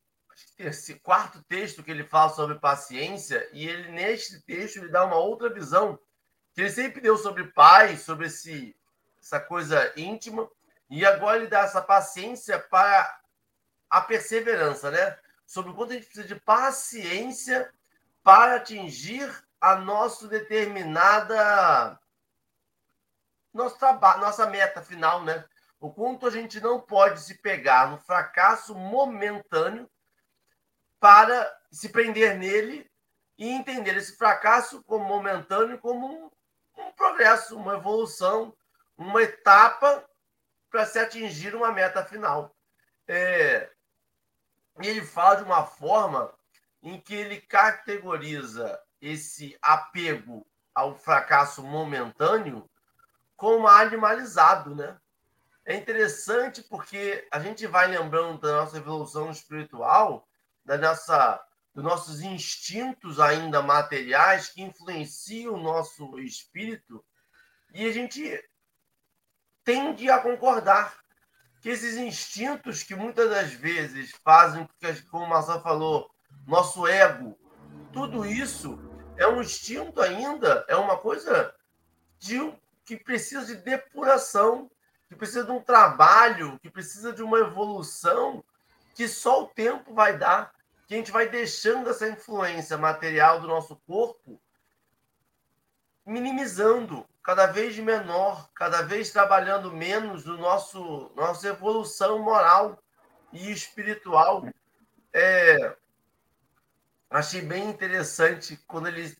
terceiro, 0.56 1.00
quarto 1.00 1.40
texto 1.44 1.80
que 1.80 1.92
ele 1.92 2.02
fala 2.02 2.30
sobre 2.30 2.58
paciência, 2.58 3.48
e 3.52 3.68
ele, 3.68 3.92
neste 3.92 4.40
texto, 4.40 4.78
ele 4.78 4.88
dá 4.88 5.04
uma 5.04 5.14
outra 5.14 5.48
visão, 5.48 5.96
que 6.52 6.62
ele 6.62 6.70
sempre 6.70 7.00
deu 7.00 7.16
sobre 7.16 7.44
paz, 7.44 8.00
sobre 8.00 8.26
esse, 8.26 8.74
essa 9.22 9.38
coisa 9.38 9.92
íntima, 9.96 10.48
e 10.90 11.06
agora 11.06 11.36
ele 11.36 11.46
dá 11.46 11.60
essa 11.60 11.80
paciência 11.80 12.58
para 12.58 13.20
a 13.88 14.00
perseverança, 14.00 14.90
né? 14.90 15.16
Sobre 15.46 15.70
o 15.70 15.74
quanto 15.74 15.92
a 15.92 15.94
gente 15.94 16.06
precisa 16.06 16.26
de 16.26 16.34
paciência 16.40 17.72
para 18.24 18.56
atingir 18.56 19.32
a 19.60 19.76
nossa 19.76 20.26
determinada 20.26 21.96
nosso 23.56 23.78
trabalho, 23.78 24.20
nossa 24.20 24.46
meta 24.46 24.82
final, 24.82 25.24
né? 25.24 25.44
O 25.78 25.92
quanto 25.92 26.26
a 26.26 26.30
gente 26.30 26.60
não 26.60 26.80
pode 26.80 27.20
se 27.20 27.40
pegar 27.40 27.90
no 27.90 27.98
fracasso 27.98 28.74
momentâneo 28.74 29.90
para 30.98 31.54
se 31.70 31.88
prender 31.88 32.36
nele 32.36 32.90
e 33.38 33.48
entender 33.48 33.96
esse 33.96 34.16
fracasso 34.16 34.82
como 34.84 35.04
momentâneo 35.04 35.78
como 35.78 36.06
um, 36.06 36.30
um 36.78 36.92
progresso, 36.92 37.56
uma 37.56 37.74
evolução, 37.74 38.56
uma 38.96 39.22
etapa 39.22 40.08
para 40.70 40.86
se 40.86 40.98
atingir 40.98 41.54
uma 41.54 41.70
meta 41.70 42.04
final. 42.04 42.56
É, 43.06 43.70
ele 44.78 45.02
fala 45.02 45.36
de 45.36 45.42
uma 45.42 45.64
forma 45.64 46.32
em 46.82 47.00
que 47.00 47.14
ele 47.14 47.40
categoriza 47.40 48.80
esse 49.00 49.56
apego 49.60 50.46
ao 50.74 50.94
fracasso 50.94 51.62
momentâneo 51.62 52.68
como 53.36 53.68
animalizado, 53.68 54.74
né? 54.74 54.96
É 55.64 55.74
interessante 55.74 56.62
porque 56.62 57.26
a 57.30 57.40
gente 57.40 57.66
vai 57.66 57.88
lembrando 57.88 58.40
da 58.40 58.60
nossa 58.60 58.78
evolução 58.78 59.30
espiritual, 59.30 60.28
da 60.64 60.78
nossa, 60.78 61.44
dos 61.74 61.84
nossos 61.84 62.20
instintos 62.20 63.18
ainda 63.20 63.62
materiais 63.62 64.48
que 64.48 64.62
influenciam 64.62 65.54
o 65.54 65.62
nosso 65.62 66.18
espírito, 66.20 67.04
e 67.74 67.86
a 67.86 67.92
gente 67.92 68.42
tende 69.64 70.08
a 70.08 70.18
concordar 70.20 70.96
que 71.60 71.68
esses 71.68 71.96
instintos 71.96 72.84
que 72.84 72.94
muitas 72.94 73.28
das 73.28 73.52
vezes 73.52 74.12
fazem, 74.24 74.68
como 75.10 75.24
o 75.24 75.28
Marcelo 75.28 75.60
falou, 75.60 76.10
nosso 76.46 76.86
ego, 76.86 77.36
tudo 77.92 78.24
isso 78.24 78.78
é 79.16 79.26
um 79.26 79.40
instinto 79.40 80.00
ainda, 80.00 80.64
é 80.68 80.76
uma 80.76 80.96
coisa 80.96 81.52
de, 82.18 82.38
que 82.86 82.96
precisa 82.96 83.44
de 83.44 83.56
depuração, 83.56 84.70
que 85.08 85.16
precisa 85.16 85.44
de 85.44 85.50
um 85.50 85.60
trabalho, 85.60 86.58
que 86.60 86.70
precisa 86.70 87.12
de 87.12 87.22
uma 87.22 87.38
evolução 87.40 88.42
que 88.94 89.08
só 89.08 89.42
o 89.42 89.48
tempo 89.48 89.92
vai 89.92 90.16
dar, 90.16 90.54
que 90.86 90.94
a 90.94 90.96
gente 90.96 91.10
vai 91.10 91.28
deixando 91.28 91.90
essa 91.90 92.08
influência 92.08 92.78
material 92.78 93.40
do 93.40 93.48
nosso 93.48 93.76
corpo 93.86 94.40
minimizando, 96.06 97.04
cada 97.20 97.46
vez 97.46 97.76
menor, 97.76 98.48
cada 98.54 98.82
vez 98.82 99.10
trabalhando 99.10 99.72
menos 99.72 100.24
no 100.24 100.38
nosso 100.38 101.10
nossa 101.16 101.48
evolução 101.48 102.20
moral 102.20 102.80
e 103.32 103.50
espiritual. 103.50 104.46
É, 105.12 105.76
achei 107.10 107.42
bem 107.42 107.68
interessante 107.68 108.56
quando 108.68 108.86
ele 108.86 109.16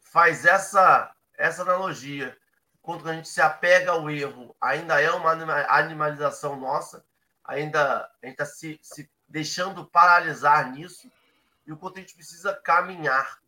faz 0.00 0.44
essa 0.44 1.14
essa 1.38 1.62
analogia. 1.62 2.36
Quando 2.84 3.08
a 3.08 3.14
gente 3.14 3.28
se 3.28 3.40
apega 3.40 3.90
ao 3.90 4.08
erro, 4.08 4.54
ainda 4.60 5.00
é 5.00 5.10
uma 5.10 5.32
animalização 5.68 6.54
nossa, 6.54 7.04
ainda 7.42 8.08
a 8.22 8.26
gente 8.26 8.34
está 8.34 8.46
se, 8.46 8.78
se 8.80 9.10
deixando 9.26 9.84
paralisar 9.84 10.70
nisso, 10.70 11.10
e 11.66 11.72
o 11.72 11.76
quanto 11.76 11.96
a 11.96 12.00
gente 12.00 12.14
precisa 12.14 12.54
caminhar 12.54 13.42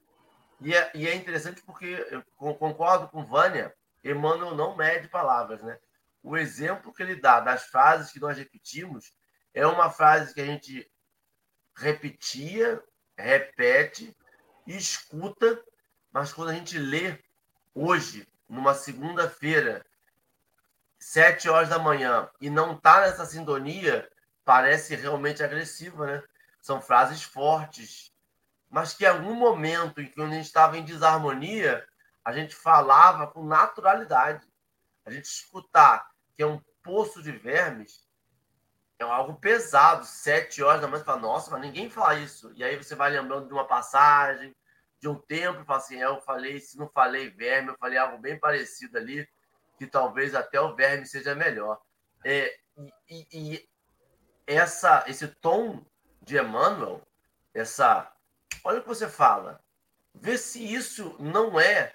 e 0.60 0.74
é, 0.74 0.90
e 0.94 1.06
é 1.06 1.14
interessante 1.14 1.62
porque 1.62 2.06
eu 2.10 2.54
concordo 2.54 3.08
com 3.08 3.24
Vânia, 3.24 3.74
Emmanuel 4.02 4.54
não 4.54 4.76
mede 4.76 5.08
palavras, 5.08 5.62
né? 5.62 5.78
O 6.22 6.36
exemplo 6.36 6.92
que 6.92 7.02
ele 7.02 7.16
dá 7.16 7.40
das 7.40 7.64
frases 7.64 8.10
que 8.10 8.20
nós 8.20 8.38
repetimos 8.38 9.14
é 9.52 9.66
uma 9.66 9.90
frase 9.90 10.32
que 10.32 10.40
a 10.40 10.46
gente 10.46 10.90
repetia, 11.76 12.82
repete, 13.16 14.16
escuta, 14.66 15.62
mas 16.10 16.32
quando 16.32 16.48
a 16.48 16.54
gente 16.54 16.78
lê 16.78 17.22
hoje, 17.74 18.26
numa 18.48 18.74
segunda-feira, 18.74 19.84
sete 20.98 21.48
horas 21.48 21.68
da 21.68 21.78
manhã, 21.78 22.28
e 22.40 22.48
não 22.48 22.74
está 22.74 23.00
nessa 23.00 23.26
sintonia, 23.26 24.08
parece 24.44 24.94
realmente 24.94 25.42
agressiva, 25.42 26.06
né? 26.06 26.22
São 26.60 26.80
frases 26.80 27.22
fortes, 27.22 28.12
mas 28.68 28.92
que 28.92 29.04
em 29.04 29.08
algum 29.08 29.34
momento 29.34 30.00
em 30.00 30.06
que 30.06 30.20
a 30.20 30.28
gente 30.28 30.46
estava 30.46 30.76
em 30.76 30.84
desarmonia, 30.84 31.86
a 32.24 32.32
gente 32.32 32.54
falava 32.54 33.26
com 33.28 33.44
naturalidade. 33.44 34.46
A 35.04 35.10
gente 35.10 35.26
escutar 35.26 36.10
que 36.36 36.42
é 36.42 36.46
um 36.46 36.60
poço 36.82 37.22
de 37.22 37.30
vermes 37.30 38.06
é 38.98 39.04
algo 39.04 39.34
pesado. 39.34 40.04
Sete 40.04 40.62
horas 40.62 40.80
da 40.80 40.86
manhã, 40.86 40.98
você 40.98 41.04
fala, 41.04 41.20
nossa, 41.20 41.50
mas 41.50 41.60
ninguém 41.60 41.90
fala 41.90 42.18
isso. 42.18 42.52
E 42.54 42.64
aí 42.64 42.76
você 42.76 42.94
vai 42.94 43.10
lembrando 43.10 43.46
de 43.46 43.52
uma 43.52 43.66
passagem, 43.66 44.54
de 45.06 45.08
um 45.08 45.14
tempo, 45.14 45.64
fala 45.64 45.78
assim, 45.78 46.02
é, 46.02 46.04
eu 46.04 46.20
falei, 46.20 46.58
se 46.58 46.76
não 46.76 46.88
falei 46.88 47.30
verme, 47.30 47.70
eu 47.70 47.78
falei 47.78 47.96
algo 47.96 48.18
bem 48.18 48.36
parecido 48.38 48.98
ali, 48.98 49.28
que 49.78 49.86
talvez 49.86 50.34
até 50.34 50.60
o 50.60 50.74
verme 50.74 51.06
seja 51.06 51.32
melhor. 51.32 51.80
É, 52.24 52.52
e, 53.08 53.26
e 53.32 53.68
essa, 54.44 55.04
esse 55.06 55.28
tom 55.28 55.84
de 56.20 56.36
Emmanuel, 56.36 57.06
essa 57.54 58.12
olha 58.64 58.80
o 58.80 58.82
que 58.82 58.88
você 58.88 59.08
fala. 59.08 59.62
Vê 60.12 60.36
se 60.36 60.74
isso 60.74 61.14
não 61.20 61.60
é 61.60 61.94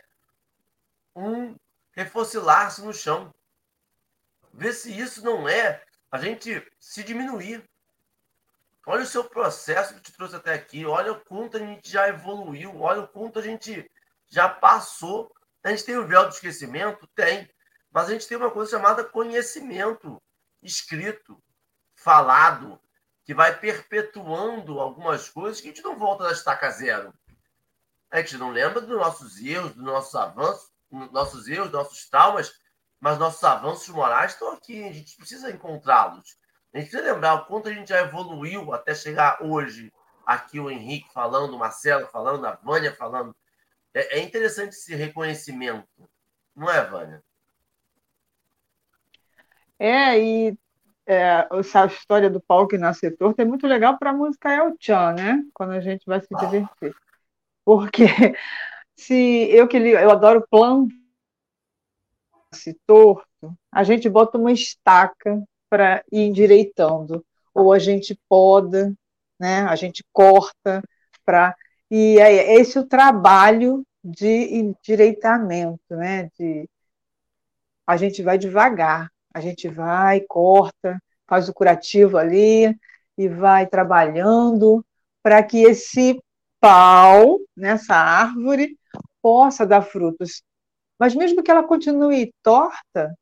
um 1.13 1.56
refocilar-se 1.91 2.82
no 2.82 2.93
chão. 2.93 3.34
Vê 4.54 4.71
se 4.71 4.97
isso 4.97 5.21
não 5.21 5.50
é 5.50 5.84
a 6.10 6.17
gente 6.17 6.65
se 6.80 7.04
diminuir. 7.04 7.67
Olha 8.86 9.04
o 9.04 9.08
seu 9.08 9.24
processo 9.24 9.94
que 9.94 10.02
te 10.02 10.13
trouxe 10.13 10.36
até 10.36 10.54
aqui. 10.54 10.86
Olha 10.86 11.12
o 11.12 11.20
quanto 11.20 11.58
a 11.58 11.60
gente 11.60 11.89
já 11.89 12.08
evoluiu. 12.08 12.82
Olha 12.82 13.02
o 13.02 13.08
quanto 13.08 13.39
a 13.39 13.41
gente 13.41 13.89
já 14.28 14.50
passou. 14.50 15.32
A 15.63 15.70
gente 15.70 15.86
tem 15.86 15.98
o 15.98 16.08
véu 16.08 16.24
do 16.24 16.34
esquecimento? 16.34 17.08
Tem. 17.15 17.50
Mas 17.91 18.08
a 18.08 18.13
gente 18.13 18.28
tem 18.28 18.38
uma 18.38 18.50
coisa 18.50 18.72
chamada 18.72 19.04
conhecimento 19.04 20.22
escrito, 20.63 21.41
falado, 21.94 22.80
que 23.24 23.34
vai 23.34 23.58
perpetuando 23.60 24.80
algumas 24.80 25.30
coisas 25.30 25.62
que 25.62 25.67
a 25.67 25.72
gente 25.72 25.84
não 25.84 25.98
volta 25.98 26.24
da 26.24 26.32
estaca 26.32 26.70
zero. 26.72 27.13
A 28.10 28.17
gente 28.17 28.38
não 28.38 28.52
lembra 28.52 28.82
dos 28.82 28.98
nossos 28.98 29.39
erros, 29.39 29.74
dos 29.74 29.84
nossos 29.84 30.15
avanços, 30.15 30.72
nossos 30.89 31.48
erros, 31.48 31.72
nossos 31.72 32.10
traumas, 32.10 32.54
mas 33.00 33.17
nossos 33.17 33.44
avanços 33.44 33.88
morais 33.89 34.34
estão 34.34 34.52
aqui. 34.52 34.84
A 34.84 34.91
gente 34.91 35.15
precisa 35.15 35.52
encontrá-los. 35.52 36.38
A 36.74 36.80
gente 36.80 36.90
precisa 36.90 37.14
lembrar 37.14 37.36
o 37.36 37.46
quanto 37.46 37.68
a 37.68 37.74
gente 37.74 37.90
já 37.90 38.02
evoluiu 38.02 38.74
até 38.74 38.96
chegar 38.96 39.44
hoje. 39.44 39.92
Aqui 40.26 40.60
o 40.60 40.70
Henrique 40.70 41.12
falando, 41.12 41.56
o 41.56 41.60
Marcelo 41.60 42.08
falando, 42.08 42.46
a 42.46 42.54
Vânia 42.54 42.94
falando. 42.96 43.36
É, 43.94 44.20
é 44.20 44.24
interessante 44.24 44.74
esse 44.74 44.96
reconhecimento, 44.96 45.88
não 46.56 46.70
é, 46.70 46.86
Vânia? 46.86 47.22
É, 49.78 50.18
e 50.20 50.58
é, 51.06 51.48
essa 51.52 51.86
história 51.88 52.30
do 52.30 52.40
pau 52.40 52.68
que 52.68 52.78
nasce 52.78 53.12
torto 53.12 53.42
é 53.42 53.46
muito 53.46 53.68
legal 53.68 53.98
para 53.98 54.12
a 54.12 54.14
música 54.14 54.54
El 54.54 54.76
Chan, 54.80 55.14
né? 55.14 55.44
Quando 55.54 55.72
a 55.72 55.82
gente 55.82 56.06
vai 56.06 56.22
se 56.22 56.28
divertir. 56.34 56.96
Porque 57.66 58.06
se 58.96 59.50
eu 59.50 59.68
que 59.68 59.80
li, 59.80 59.90
eu 59.90 60.12
adoro 60.12 60.46
planta 60.50 60.94
se 62.54 62.74
torto, 62.86 63.58
a 63.72 63.84
gente 63.84 64.10
bota 64.10 64.38
uma 64.38 64.52
estaca 64.52 65.44
para 65.72 66.04
ir 66.12 66.24
endireitando, 66.28 67.26
ou 67.54 67.72
a 67.72 67.80
gente 67.80 68.20
poda, 68.28 68.94
né? 69.40 69.62
A 69.62 69.76
gente 69.78 70.04
corta 70.12 70.84
para 71.26 71.56
e 71.90 72.20
é 72.20 72.56
esse 72.60 72.78
o 72.78 72.86
trabalho 72.86 73.86
de 74.04 74.54
endireitamento, 74.54 75.96
né? 75.96 76.30
De 76.38 76.70
a 77.88 77.96
gente 77.96 78.22
vai 78.22 78.38
devagar, 78.38 79.10
a 79.34 79.40
gente 79.40 79.70
vai, 79.70 80.20
corta, 80.22 81.02
faz 81.26 81.48
o 81.48 81.54
curativo 81.54 82.18
ali 82.18 82.78
e 83.18 83.30
vai 83.30 83.66
trabalhando 83.66 84.86
para 85.24 85.42
que 85.42 85.64
esse 85.64 86.22
pau 86.60 87.40
nessa 87.56 87.96
árvore 87.96 88.78
possa 89.22 89.66
dar 89.66 89.84
frutos. 89.84 90.44
Mas 91.00 91.16
mesmo 91.16 91.42
que 91.42 91.50
ela 91.50 91.64
continue 91.64 92.34
torta, 92.44 93.16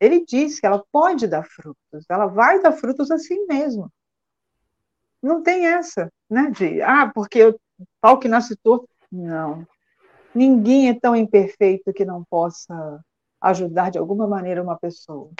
ele 0.00 0.24
diz 0.24 0.60
que 0.60 0.66
ela 0.66 0.84
pode 0.92 1.26
dar 1.26 1.44
frutos, 1.44 2.04
ela 2.08 2.26
vai 2.26 2.60
dar 2.60 2.72
frutos 2.72 3.10
assim 3.10 3.46
mesmo. 3.46 3.90
Não 5.22 5.42
tem 5.42 5.66
essa, 5.66 6.12
né? 6.28 6.50
De, 6.50 6.82
ah, 6.82 7.10
porque 7.14 7.42
o 7.44 7.58
pau 8.00 8.18
que 8.18 8.28
nasce 8.28 8.54
torto. 8.56 8.88
Não. 9.10 9.66
Ninguém 10.34 10.90
é 10.90 10.98
tão 10.98 11.16
imperfeito 11.16 11.92
que 11.92 12.04
não 12.04 12.24
possa 12.24 13.00
ajudar 13.40 13.90
de 13.90 13.98
alguma 13.98 14.26
maneira 14.26 14.62
uma 14.62 14.78
pessoa. 14.78 15.30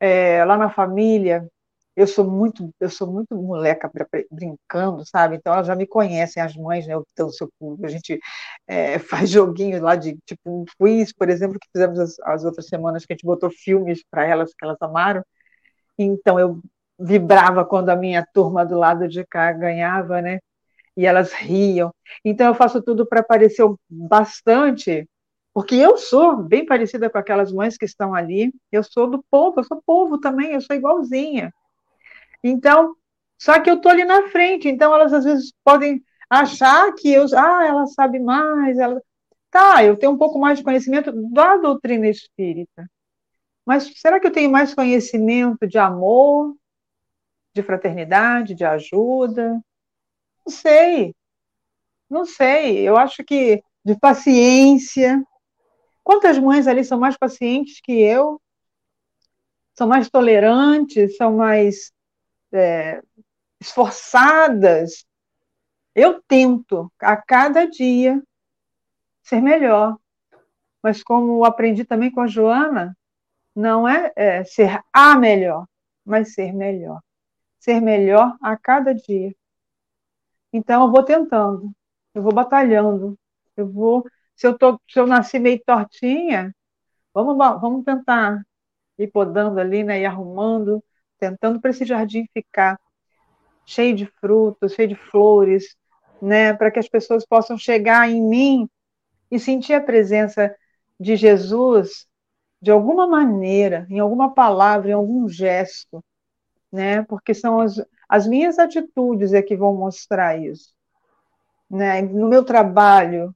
É, 0.00 0.44
lá 0.44 0.56
na 0.56 0.70
família, 0.70 1.48
eu 1.96 2.06
sou 2.06 2.28
muito, 2.28 2.70
eu 2.80 2.88
sou 2.90 3.10
muito 3.10 3.34
moleca 3.36 3.90
brincando, 4.30 5.04
sabe? 5.06 5.36
Então 5.36 5.52
elas 5.52 5.66
já 5.66 5.76
me 5.76 5.86
conhecem, 5.86 6.42
as 6.42 6.56
mães, 6.56 6.86
né? 6.86 6.94
Então, 7.12 7.28
a 7.84 7.88
gente 7.88 8.18
é, 8.66 8.98
faz 9.00 9.30
joguinhos 9.30 9.80
lá 9.80 9.96
de 9.96 10.16
tipo 10.26 10.62
um 10.62 10.64
quiz, 10.78 11.12
por 11.12 11.28
exemplo, 11.28 11.58
que 11.60 11.68
fizemos 11.72 11.98
as, 11.98 12.18
as 12.20 12.44
outras 12.44 12.66
semanas 12.66 13.04
que 13.04 13.12
a 13.12 13.16
gente 13.16 13.26
botou 13.26 13.50
filmes 13.50 14.02
para 14.10 14.26
elas 14.26 14.52
que 14.54 14.64
elas 14.64 14.78
amaram. 14.80 15.22
Então 15.98 16.38
eu 16.40 16.60
vibrava 16.98 17.64
quando 17.64 17.90
a 17.90 17.96
minha 17.96 18.26
turma 18.34 18.64
do 18.66 18.78
lado 18.78 19.08
de 19.08 19.24
cá 19.26 19.52
ganhava, 19.52 20.22
né? 20.22 20.40
E 20.96 21.06
elas 21.06 21.32
riam. 21.32 21.92
Então 22.24 22.46
eu 22.48 22.54
faço 22.54 22.82
tudo 22.82 23.06
para 23.06 23.22
parecer 23.22 23.64
bastante 23.90 25.06
porque 25.54 25.74
eu 25.74 25.98
sou 25.98 26.36
bem 26.42 26.64
parecida 26.66 27.10
com 27.10 27.18
aquelas 27.18 27.52
mães 27.52 27.76
que 27.76 27.84
estão 27.84 28.14
ali, 28.14 28.52
eu 28.70 28.82
sou 28.82 29.08
do 29.10 29.22
povo, 29.30 29.60
eu 29.60 29.64
sou 29.64 29.82
povo 29.84 30.18
também, 30.18 30.52
eu 30.52 30.60
sou 30.62 30.74
igualzinha. 30.74 31.52
Então, 32.42 32.96
só 33.38 33.60
que 33.60 33.70
eu 33.70 33.76
estou 33.76 33.90
ali 33.90 34.04
na 34.04 34.28
frente, 34.28 34.68
então 34.68 34.94
elas 34.94 35.12
às 35.12 35.24
vezes 35.24 35.52
podem 35.64 36.02
achar 36.30 36.92
que 36.94 37.12
eu, 37.12 37.26
ah, 37.36 37.66
ela 37.66 37.86
sabe 37.86 38.18
mais, 38.18 38.78
ela... 38.78 39.02
Tá, 39.50 39.84
eu 39.84 39.96
tenho 39.96 40.12
um 40.12 40.18
pouco 40.18 40.38
mais 40.38 40.58
de 40.58 40.64
conhecimento 40.64 41.12
da 41.30 41.56
doutrina 41.58 42.08
espírita. 42.08 42.88
Mas 43.66 43.92
será 43.96 44.18
que 44.18 44.26
eu 44.26 44.32
tenho 44.32 44.50
mais 44.50 44.74
conhecimento 44.74 45.66
de 45.66 45.78
amor, 45.78 46.56
de 47.54 47.62
fraternidade, 47.62 48.54
de 48.54 48.64
ajuda? 48.64 49.60
Não 50.46 50.52
sei. 50.52 51.14
Não 52.08 52.24
sei. 52.24 52.78
Eu 52.88 52.96
acho 52.96 53.22
que 53.24 53.62
de 53.84 53.98
paciência. 53.98 55.22
Quantas 56.04 56.38
mães 56.38 56.66
ali 56.66 56.84
são 56.84 56.98
mais 56.98 57.16
pacientes 57.16 57.80
que 57.82 57.92
eu? 57.92 58.40
São 59.74 59.86
mais 59.86 60.08
tolerantes, 60.10 61.16
são 61.16 61.36
mais 61.36 61.92
é, 62.52 63.02
esforçadas. 63.60 65.04
Eu 65.94 66.22
tento 66.22 66.90
a 67.00 67.16
cada 67.16 67.66
dia 67.66 68.22
ser 69.22 69.40
melhor. 69.40 69.96
Mas 70.82 71.02
como 71.02 71.44
aprendi 71.44 71.84
também 71.84 72.10
com 72.10 72.20
a 72.20 72.26
Joana, 72.26 72.96
não 73.54 73.88
é, 73.88 74.12
é 74.16 74.44
ser 74.44 74.82
a 74.92 75.16
melhor, 75.16 75.66
mas 76.04 76.34
ser 76.34 76.52
melhor. 76.52 77.00
Ser 77.60 77.80
melhor 77.80 78.36
a 78.42 78.56
cada 78.56 78.94
dia. 78.94 79.34
Então 80.52 80.82
eu 80.84 80.90
vou 80.90 81.04
tentando, 81.04 81.72
eu 82.14 82.22
vou 82.22 82.32
batalhando, 82.32 83.18
eu 83.56 83.70
vou. 83.70 84.04
Se 84.36 84.46
eu, 84.46 84.58
tô, 84.58 84.80
se 84.88 84.98
eu 84.98 85.06
nasci 85.06 85.38
meio 85.38 85.62
tortinha, 85.64 86.54
vamos, 87.14 87.36
vamos 87.36 87.84
tentar 87.84 88.42
ir 88.98 89.08
podando 89.08 89.60
ali, 89.60 89.84
né, 89.84 90.00
e 90.00 90.06
arrumando, 90.06 90.82
tentando 91.22 91.60
para 91.60 91.70
esse 91.70 91.84
jardim 91.84 92.26
ficar 92.34 92.80
cheio 93.64 93.94
de 93.94 94.06
frutos, 94.06 94.72
cheio 94.72 94.88
de 94.88 94.96
flores, 94.96 95.76
né, 96.20 96.52
para 96.52 96.68
que 96.68 96.80
as 96.80 96.88
pessoas 96.88 97.24
possam 97.24 97.56
chegar 97.56 98.10
em 98.10 98.20
mim 98.20 98.68
e 99.30 99.38
sentir 99.38 99.74
a 99.74 99.80
presença 99.80 100.52
de 100.98 101.14
Jesus 101.14 102.08
de 102.60 102.72
alguma 102.72 103.06
maneira, 103.06 103.86
em 103.88 104.00
alguma 104.00 104.34
palavra, 104.34 104.90
em 104.90 104.94
algum 104.94 105.28
gesto, 105.28 106.04
né? 106.70 107.02
Porque 107.02 107.34
são 107.34 107.60
as, 107.60 107.80
as 108.08 108.26
minhas 108.26 108.58
atitudes 108.58 109.32
é 109.32 109.42
que 109.42 109.56
vão 109.56 109.74
mostrar 109.74 110.40
isso, 110.40 110.72
né? 111.70 112.02
No 112.02 112.28
meu 112.28 112.44
trabalho, 112.44 113.34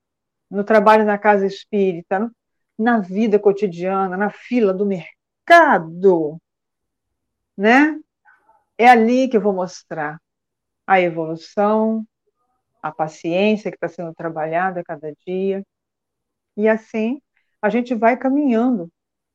no 0.51 0.63
trabalho 0.63 1.05
na 1.05 1.19
casa 1.19 1.47
espírita, 1.47 2.31
na 2.79 3.01
vida 3.01 3.39
cotidiana, 3.39 4.17
na 4.17 4.31
fila 4.31 4.73
do 4.73 4.87
mercado, 4.87 6.41
né? 7.57 7.99
É 8.79 8.89
ali 8.89 9.29
que 9.29 9.37
eu 9.37 9.41
vou 9.41 9.53
mostrar 9.53 10.21
a 10.87 11.01
evolução, 11.01 12.07
a 12.83 12.93
paciência 12.93 13.71
que 13.71 13.77
está 13.77 13.89
sendo 13.89 14.15
trabalhada 14.15 14.85
cada 14.85 15.13
dia. 15.27 15.65
E 16.57 16.69
assim 16.69 17.21
a 17.61 17.69
gente 17.69 17.95
vai 17.95 18.17
caminhando 18.17 18.91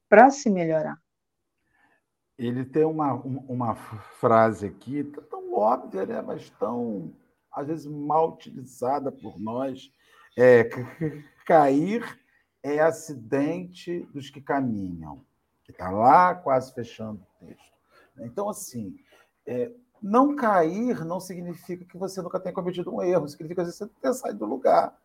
para 0.07 0.29
se 0.29 0.49
melhorar. 0.49 0.97
Ele 2.38 2.65
tem 2.65 2.86
uma, 2.86 3.13
uma 3.13 3.75
frase 3.75 4.67
aqui, 4.67 5.03
tão 5.29 5.53
óbvia, 5.53 6.05
né? 6.05 6.21
mas 6.21 6.49
tão, 6.51 7.13
às 7.51 7.67
vezes, 7.67 7.86
mal 7.86 8.34
utilizada 8.34 9.12
por 9.12 9.39
nós. 9.39 9.91
É, 10.38 10.67
cair 11.45 12.19
é 12.63 12.79
acidente 12.79 14.01
dos 14.13 14.29
que 14.29 14.41
caminham. 14.41 15.23
Está 15.67 15.89
lá 15.89 16.36
quase 16.36 16.73
fechando 16.73 17.21
o 17.21 17.45
texto. 17.45 17.70
Então, 18.25 18.49
assim, 18.49 18.95
é, 19.45 19.71
não 20.01 20.36
cair 20.36 21.05
não 21.05 21.19
significa 21.19 21.86
que 21.86 21.97
você 21.97 22.21
nunca 22.21 22.39
tenha 22.39 22.53
cometido 22.53 22.93
um 22.93 23.01
erro, 23.01 23.27
significa 23.27 23.63
que 23.63 23.71
você 23.71 23.88
ter 24.01 24.13
saído 24.13 24.39
do 24.39 24.45
lugar 24.45 24.95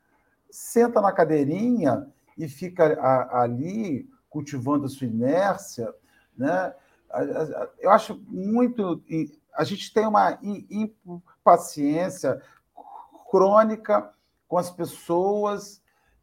senta 0.51 1.01
na 1.01 1.13
cadeirinha 1.13 2.07
e 2.39 2.49
fica 2.49 2.99
a, 3.01 3.43
ali 3.43 4.09
cultivando 4.29 4.87
a 4.87 4.89
sua 4.89 5.07
inércia, 5.07 5.93
né? 6.37 6.75
Eu 7.79 7.91
acho 7.91 8.21
muito. 8.27 9.03
A 9.55 9.65
gente 9.65 9.93
tem 9.93 10.07
uma 10.07 10.39
impaciência 10.43 12.43
crônica 13.31 14.13
com 14.47 14.59
as 14.59 14.71
pessoas 14.71 15.83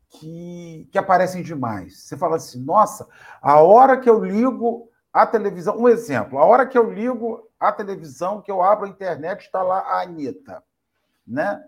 que, 0.10 0.88
que 0.92 0.98
aparecem 0.98 1.42
demais. 1.42 2.04
Você 2.04 2.16
fala 2.16 2.36
assim, 2.36 2.64
nossa, 2.64 3.08
a 3.42 3.60
hora 3.60 4.00
que 4.00 4.10
eu 4.10 4.24
ligo 4.24 4.90
a 5.14 5.28
televisão, 5.28 5.78
um 5.78 5.88
exemplo, 5.88 6.40
a 6.40 6.46
hora 6.46 6.66
que 6.66 6.78
eu 6.78 6.92
ligo 6.92 7.48
a 7.60 7.72
televisão, 7.72 8.42
que 8.42 8.52
eu 8.52 8.62
abro 8.62 8.86
a 8.86 8.90
internet, 8.90 9.42
está 9.42 9.62
lá 9.62 9.80
a 9.80 10.02
Anitta, 10.02 10.64
né? 11.26 11.64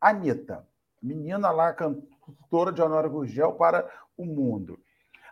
Anitta 0.00 0.66
menina 1.06 1.50
lá, 1.50 1.72
cantora 1.72 2.72
de 2.72 2.82
Honório 2.82 3.10
Gurgel 3.10 3.52
para 3.52 3.88
o 4.16 4.24
mundo. 4.24 4.78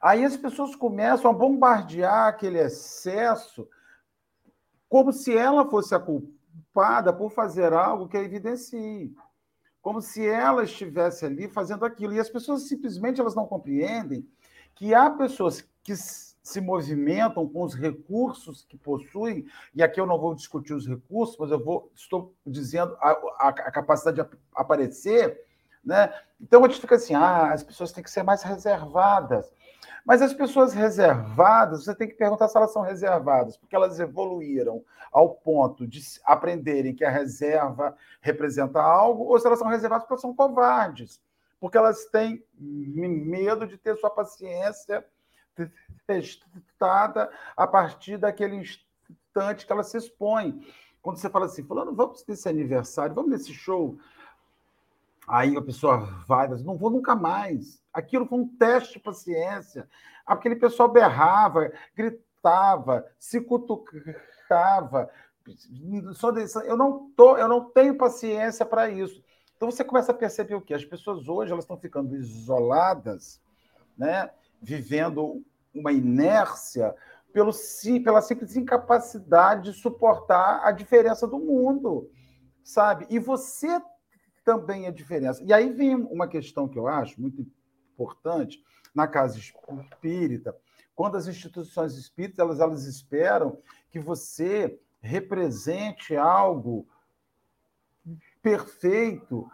Aí 0.01 0.25
as 0.25 0.37
pessoas 0.37 0.77
começam 0.77 1.31
a 1.31 1.35
bombardear 1.35 2.29
aquele 2.29 2.59
excesso 2.59 3.69
como 4.89 5.13
se 5.13 5.37
ela 5.37 5.69
fosse 5.69 5.95
a 5.95 5.99
culpada 5.99 7.13
por 7.13 7.31
fazer 7.31 7.73
algo 7.73 8.09
que 8.09 8.17
a 8.17 8.23
evidencie. 8.23 9.15
Como 9.83 10.01
se 10.01 10.27
ela 10.27 10.65
estivesse 10.65 11.27
ali 11.27 11.49
fazendo 11.49 11.85
aquilo. 11.85 12.15
E 12.15 12.21
as 12.21 12.29
pessoas 12.29 12.69
simplesmente 12.69 13.21
elas 13.21 13.35
não 13.35 13.47
compreendem 13.47 14.27
que 14.75 14.95
há 14.95 15.11
pessoas 15.11 15.67
que 15.83 15.95
se 16.45 16.61
movimentam 16.61 17.49
com 17.49 17.63
os 17.63 17.75
recursos 17.75 18.67
que 18.69 18.77
possuem, 18.77 19.47
e 19.75 19.83
aqui 19.83 19.99
eu 19.99 20.05
não 20.05 20.19
vou 20.19 20.35
discutir 20.35 20.75
os 20.75 20.87
recursos, 20.87 21.39
mas 21.39 21.51
eu 21.51 21.59
vou, 21.59 21.91
estou 21.95 22.35
dizendo 22.47 22.95
a, 23.01 23.11
a, 23.39 23.49
a 23.49 23.73
capacidade 23.73 24.23
de 24.23 24.37
aparecer, 24.55 25.41
né? 25.83 26.13
Então 26.39 26.63
a 26.63 26.69
gente 26.69 26.83
fica 26.83 26.97
assim: 26.97 27.15
ah, 27.15 27.51
as 27.51 27.63
pessoas 27.63 27.93
têm 27.93 28.05
que 28.05 28.11
ser 28.11 28.23
mais 28.23 28.43
reservadas. 28.43 29.51
Mas 30.05 30.21
as 30.21 30.35
pessoas 30.35 30.75
reservadas, 30.75 31.85
você 31.85 31.95
tem 31.95 32.07
que 32.07 32.15
perguntar 32.15 32.47
se 32.49 32.57
elas 32.59 32.75
são 32.75 32.83
reservadas, 32.83 33.57
porque 33.57 33.75
elas 33.75 33.99
evoluíram 33.99 34.85
ao 35.11 35.31
ponto 35.31 35.87
de 35.87 36.03
aprenderem 36.27 36.95
que 36.95 37.07
a 37.07 37.11
reserva 37.11 37.97
representa 38.21 38.83
algo, 38.83 39.25
ou 39.25 39.39
se 39.39 39.47
elas 39.47 39.59
são 39.59 39.69
reservadas 39.69 40.03
porque 40.03 40.13
elas 40.13 40.21
são 40.21 40.35
covardes, 40.35 41.23
porque 41.59 41.79
elas 41.79 42.05
têm 42.05 42.45
medo 42.59 43.67
de 43.67 43.79
ter 43.79 43.97
sua 43.97 44.11
paciência 44.11 45.03
testada 46.07 47.31
a 47.57 47.67
partir 47.67 48.17
daquele 48.17 48.57
instante 48.57 49.67
que 49.67 49.73
ela 49.73 49.83
se 49.83 49.97
expõe. 49.97 50.67
Quando 51.03 51.19
você 51.19 51.29
fala 51.29 51.47
assim, 51.47 51.63
falando, 51.65 51.95
vamos 51.95 52.25
nesse 52.27 52.49
aniversário, 52.49 53.15
vamos 53.15 53.31
nesse 53.31 53.53
show, 53.53 53.99
Aí 55.27 55.57
a 55.57 55.63
pessoa 55.63 55.99
vai, 56.27 56.49
não 56.49 56.77
vou 56.77 56.91
nunca 56.91 57.15
mais. 57.15 57.83
Aquilo 57.93 58.27
foi 58.27 58.39
um 58.39 58.49
teste 58.49 58.95
de 58.95 59.01
paciência. 59.01 59.89
Aquele 60.27 60.57
pessoal 60.57 60.89
berrava, 60.89 61.73
gritava, 61.95 63.07
se 63.19 63.41
cutucava. 63.41 65.11
Eu 66.67 66.77
não 66.77 67.11
tô, 67.17 67.37
eu 67.37 67.49
não 67.49 67.71
tenho 67.71 67.97
paciência 67.97 68.67
para 68.67 68.91
isso. 68.91 69.23
Então 69.57 69.71
você 69.71 69.85
começa 69.85 70.13
a 70.13 70.15
perceber 70.15 70.55
o 70.55 70.61
que 70.61 70.75
as 70.75 70.85
pessoas 70.85 71.29
hoje 71.29 71.53
elas 71.53 71.65
estão 71.65 71.79
ficando 71.79 72.15
isoladas, 72.15 73.41
né? 73.97 74.31
Vivendo 74.65 75.45
uma 75.75 75.93
inércia 75.93 76.95
pelo, 77.33 77.53
pela 78.05 78.23
simples 78.23 78.57
incapacidade 78.57 79.73
de 79.73 79.79
suportar 79.79 80.61
a 80.65 80.71
diferença 80.71 81.27
do 81.27 81.39
mundo, 81.39 82.11
sabe? 82.63 83.07
E 83.11 83.19
você 83.19 83.81
também 84.45 84.87
a 84.87 84.91
diferença. 84.91 85.43
E 85.43 85.53
aí 85.53 85.73
vem 85.73 85.95
uma 85.95 86.29
questão 86.29 86.69
que 86.69 86.79
eu 86.79 86.87
acho 86.87 87.21
muito 87.21 87.45
importante 87.95 88.63
na 88.95 89.09
casa 89.09 89.39
espírita, 89.39 90.57
quando 90.95 91.17
as 91.17 91.27
instituições 91.27 91.95
espíritas 91.97 92.39
elas, 92.39 92.61
elas 92.61 92.85
esperam 92.85 93.59
que 93.91 93.99
você 93.99 94.79
represente 95.01 96.17
algo 96.17 96.87
perfeito 98.41 99.51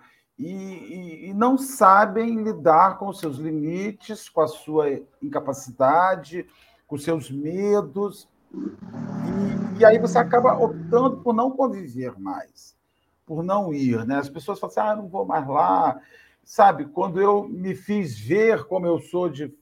e, 0.47 1.29
e, 1.29 1.35
não 1.35 1.59
sabem 1.59 2.43
lidar 2.43 2.99
com 2.99 3.13
seus 3.13 3.37
limites, 3.37 4.29
com 4.29 4.41
a 4.41 4.49
sua 4.49 5.01
incapacidade, 5.23 6.47
com 6.87 6.97
seus 6.97 7.31
medos. 7.31 8.29
E, 8.55 9.81
e 9.81 9.85
aí 9.85 9.99
você 9.99 10.19
acaba 10.19 10.55
optando 10.55 11.19
por 11.19 11.35
não 11.35 11.51
conviver 11.51 12.19
mais 12.19 12.79
por 13.31 13.45
não 13.45 13.73
ir, 13.73 14.05
né? 14.05 14.17
As 14.17 14.29
pessoas 14.29 14.59
falam 14.59 14.73
assim, 14.73 14.81
ah, 14.81 14.97
não 14.97 15.09
vou 15.09 15.25
mais 15.25 15.47
lá. 15.47 16.01
Sabe, 16.43 16.87
quando 16.87 17.21
eu 17.21 17.49
me 17.49 17.77
fiz 17.77 18.19
ver 18.19 18.65
como 18.65 18.89
eu 18.89 18.99
sou 18.99 19.29
de 19.29 19.57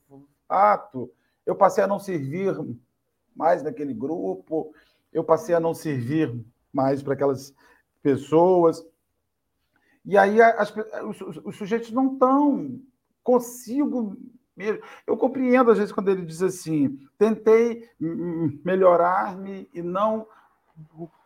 fato, 0.48 1.12
eu 1.44 1.54
passei 1.54 1.84
a 1.84 1.86
não 1.86 1.98
servir 1.98 2.56
mais 3.36 3.62
naquele 3.62 3.92
grupo, 3.92 4.72
eu 5.12 5.22
passei 5.22 5.54
a 5.54 5.60
não 5.60 5.74
servir 5.74 6.34
mais 6.72 7.02
para 7.02 7.12
aquelas 7.12 7.54
pessoas. 8.02 8.82
E 10.08 10.16
aí 10.16 10.40
as, 10.40 10.74
os, 11.04 11.20
os, 11.44 11.56
sujeitos 11.56 11.92
não 11.92 12.14
estão 12.14 12.80
consigo 13.22 14.16
mesmo. 14.56 14.82
Eu 15.06 15.18
compreendo, 15.18 15.70
às 15.70 15.76
vezes, 15.76 15.92
quando 15.92 16.08
ele 16.08 16.24
diz 16.24 16.42
assim: 16.42 16.98
tentei 17.18 17.86
melhorar-me 18.64 19.68
e 19.70 19.82
não 19.82 20.26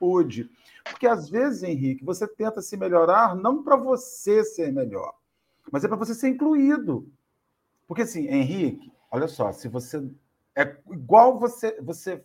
pude. 0.00 0.50
Porque 0.82 1.06
às 1.06 1.30
vezes, 1.30 1.62
Henrique, 1.62 2.04
você 2.04 2.26
tenta 2.26 2.60
se 2.60 2.76
melhorar 2.76 3.36
não 3.36 3.62
para 3.62 3.76
você 3.76 4.42
ser 4.44 4.72
melhor, 4.72 5.14
mas 5.70 5.84
é 5.84 5.88
para 5.88 5.96
você 5.96 6.12
ser 6.12 6.30
incluído. 6.30 7.08
Porque 7.86 8.02
assim, 8.02 8.26
Henrique, 8.26 8.92
olha 9.12 9.28
só, 9.28 9.52
se 9.52 9.68
você 9.68 10.04
é 10.56 10.76
igual 10.90 11.38
você 11.38 11.80
você 11.80 12.24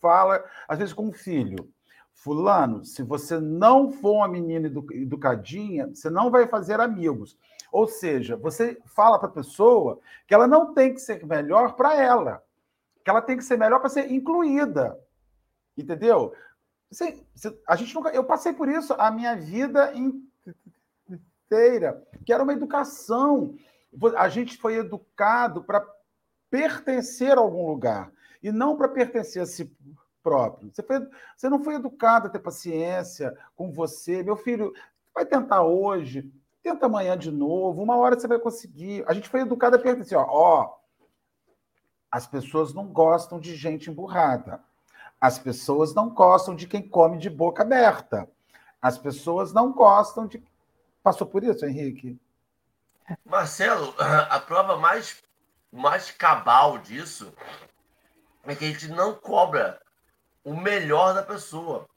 fala 0.00 0.42
às 0.66 0.78
vezes 0.78 0.94
com 0.94 1.08
um 1.08 1.12
filho, 1.12 1.70
fulano, 2.18 2.84
se 2.84 3.02
você 3.02 3.38
não 3.38 3.90
for 3.90 4.14
uma 4.16 4.28
menina 4.28 4.66
educadinha, 4.66 5.86
você 5.88 6.10
não 6.10 6.30
vai 6.30 6.48
fazer 6.48 6.80
amigos. 6.80 7.38
Ou 7.70 7.86
seja, 7.86 8.36
você 8.36 8.76
fala 8.86 9.18
para 9.18 9.28
a 9.28 9.32
pessoa 9.32 10.00
que 10.26 10.34
ela 10.34 10.46
não 10.46 10.74
tem 10.74 10.92
que 10.92 11.00
ser 11.00 11.24
melhor 11.24 11.74
para 11.76 11.94
ela, 11.94 12.42
que 13.04 13.10
ela 13.10 13.22
tem 13.22 13.36
que 13.36 13.44
ser 13.44 13.56
melhor 13.56 13.78
para 13.78 13.88
ser 13.88 14.10
incluída. 14.10 14.98
Entendeu? 15.76 16.32
Você, 16.90 17.22
você, 17.34 17.56
a 17.66 17.76
gente 17.76 17.94
nunca, 17.94 18.10
eu 18.10 18.24
passei 18.24 18.52
por 18.52 18.68
isso 18.68 18.94
a 18.98 19.10
minha 19.10 19.36
vida 19.36 19.92
inteira, 21.46 22.02
que 22.26 22.32
era 22.32 22.42
uma 22.42 22.52
educação. 22.52 23.54
A 24.16 24.28
gente 24.28 24.56
foi 24.56 24.76
educado 24.76 25.62
para 25.62 25.86
pertencer 26.50 27.38
a 27.38 27.40
algum 27.40 27.68
lugar 27.68 28.10
e 28.42 28.50
não 28.50 28.76
para 28.76 28.88
pertencer 28.88 29.42
a 29.42 29.46
si 29.46 29.70
próprio. 30.22 30.70
Você, 30.72 30.82
foi, 30.82 31.06
você 31.36 31.48
não 31.48 31.62
foi 31.62 31.74
educado 31.74 32.26
a 32.26 32.30
ter 32.30 32.38
paciência 32.38 33.36
com 33.56 33.70
você. 33.70 34.22
Meu 34.22 34.36
filho, 34.36 34.72
vai 35.14 35.24
tentar 35.24 35.62
hoje, 35.62 36.30
tenta 36.62 36.86
amanhã 36.86 37.16
de 37.16 37.30
novo, 37.30 37.82
uma 37.82 37.96
hora 37.96 38.18
você 38.18 38.28
vai 38.28 38.38
conseguir. 38.38 39.04
A 39.06 39.12
gente 39.12 39.28
foi 39.28 39.40
educado 39.40 39.76
a 39.76 39.78
pertencer. 39.78 40.16
Ó, 40.16 40.26
ó, 40.28 40.78
as 42.10 42.26
pessoas 42.26 42.72
não 42.72 42.86
gostam 42.86 43.38
de 43.38 43.54
gente 43.54 43.90
emburrada. 43.90 44.60
As 45.20 45.38
pessoas 45.38 45.94
não 45.94 46.10
gostam 46.10 46.54
de 46.54 46.66
quem 46.66 46.86
come 46.86 47.18
de 47.18 47.28
boca 47.28 47.62
aberta. 47.62 48.28
As 48.80 48.96
pessoas 48.96 49.52
não 49.52 49.72
gostam 49.72 50.26
de. 50.26 50.42
Passou 51.02 51.26
por 51.26 51.42
isso, 51.42 51.66
Henrique? 51.66 52.18
Marcelo, 53.24 53.94
a 53.98 54.38
prova 54.38 54.76
mais, 54.76 55.22
mais 55.72 56.10
cabal 56.10 56.78
disso 56.78 57.32
é 58.44 58.54
que 58.54 58.64
a 58.64 58.68
gente 58.68 58.88
não 58.88 59.14
cobra 59.14 59.80
o 60.48 60.56
melhor 60.56 61.14
da 61.14 61.22
pessoa. 61.22 61.88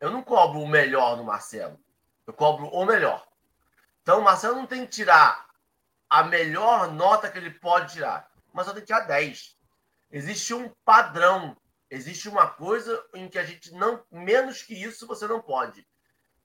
Eu 0.00 0.10
não 0.10 0.22
cobro 0.22 0.60
o 0.60 0.68
melhor 0.68 1.16
do 1.16 1.24
Marcelo. 1.24 1.78
Eu 2.26 2.32
cobro 2.32 2.66
o 2.66 2.84
melhor. 2.84 3.26
Então, 4.02 4.20
o 4.20 4.24
Marcelo 4.24 4.56
não 4.56 4.66
tem 4.66 4.84
que 4.84 4.92
tirar 4.92 5.48
a 6.10 6.24
melhor 6.24 6.92
nota 6.92 7.30
que 7.30 7.38
ele 7.38 7.50
pode 7.50 7.94
tirar. 7.94 8.30
Mas 8.52 8.66
só 8.66 8.72
tem 8.72 8.82
que 8.82 8.86
tirar 8.86 9.00
10. 9.00 9.56
Existe 10.10 10.52
um 10.54 10.68
padrão 10.84 11.56
Existe 11.92 12.26
uma 12.26 12.48
coisa 12.48 13.04
em 13.12 13.28
que 13.28 13.38
a 13.38 13.44
gente 13.44 13.70
não. 13.74 14.02
Menos 14.10 14.62
que 14.62 14.72
isso 14.72 15.06
você 15.06 15.26
não 15.26 15.42
pode. 15.42 15.86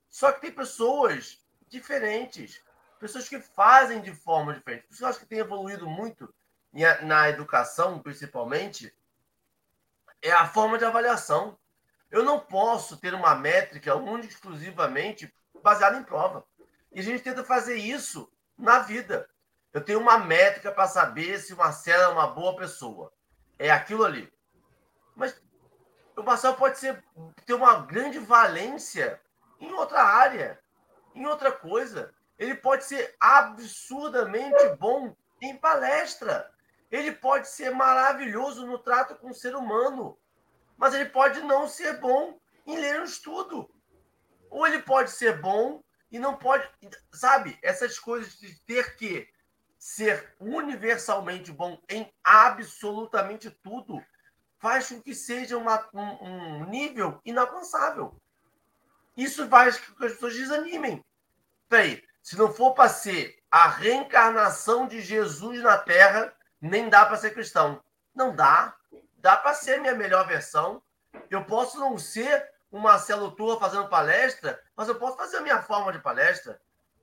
Só 0.06 0.30
que 0.30 0.42
tem 0.42 0.52
pessoas 0.52 1.42
diferentes, 1.68 2.62
pessoas 3.00 3.26
que 3.26 3.40
fazem 3.40 4.02
de 4.02 4.12
forma 4.12 4.52
diferente. 4.52 4.84
Eu 5.00 5.06
acho 5.06 5.18
que 5.18 5.24
tem 5.24 5.38
evoluído 5.38 5.88
muito 5.88 6.28
na 7.02 7.30
educação, 7.30 7.98
principalmente, 7.98 8.94
é 10.22 10.32
a 10.32 10.46
forma 10.46 10.78
de 10.78 10.84
avaliação. 10.84 11.58
Eu 12.10 12.22
não 12.22 12.40
posso 12.40 12.96
ter 12.96 13.14
uma 13.14 13.34
métrica 13.34 13.94
única 13.94 14.32
exclusivamente 14.32 15.32
baseada 15.62 15.98
em 15.98 16.02
prova. 16.02 16.44
E 16.92 17.00
a 17.00 17.02
gente 17.02 17.22
tenta 17.22 17.44
fazer 17.44 17.76
isso 17.76 18.30
na 18.56 18.80
vida. 18.80 19.28
Eu 19.72 19.84
tenho 19.84 20.00
uma 20.00 20.18
métrica 20.18 20.72
para 20.72 20.86
saber 20.86 21.38
se 21.38 21.52
o 21.52 21.56
Marcelo 21.56 22.02
é 22.02 22.08
uma 22.08 22.26
boa 22.26 22.56
pessoa. 22.56 23.12
É 23.58 23.70
aquilo 23.70 24.04
ali. 24.04 24.32
Mas 25.14 25.40
o 26.16 26.22
Marcel 26.22 26.54
pode 26.54 26.78
ser, 26.78 27.04
ter 27.44 27.54
uma 27.54 27.80
grande 27.82 28.18
valência 28.18 29.20
em 29.60 29.72
outra 29.72 30.02
área, 30.02 30.58
em 31.14 31.26
outra 31.26 31.52
coisa. 31.52 32.14
Ele 32.38 32.54
pode 32.54 32.84
ser 32.84 33.14
absurdamente 33.20 34.68
bom 34.78 35.14
em 35.40 35.56
palestra. 35.56 36.50
Ele 36.90 37.12
pode 37.12 37.48
ser 37.48 37.70
maravilhoso 37.70 38.66
no 38.66 38.78
trato 38.78 39.14
com 39.16 39.30
o 39.30 39.34
ser 39.34 39.54
humano. 39.54 40.18
Mas 40.76 40.94
ele 40.94 41.06
pode 41.06 41.40
não 41.42 41.68
ser 41.68 41.98
bom 42.00 42.38
em 42.66 42.78
ler 42.78 43.00
um 43.00 43.04
estudo. 43.04 43.68
Ou 44.50 44.66
ele 44.66 44.80
pode 44.80 45.10
ser 45.10 45.40
bom 45.40 45.82
e 46.10 46.18
não 46.18 46.36
pode. 46.36 46.68
Sabe, 47.12 47.58
essas 47.62 47.98
coisas 47.98 48.38
de 48.38 48.58
ter 48.60 48.96
que 48.96 49.28
ser 49.78 50.34
universalmente 50.40 51.52
bom 51.52 51.80
em 51.88 52.12
absolutamente 52.24 53.50
tudo 53.50 54.02
faz 54.58 54.88
com 54.88 55.00
que 55.00 55.14
seja 55.14 55.56
uma, 55.56 55.88
um, 55.94 56.24
um 56.24 56.64
nível 56.68 57.20
inalcançável. 57.24 58.20
Isso 59.16 59.48
faz 59.48 59.78
com 59.78 59.94
que 59.94 60.06
as 60.06 60.12
pessoas 60.12 60.34
desanimem. 60.34 61.04
Peraí, 61.68 62.02
se 62.22 62.36
não 62.36 62.52
for 62.52 62.74
para 62.74 62.88
ser 62.88 63.38
a 63.50 63.68
reencarnação 63.68 64.86
de 64.86 65.00
Jesus 65.00 65.62
na 65.62 65.78
Terra, 65.78 66.32
nem 66.60 66.88
dá 66.88 67.06
para 67.06 67.16
ser 67.16 67.32
cristão. 67.32 67.82
Não 68.14 68.34
dá. 68.34 68.74
Dá 69.16 69.36
para 69.36 69.54
ser 69.54 69.80
minha 69.80 69.94
melhor 69.94 70.26
versão. 70.26 70.82
Eu 71.30 71.44
posso 71.44 71.78
não 71.78 71.98
ser 71.98 72.48
um 72.70 72.78
Marcelo 72.78 73.30
Tua 73.30 73.58
fazendo 73.58 73.88
palestra, 73.88 74.60
mas 74.76 74.88
eu 74.88 74.96
posso 74.96 75.16
fazer 75.16 75.38
a 75.38 75.40
minha 75.40 75.62
forma 75.62 75.92
de 75.92 75.98
palestra. 75.98 76.60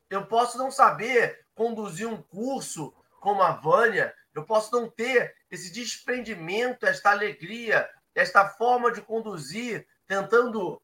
Eu 0.09 0.25
posso 0.27 0.57
não 0.57 0.69
saber 0.69 1.45
conduzir 1.55 2.07
um 2.07 2.21
curso 2.21 2.93
como 3.19 3.41
a 3.41 3.51
Vânia, 3.51 4.13
eu 4.35 4.43
posso 4.43 4.71
não 4.71 4.89
ter 4.89 5.35
esse 5.49 5.71
desprendimento, 5.71 6.85
esta 6.85 7.09
alegria, 7.09 7.89
esta 8.13 8.47
forma 8.47 8.91
de 8.91 9.01
conduzir, 9.01 9.87
tentando 10.05 10.81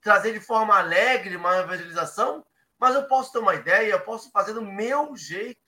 trazer 0.00 0.32
de 0.32 0.40
forma 0.40 0.78
alegre 0.78 1.36
uma 1.36 1.58
evangelização, 1.58 2.46
mas 2.78 2.94
eu 2.94 3.04
posso 3.04 3.32
ter 3.32 3.38
uma 3.38 3.54
ideia, 3.54 3.90
eu 3.90 4.00
posso 4.00 4.30
fazer 4.30 4.54
do 4.54 4.62
meu 4.62 5.14
jeito. 5.16 5.60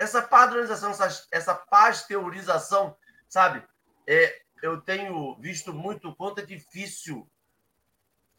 Essa 0.00 0.22
padronização, 0.22 0.92
essa, 0.92 1.26
essa 1.30 1.54
pasteurização, 1.54 2.96
sabe? 3.28 3.62
É, 4.06 4.40
eu 4.62 4.80
tenho 4.80 5.36
visto 5.38 5.74
muito 5.74 6.16
quanto 6.16 6.40
é 6.40 6.42
difícil. 6.42 7.30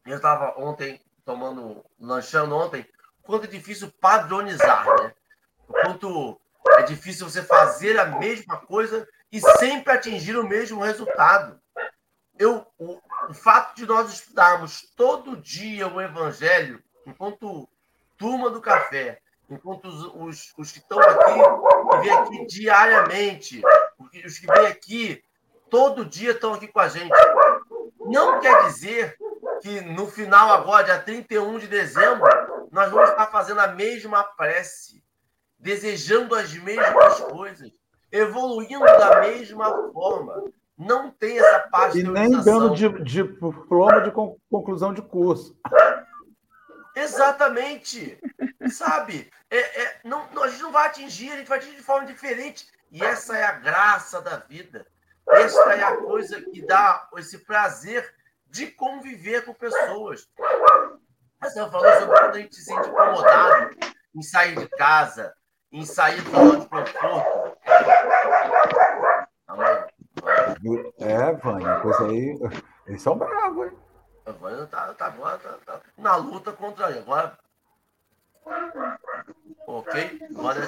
Eu 0.03 0.15
estava 0.15 0.59
ontem 0.59 0.99
tomando, 1.23 1.85
lanchando 1.99 2.55
ontem, 2.55 2.83
quanto 3.21 3.43
é 3.43 3.47
difícil 3.47 3.93
padronizar, 4.01 4.87
né? 5.03 5.13
O 5.67 5.73
quanto 5.73 6.41
é 6.79 6.81
difícil 6.81 7.29
você 7.29 7.43
fazer 7.43 7.99
a 7.99 8.07
mesma 8.07 8.57
coisa 8.57 9.07
e 9.31 9.39
sempre 9.59 9.93
atingir 9.93 10.35
o 10.35 10.47
mesmo 10.47 10.81
resultado. 10.81 11.61
Eu, 12.39 12.65
o, 12.79 12.99
o 13.29 13.33
fato 13.35 13.75
de 13.75 13.85
nós 13.85 14.11
estudarmos 14.11 14.81
todo 14.95 15.37
dia 15.37 15.87
o 15.87 16.01
Evangelho, 16.01 16.83
enquanto 17.05 17.69
turma 18.17 18.49
do 18.49 18.59
café, 18.59 19.21
enquanto 19.51 19.85
os, 19.85 20.05
os, 20.15 20.53
os 20.57 20.71
que 20.71 20.79
estão 20.79 20.99
aqui, 20.99 21.33
que 21.91 21.97
vêm 21.97 22.11
aqui 22.11 22.45
diariamente, 22.45 23.61
os 24.25 24.39
que 24.39 24.47
vêm 24.47 24.67
aqui 24.67 25.23
todo 25.69 26.05
dia 26.05 26.31
estão 26.31 26.53
aqui 26.53 26.67
com 26.67 26.79
a 26.79 26.87
gente, 26.87 27.11
não 27.99 28.39
quer 28.39 28.65
dizer 28.65 29.17
que 29.61 29.81
no 29.81 30.07
final, 30.07 30.51
agora, 30.51 30.83
dia 30.83 30.99
31 30.99 31.59
de 31.59 31.67
dezembro, 31.67 32.27
nós 32.71 32.89
vamos 32.89 33.09
estar 33.09 33.27
fazendo 33.27 33.59
a 33.59 33.67
mesma 33.67 34.23
prece 34.23 35.03
desejando 35.59 36.33
as 36.35 36.53
mesmas 36.53 37.19
coisas, 37.19 37.71
evoluindo 38.11 38.83
da 38.83 39.21
mesma 39.21 39.91
forma. 39.91 40.43
Não 40.77 41.11
tem 41.11 41.37
essa 41.37 41.59
parte 41.69 41.99
E 41.99 42.03
nem 42.03 42.31
dando 42.41 42.73
de, 42.73 42.89
diploma 43.03 44.01
de 44.01 44.11
conclusão 44.49 44.91
de 44.91 45.01
curso. 45.03 45.55
Exatamente. 46.95 48.19
Sabe? 48.69 49.31
É, 49.49 49.81
é, 49.81 49.99
não, 50.03 50.27
a 50.41 50.47
gente 50.47 50.61
não 50.61 50.71
vai 50.71 50.87
atingir, 50.87 51.31
a 51.31 51.37
gente 51.37 51.47
vai 51.47 51.57
atingir 51.57 51.75
de 51.75 51.83
forma 51.83 52.05
diferente. 52.05 52.67
E 52.91 53.03
essa 53.03 53.37
é 53.37 53.43
a 53.43 53.53
graça 53.53 54.21
da 54.21 54.37
vida. 54.37 54.85
Esta 55.29 55.73
é 55.73 55.83
a 55.83 55.97
coisa 55.97 56.41
que 56.41 56.65
dá 56.65 57.07
esse 57.17 57.39
prazer 57.39 58.13
de 58.47 58.67
conviver 58.67 59.45
com 59.45 59.53
pessoas. 59.53 60.27
Você 61.41 61.69
falou 61.69 61.93
sobre 61.99 62.19
quando 62.19 62.35
a 62.35 62.39
gente 62.39 62.55
se 62.55 62.65
sente 62.65 62.89
incomodado 62.89 63.75
em 64.13 64.21
sair 64.21 64.55
de 64.55 64.67
casa, 64.69 65.33
em 65.71 65.85
sair 65.85 66.21
do 66.21 66.31
zona 66.31 66.59
de 66.59 66.67
conforto. 66.67 67.57
É, 70.99 71.33
Vânia, 71.33 71.79
coisa 71.79 72.05
aí. 72.05 72.39
Eles 72.87 73.01
são 73.01 73.17
bravos, 73.17 73.67
hein? 73.67 73.77
A 74.25 74.31
Vânia 74.31 74.65
tá, 74.67 74.93
tá 74.93 75.05
agora 75.07 75.37
tá, 75.39 75.57
tá, 75.65 75.81
na 75.97 76.15
luta 76.15 76.51
contra 76.51 76.89
ele. 76.89 76.99
Agora. 76.99 77.37
Ok? 79.67 80.19
Agora 80.35 80.59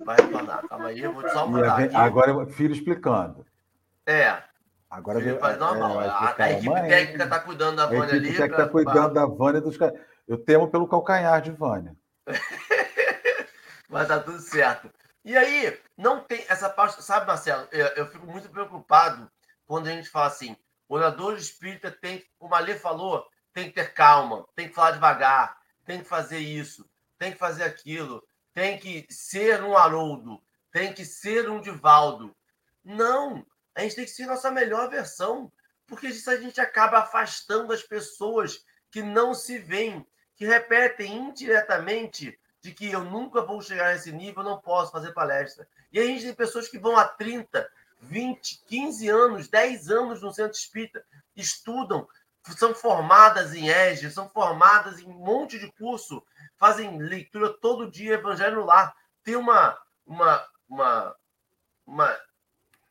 vai 0.00 0.16
retornar. 0.16 0.68
Calma 0.68 0.88
aí, 0.88 1.00
eu 1.00 1.12
vou 1.12 1.28
só 1.28 1.46
mudar. 1.46 1.78
Aqui. 1.78 1.96
Agora 1.96 2.46
filho 2.46 2.72
explicando. 2.72 3.44
É. 4.06 4.42
Agora 4.88 5.20
filho 5.20 5.38
faz 5.38 5.58
normal. 5.58 6.02
É, 6.02 6.08
a, 6.08 6.34
a, 6.38 6.52
equipe 6.52 6.68
mãe, 6.68 6.88
técnica 6.88 7.24
está 7.24 7.40
cuidando 7.40 7.76
da 7.76 7.86
Vânia 7.86 8.04
ali. 8.04 8.12
A 8.12 8.16
equipe 8.16 8.36
técnica 8.36 8.62
está 8.62 8.68
cuidando 8.68 9.12
pra... 9.12 9.22
da 9.22 9.26
Vânia 9.26 9.60
dos 9.60 9.76
Eu 10.28 10.38
temo 10.38 10.70
pelo 10.70 10.88
calcanhar 10.88 11.40
de 11.42 11.50
Vânia. 11.50 11.96
Mas 13.88 14.08
tá 14.08 14.20
tudo 14.20 14.38
certo. 14.38 14.90
E 15.24 15.36
aí, 15.36 15.80
não 15.96 16.20
tem 16.20 16.44
essa 16.48 16.68
parte, 16.68 17.02
sabe, 17.02 17.26
Marcelo? 17.26 17.66
Eu, 17.72 17.86
eu 17.88 18.06
fico 18.06 18.26
muito 18.26 18.48
preocupado 18.50 19.30
quando 19.66 19.86
a 19.86 19.90
gente 19.90 20.08
fala 20.08 20.26
assim: 20.26 20.56
orador 20.88 21.36
espírita 21.36 21.90
tem, 21.90 22.24
como 22.38 22.54
a 22.54 22.60
Lê 22.60 22.76
falou, 22.76 23.26
tem 23.52 23.68
que 23.68 23.74
ter 23.74 23.94
calma, 23.94 24.46
tem 24.54 24.68
que 24.68 24.74
falar 24.74 24.92
devagar, 24.92 25.56
tem 25.84 26.00
que 26.00 26.04
fazer 26.04 26.38
isso, 26.38 26.88
tem 27.18 27.32
que 27.32 27.38
fazer 27.38 27.64
aquilo. 27.64 28.22
tem 28.52 28.78
que 28.78 29.04
ser 29.10 29.62
um 29.64 29.76
Haroldo, 29.76 30.40
tem 30.70 30.92
que 30.92 31.04
ser 31.04 31.50
um 31.50 31.60
Divaldo. 31.60 32.34
Não, 32.84 33.44
a 33.74 33.80
gente 33.80 33.96
tem 33.96 34.04
que 34.04 34.10
ser 34.12 34.26
nossa 34.26 34.50
melhor 34.50 34.88
versão, 34.88 35.50
porque 35.86 36.06
isso 36.08 36.30
a 36.30 36.36
gente 36.36 36.60
acaba 36.60 36.98
afastando 36.98 37.72
as 37.72 37.82
pessoas 37.82 38.64
que 38.90 39.02
não 39.02 39.34
se 39.34 39.58
veem, 39.58 40.06
que 40.36 40.46
repetem 40.46 41.16
indiretamente 41.16 42.38
de 42.60 42.72
que 42.72 42.90
eu 42.90 43.04
nunca 43.04 43.42
vou 43.42 43.60
chegar 43.60 43.92
nesse 43.92 44.12
nível, 44.12 44.42
não 44.42 44.60
posso 44.60 44.92
fazer 44.92 45.12
palestra. 45.12 45.68
E 45.92 45.98
a 45.98 46.02
gente 46.04 46.22
tem 46.22 46.34
pessoas 46.34 46.68
que 46.68 46.78
vão 46.78 46.96
há 46.96 47.04
30, 47.04 47.68
20, 48.04 48.62
15 48.66 49.08
anos, 49.08 49.48
10 49.48 49.90
anos 49.90 50.22
no 50.22 50.32
centro 50.32 50.56
espírita, 50.56 51.04
estudam, 51.34 52.06
são 52.56 52.74
formadas 52.74 53.54
em 53.54 53.68
EGE, 53.68 54.10
são 54.10 54.28
formadas 54.28 55.00
em 55.00 55.06
um 55.06 55.18
monte 55.18 55.58
de 55.58 55.70
curso, 55.72 56.24
fazem 56.56 56.98
leitura 56.98 57.52
todo 57.52 57.90
dia, 57.90 58.14
evangelho 58.14 58.64
lar. 58.64 58.94
Tem 59.22 59.36
uma, 59.36 59.78
uma, 60.06 60.46
uma, 60.68 61.16
uma 61.86 62.20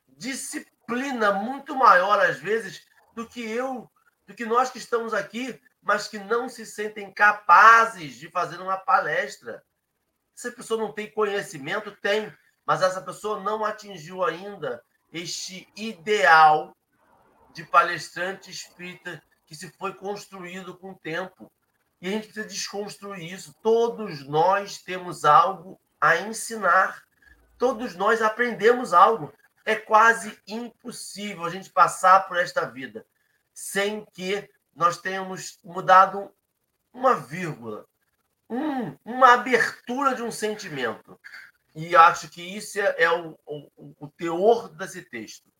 disciplina 0.08 1.32
muito 1.32 1.74
maior, 1.76 2.18
às 2.20 2.38
vezes, 2.38 2.86
do 3.14 3.26
que 3.28 3.40
eu, 3.40 3.90
do 4.26 4.34
que 4.34 4.44
nós 4.44 4.70
que 4.70 4.78
estamos 4.78 5.14
aqui, 5.14 5.60
mas 5.80 6.08
que 6.08 6.18
não 6.18 6.48
se 6.48 6.66
sentem 6.66 7.12
capazes 7.12 8.16
de 8.16 8.30
fazer 8.30 8.60
uma 8.60 8.76
palestra. 8.76 9.62
Essa 10.36 10.50
pessoa 10.50 10.80
não 10.80 10.92
tem 10.92 11.10
conhecimento? 11.10 11.94
Tem, 11.96 12.34
mas 12.66 12.82
essa 12.82 13.00
pessoa 13.00 13.40
não 13.40 13.64
atingiu 13.64 14.24
ainda 14.24 14.82
este 15.14 15.68
ideal 15.76 16.76
de 17.52 17.64
palestrante 17.64 18.50
espírita 18.50 19.22
que 19.46 19.54
se 19.54 19.70
foi 19.70 19.94
construído 19.94 20.76
com 20.76 20.90
o 20.90 20.98
tempo. 20.98 21.50
E 22.00 22.08
a 22.08 22.10
gente 22.10 22.24
precisa 22.24 22.48
desconstruir 22.48 23.32
isso. 23.32 23.54
Todos 23.62 24.26
nós 24.26 24.78
temos 24.82 25.24
algo 25.24 25.80
a 26.00 26.16
ensinar. 26.16 27.04
Todos 27.56 27.94
nós 27.94 28.20
aprendemos 28.20 28.92
algo. 28.92 29.32
É 29.64 29.76
quase 29.76 30.36
impossível 30.48 31.44
a 31.44 31.50
gente 31.50 31.70
passar 31.70 32.26
por 32.26 32.36
esta 32.36 32.66
vida 32.66 33.06
sem 33.54 34.04
que 34.06 34.50
nós 34.74 34.98
tenhamos 34.98 35.60
mudado 35.62 36.28
uma 36.92 37.14
vírgula, 37.14 37.86
um, 38.50 38.98
uma 39.04 39.34
abertura 39.34 40.16
de 40.16 40.22
um 40.22 40.32
sentimento. 40.32 41.18
E 41.74 41.96
acho 41.96 42.28
que 42.28 42.40
isso 42.40 42.78
é 42.78 43.10
o, 43.10 43.36
o, 43.44 43.94
o 43.98 44.08
teor 44.08 44.68
desse 44.68 45.02
texto. 45.02 45.52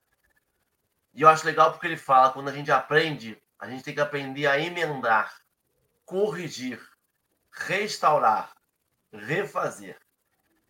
E 1.13 1.23
eu 1.23 1.29
acho 1.29 1.47
legal 1.47 1.73
porque 1.73 1.87
ele 1.87 1.97
fala: 1.97 2.33
quando 2.33 2.49
a 2.49 2.53
gente 2.53 2.71
aprende, 2.71 3.41
a 3.59 3.69
gente 3.69 3.83
tem 3.83 3.95
que 3.95 4.01
aprender 4.01 4.47
a 4.47 4.59
emendar, 4.59 5.35
corrigir, 6.05 6.81
restaurar, 7.51 8.55
refazer. 9.13 9.99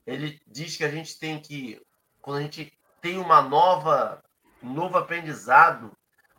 Ele 0.07 0.40
diz 0.47 0.76
que 0.76 0.84
a 0.84 0.90
gente 0.90 1.18
tem 1.18 1.40
que, 1.40 1.80
quando 2.20 2.38
a 2.38 2.42
gente 2.42 2.72
tem 3.01 3.18
uma 3.18 3.42
nova, 3.42 4.22
um 4.62 4.72
novo 4.72 4.97
aprendizado, 4.97 5.97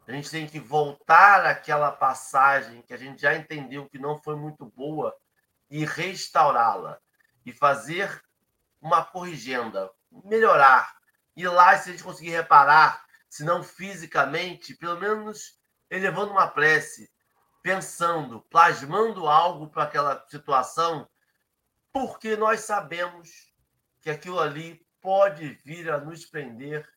a 0.07 0.11
gente 0.11 0.29
tem 0.29 0.47
que 0.47 0.59
voltar 0.59 1.45
àquela 1.45 1.91
passagem 1.91 2.83
que 2.83 2.93
a 2.93 2.97
gente 2.97 3.21
já 3.21 3.35
entendeu 3.35 3.89
que 3.89 3.97
não 3.97 4.17
foi 4.17 4.35
muito 4.35 4.65
boa 4.65 5.15
e 5.69 5.83
restaurá-la 5.83 6.99
e 7.43 7.51
fazer 7.51 8.21
uma 8.85 9.03
corrigenda, 9.03 9.89
melhorar. 10.23 10.95
E 11.35 11.47
lá, 11.47 11.75
se 11.75 11.89
a 11.89 11.91
gente 11.91 12.03
conseguir 12.03 12.29
reparar, 12.29 13.03
se 13.27 13.43
não 13.43 13.63
fisicamente, 13.63 14.75
pelo 14.75 14.99
menos 14.99 15.59
elevando 15.89 16.31
uma 16.31 16.47
prece, 16.47 17.11
pensando, 17.63 18.41
plasmando 18.41 19.27
algo 19.27 19.69
para 19.69 19.83
aquela 19.83 20.23
situação, 20.27 21.09
porque 21.91 22.37
nós 22.37 22.59
sabemos 22.59 23.51
que 24.01 24.11
aquilo 24.11 24.39
ali 24.39 24.85
pode 25.01 25.49
vir 25.65 25.89
a 25.89 25.97
nos 25.97 26.23
prender 26.23 26.87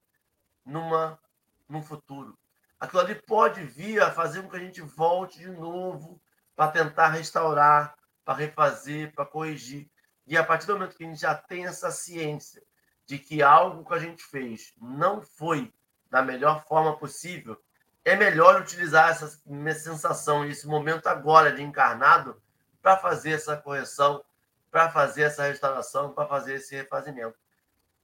numa 0.67 1.19
num 1.67 1.83
futuro. 1.83 2.39
Aquilo 2.79 3.01
ali 3.01 3.15
pode 3.15 3.63
vir 3.65 4.03
a 4.03 4.11
fazer 4.11 4.43
com 4.43 4.51
que 4.51 4.57
a 4.57 4.61
gente 4.61 4.83
volte 4.83 5.39
de 5.39 5.51
novo 5.51 6.21
para 6.55 6.71
tentar 6.71 7.09
restaurar, 7.09 7.95
para 8.25 8.35
refazer, 8.35 9.13
para 9.15 9.27
corrigir. 9.27 9.91
E 10.29 10.37
a 10.37 10.45
partir 10.45 10.67
do 10.67 10.75
momento 10.75 10.95
que 10.95 11.03
a 11.03 11.07
gente 11.07 11.21
já 11.21 11.35
tem 11.35 11.65
essa 11.65 11.91
ciência 11.91 12.63
de 13.07 13.19
que 13.19 13.43
algo 13.43 13.83
que 13.83 13.95
a 13.95 13.99
gente 13.99 14.23
fez 14.23 14.75
não 14.79 15.23
foi 15.23 15.73
da 16.11 16.21
melhor 16.21 16.67
forma 16.67 16.99
possível, 16.99 17.59
é 18.05 18.15
melhor 18.15 18.61
utilizar 18.61 19.11
essa 19.11 19.41
sensação, 19.75 20.45
esse 20.45 20.67
momento 20.69 21.07
agora 21.07 21.51
de 21.51 21.63
encarnado, 21.63 22.41
para 22.83 22.99
fazer 22.99 23.33
essa 23.33 23.57
correção, 23.57 24.23
para 24.71 24.91
fazer 24.91 25.23
essa 25.23 25.45
restauração, 25.45 26.13
para 26.13 26.29
fazer 26.29 26.57
esse 26.57 26.77
refazimento. 26.77 27.37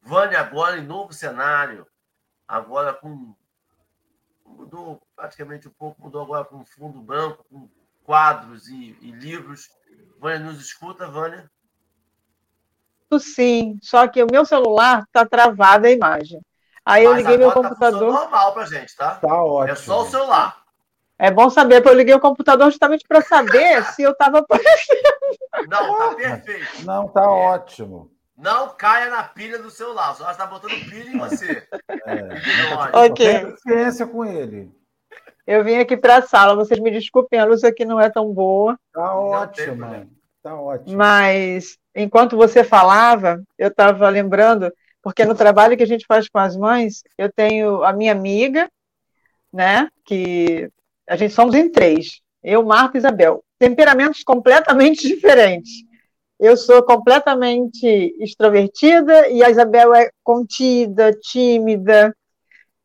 Vânia 0.01 0.41
agora 0.41 0.79
em 0.79 0.87
novo 0.87 1.13
cenário, 1.13 1.87
agora 2.49 2.95
com 2.95 3.37
mudou 4.47 5.07
praticamente 5.15 5.69
um 5.69 5.73
pouco, 5.73 6.01
mudou 6.01 6.23
agora 6.23 6.49
um 6.53 6.65
fundo 6.65 7.03
branco, 7.03 7.45
com 7.45 7.69
quadros 8.03 8.69
e, 8.69 8.97
e 9.01 9.11
livros. 9.11 9.71
Vânia 10.19 10.39
nos 10.39 10.61
escuta, 10.61 11.07
Vânia? 11.07 11.51
Sim, 13.19 13.79
só 13.81 14.09
que 14.09 14.23
o 14.23 14.27
meu 14.31 14.45
celular 14.45 15.05
está 15.05 15.25
travado 15.25 15.87
a 15.87 15.91
imagem. 15.91 16.41
Aí 16.85 17.05
Mas 17.05 17.13
eu 17.13 17.17
liguei 17.17 17.39
meu 17.39 17.49
tá 17.49 17.55
computador. 17.55 18.13
Tá 18.13 18.21
normal 18.21 18.53
para 18.53 18.67
gente, 18.67 18.97
tá? 18.97 19.15
Tá 19.15 19.43
ótimo. 19.43 19.73
É 19.73 19.75
só 19.77 20.03
o 20.03 20.07
celular. 20.07 20.65
É 21.19 21.31
bom 21.31 21.49
saber, 21.49 21.77
porque 21.77 21.91
eu 21.91 21.99
liguei 21.99 22.15
o 22.15 22.21
computador 22.21 22.71
justamente 22.71 23.05
para 23.07 23.23
saber 23.23 23.85
se 23.95 24.03
eu 24.03 24.11
estava 24.11 24.39
aparecendo. 24.39 25.69
Não, 25.69 25.97
tá 25.97 26.15
perfeito. 26.15 26.85
Não, 26.85 27.09
tá 27.09 27.23
é. 27.23 27.27
ótimo. 27.27 28.11
Não 28.37 28.71
caia 28.71 29.11
na 29.11 29.23
pilha 29.23 29.59
do 29.59 29.71
celular. 29.71 30.11
O 30.11 30.15
celular 30.15 30.33
está 30.33 30.47
botando 30.47 30.73
pilha 30.73 31.09
em 31.09 31.19
você. 31.19 31.67
É, 31.89 32.99
ok. 33.07 33.53
Paciência 33.53 34.07
com 34.07 34.25
ele. 34.25 34.73
Eu 35.47 35.63
vim 35.63 35.77
aqui 35.77 35.97
para 35.97 36.17
a 36.17 36.23
sala, 36.23 36.57
vocês 36.57 36.81
me 36.81 36.91
desculpem, 36.91 37.39
a 37.39 37.45
luz 37.45 37.63
aqui 37.63 37.85
não 37.85 38.01
é 38.01 38.11
tão 38.11 38.33
boa. 38.33 38.79
Tá 38.93 39.15
ótimo. 39.15 40.11
Tá 40.43 40.59
ótimo. 40.59 40.97
Mas, 40.97 41.79
enquanto 41.95 42.37
você 42.37 42.65
falava, 42.65 43.43
eu 43.59 43.69
estava 43.69 44.09
lembrando, 44.09 44.73
porque 45.03 45.25
no 45.25 45.35
trabalho 45.35 45.77
que 45.77 45.83
a 45.83 45.87
gente 45.87 46.07
faz 46.07 46.29
com 46.29 46.39
as 46.39 46.57
mães, 46.57 47.03
eu 47.17 47.31
tenho 47.33 47.85
a 47.85 47.93
minha 47.93 48.13
amiga, 48.13 48.71
né, 49.53 49.89
que 50.05 50.69
a 51.09 51.17
gente 51.17 51.35
somos 51.35 51.55
em 51.55 51.71
três, 51.71 52.21
eu, 52.43 52.65
Marta 52.65 52.97
e 52.97 52.99
Isabel, 52.99 53.45
temperamentos 53.59 54.23
completamente 54.23 55.07
diferentes. 55.09 55.71
Eu 56.39 56.57
sou 56.57 56.83
completamente 56.83 57.87
extrovertida 58.19 59.29
e 59.29 59.43
a 59.43 59.49
Isabel 59.49 59.95
é 59.95 60.11
contida, 60.23 61.13
tímida. 61.13 62.15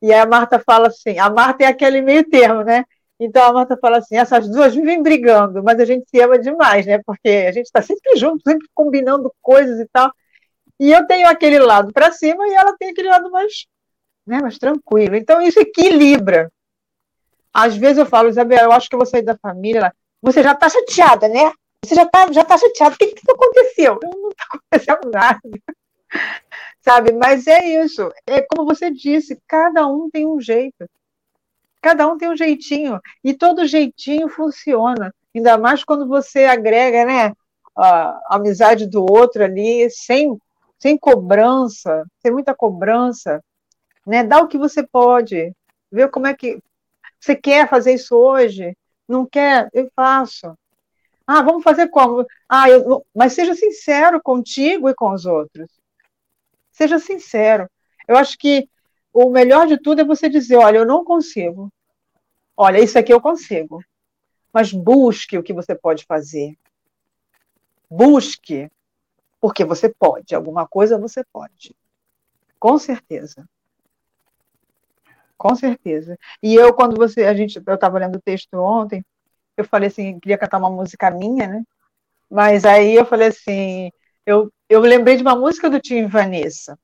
E 0.01 0.13
a 0.13 0.25
Marta 0.25 0.59
fala 0.59 0.87
assim: 0.87 1.17
a 1.17 1.29
Marta 1.29 1.63
é 1.63 1.67
aquele 1.67 2.01
meio 2.01 2.23
termo, 2.29 2.63
né? 2.63 2.85
Então 3.19 3.43
a 3.43 3.53
Marta 3.53 3.77
fala 3.77 3.97
assim: 3.97 4.15
essas 4.15 4.49
duas 4.49 4.73
vivem 4.73 5.03
brigando, 5.03 5.61
mas 5.63 5.79
a 5.79 5.85
gente 5.85 6.09
se 6.09 6.21
ama 6.21 6.39
demais, 6.39 6.85
né? 6.85 7.01
Porque 7.05 7.29
a 7.29 7.51
gente 7.51 7.65
está 7.65 7.81
sempre 7.81 8.15
junto, 8.15 8.41
sempre 8.47 8.67
combinando 8.73 9.33
coisas 9.41 9.79
e 9.79 9.85
tal. 9.87 10.11
E 10.79 10.91
eu 10.91 11.05
tenho 11.05 11.27
aquele 11.27 11.59
lado 11.59 11.91
para 11.91 12.11
cima 12.11 12.47
e 12.47 12.53
ela 12.53 12.75
tem 12.77 12.91
aquele 12.91 13.09
lado 13.09 13.29
mais, 13.29 13.65
né, 14.25 14.39
mais 14.41 14.57
tranquilo. 14.57 15.15
Então 15.15 15.41
isso 15.41 15.59
equilibra. 15.59 16.49
Às 17.53 17.75
vezes 17.75 17.97
eu 17.97 18.05
falo, 18.05 18.29
Isabel, 18.29 18.59
eu 18.65 18.71
acho 18.71 18.87
que 18.87 18.95
eu 18.95 18.99
vou 18.99 19.05
sair 19.05 19.23
da 19.23 19.37
família. 19.37 19.93
Você 20.21 20.41
já 20.41 20.53
está 20.53 20.69
chateada, 20.69 21.27
né? 21.27 21.51
Você 21.83 21.95
já 21.95 22.03
está 22.03 22.31
já 22.31 22.45
tá 22.45 22.57
chateado. 22.57 22.95
O 22.95 22.97
que, 22.97 23.07
que 23.07 23.31
aconteceu? 23.31 23.99
Não 24.01 24.29
está 24.29 24.45
acontecendo 24.55 25.11
nada. 25.11 25.41
Sabe? 26.81 27.11
Mas 27.13 27.47
é 27.47 27.83
isso. 27.83 28.09
É 28.25 28.41
como 28.41 28.65
você 28.65 28.89
disse, 28.89 29.41
cada 29.47 29.85
um 29.87 30.09
tem 30.09 30.25
um 30.25 30.39
jeito. 30.39 30.89
Cada 31.81 32.07
um 32.07 32.17
tem 32.17 32.29
um 32.29 32.37
jeitinho. 32.37 32.99
E 33.23 33.33
todo 33.33 33.65
jeitinho 33.65 34.29
funciona. 34.29 35.13
Ainda 35.35 35.57
mais 35.57 35.83
quando 35.83 36.07
você 36.07 36.45
agrega, 36.45 37.05
né? 37.05 37.33
A 37.75 38.35
amizade 38.35 38.87
do 38.87 39.05
outro 39.09 39.43
ali, 39.43 39.89
sem, 39.89 40.37
sem 40.77 40.97
cobrança, 40.97 42.05
sem 42.21 42.31
muita 42.31 42.53
cobrança. 42.53 43.41
Né? 44.05 44.23
Dá 44.23 44.39
o 44.39 44.47
que 44.47 44.57
você 44.57 44.85
pode. 44.85 45.53
Vê 45.91 46.07
como 46.07 46.27
é 46.27 46.33
que. 46.33 46.61
Você 47.19 47.35
quer 47.35 47.69
fazer 47.69 47.93
isso 47.93 48.15
hoje? 48.15 48.75
Não 49.07 49.25
quer? 49.25 49.69
Eu 49.73 49.89
faço. 49.95 50.57
Ah, 51.25 51.41
vamos 51.43 51.63
fazer 51.63 51.87
como? 51.89 52.25
Ah, 52.47 52.69
eu, 52.69 53.05
mas 53.15 53.33
seja 53.33 53.53
sincero 53.53 54.19
contigo 54.21 54.89
e 54.89 54.95
com 54.95 55.11
os 55.13 55.25
outros. 55.25 55.69
Seja 56.71 56.97
sincero. 56.97 57.69
Eu 58.07 58.17
acho 58.17 58.37
que 58.37 58.67
o 59.13 59.29
melhor 59.29 59.67
de 59.67 59.77
tudo 59.77 60.01
é 60.01 60.05
você 60.05 60.29
dizer: 60.29 60.57
olha, 60.57 60.77
eu 60.77 60.85
não 60.85 61.03
consigo. 61.03 61.71
Olha, 62.55 62.79
isso 62.79 62.97
aqui 62.97 63.13
eu 63.13 63.21
consigo. 63.21 63.83
Mas 64.53 64.71
busque 64.73 65.37
o 65.37 65.43
que 65.43 65.53
você 65.53 65.75
pode 65.75 66.05
fazer. 66.05 66.57
Busque, 67.89 68.69
porque 69.39 69.63
você 69.63 69.89
pode. 69.89 70.35
Alguma 70.35 70.67
coisa 70.67 70.97
você 70.97 71.23
pode. 71.31 71.75
Com 72.59 72.77
certeza. 72.77 73.47
Com 75.37 75.55
certeza. 75.55 76.17
E 76.43 76.53
eu, 76.55 76.73
quando 76.73 76.97
você. 76.97 77.25
A 77.25 77.33
gente, 77.33 77.61
eu 77.65 77.75
estava 77.75 77.99
lendo 77.99 78.17
o 78.17 78.21
texto 78.21 78.55
ontem, 78.55 79.05
eu 79.55 79.63
falei 79.63 79.87
assim, 79.87 80.19
queria 80.19 80.37
cantar 80.37 80.57
uma 80.57 80.69
música 80.69 81.09
minha, 81.11 81.47
né? 81.47 81.63
Mas 82.29 82.65
aí 82.65 82.95
eu 82.95 83.05
falei 83.05 83.29
assim, 83.29 83.91
eu 84.25 84.51
eu 84.69 84.81
lembrei 84.81 85.17
de 85.17 85.23
uma 85.23 85.35
música 85.35 85.69
do 85.69 85.79
Tim 85.79 86.05
Vanessa. 86.05 86.77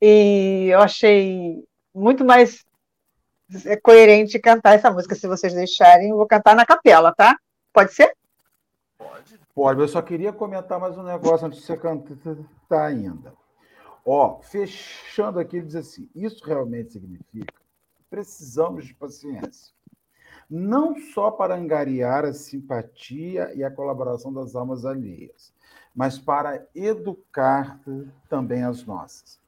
E 0.00 0.68
eu 0.70 0.80
achei 0.80 1.64
muito 1.94 2.24
mais 2.24 2.64
coerente 3.82 4.38
cantar 4.38 4.74
essa 4.74 4.90
música, 4.90 5.14
se 5.14 5.26
vocês 5.26 5.54
deixarem. 5.54 6.10
Eu 6.10 6.16
vou 6.16 6.26
cantar 6.26 6.54
na 6.54 6.66
capela, 6.66 7.14
tá? 7.14 7.36
Pode 7.72 7.92
ser? 7.92 8.14
Pode. 8.96 9.40
Pode, 9.54 9.80
eu 9.80 9.88
só 9.88 10.00
queria 10.00 10.32
comentar 10.32 10.78
mais 10.78 10.96
um 10.96 11.02
negócio 11.02 11.46
antes 11.46 11.60
de 11.60 11.66
você 11.66 11.76
cantar 11.76 12.86
ainda. 12.86 13.34
Ó, 14.04 14.40
fechando 14.40 15.40
aqui, 15.40 15.56
ele 15.56 15.66
diz 15.66 15.76
assim: 15.76 16.08
isso 16.14 16.44
realmente 16.44 16.92
significa 16.92 17.58
precisamos 18.08 18.86
de 18.86 18.94
paciência. 18.94 19.74
Não 20.48 20.96
só 21.12 21.30
para 21.30 21.56
angariar 21.56 22.24
a 22.24 22.32
simpatia 22.32 23.52
e 23.54 23.62
a 23.62 23.70
colaboração 23.70 24.32
das 24.32 24.54
almas 24.54 24.84
alheias, 24.84 25.52
mas 25.94 26.18
para 26.18 26.66
educar 26.74 27.78
também 28.28 28.62
as 28.62 28.84
nossas. 28.84 29.38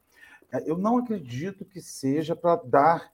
Eu 0.65 0.77
não 0.77 0.97
acredito 0.97 1.63
que 1.63 1.81
seja 1.81 2.35
para 2.35 2.61
dar 2.63 3.13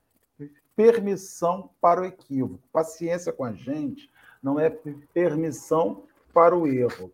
permissão 0.76 1.70
para 1.82 2.02
o 2.02 2.06
equívoco. 2.06 2.64
Paciência 2.72 3.34
com 3.34 3.44
a 3.44 3.52
gente 3.52 4.10
não 4.42 4.60
é 4.60 4.70
permissão 5.14 6.04
para 6.34 6.56
o 6.56 6.66
erro, 6.68 7.12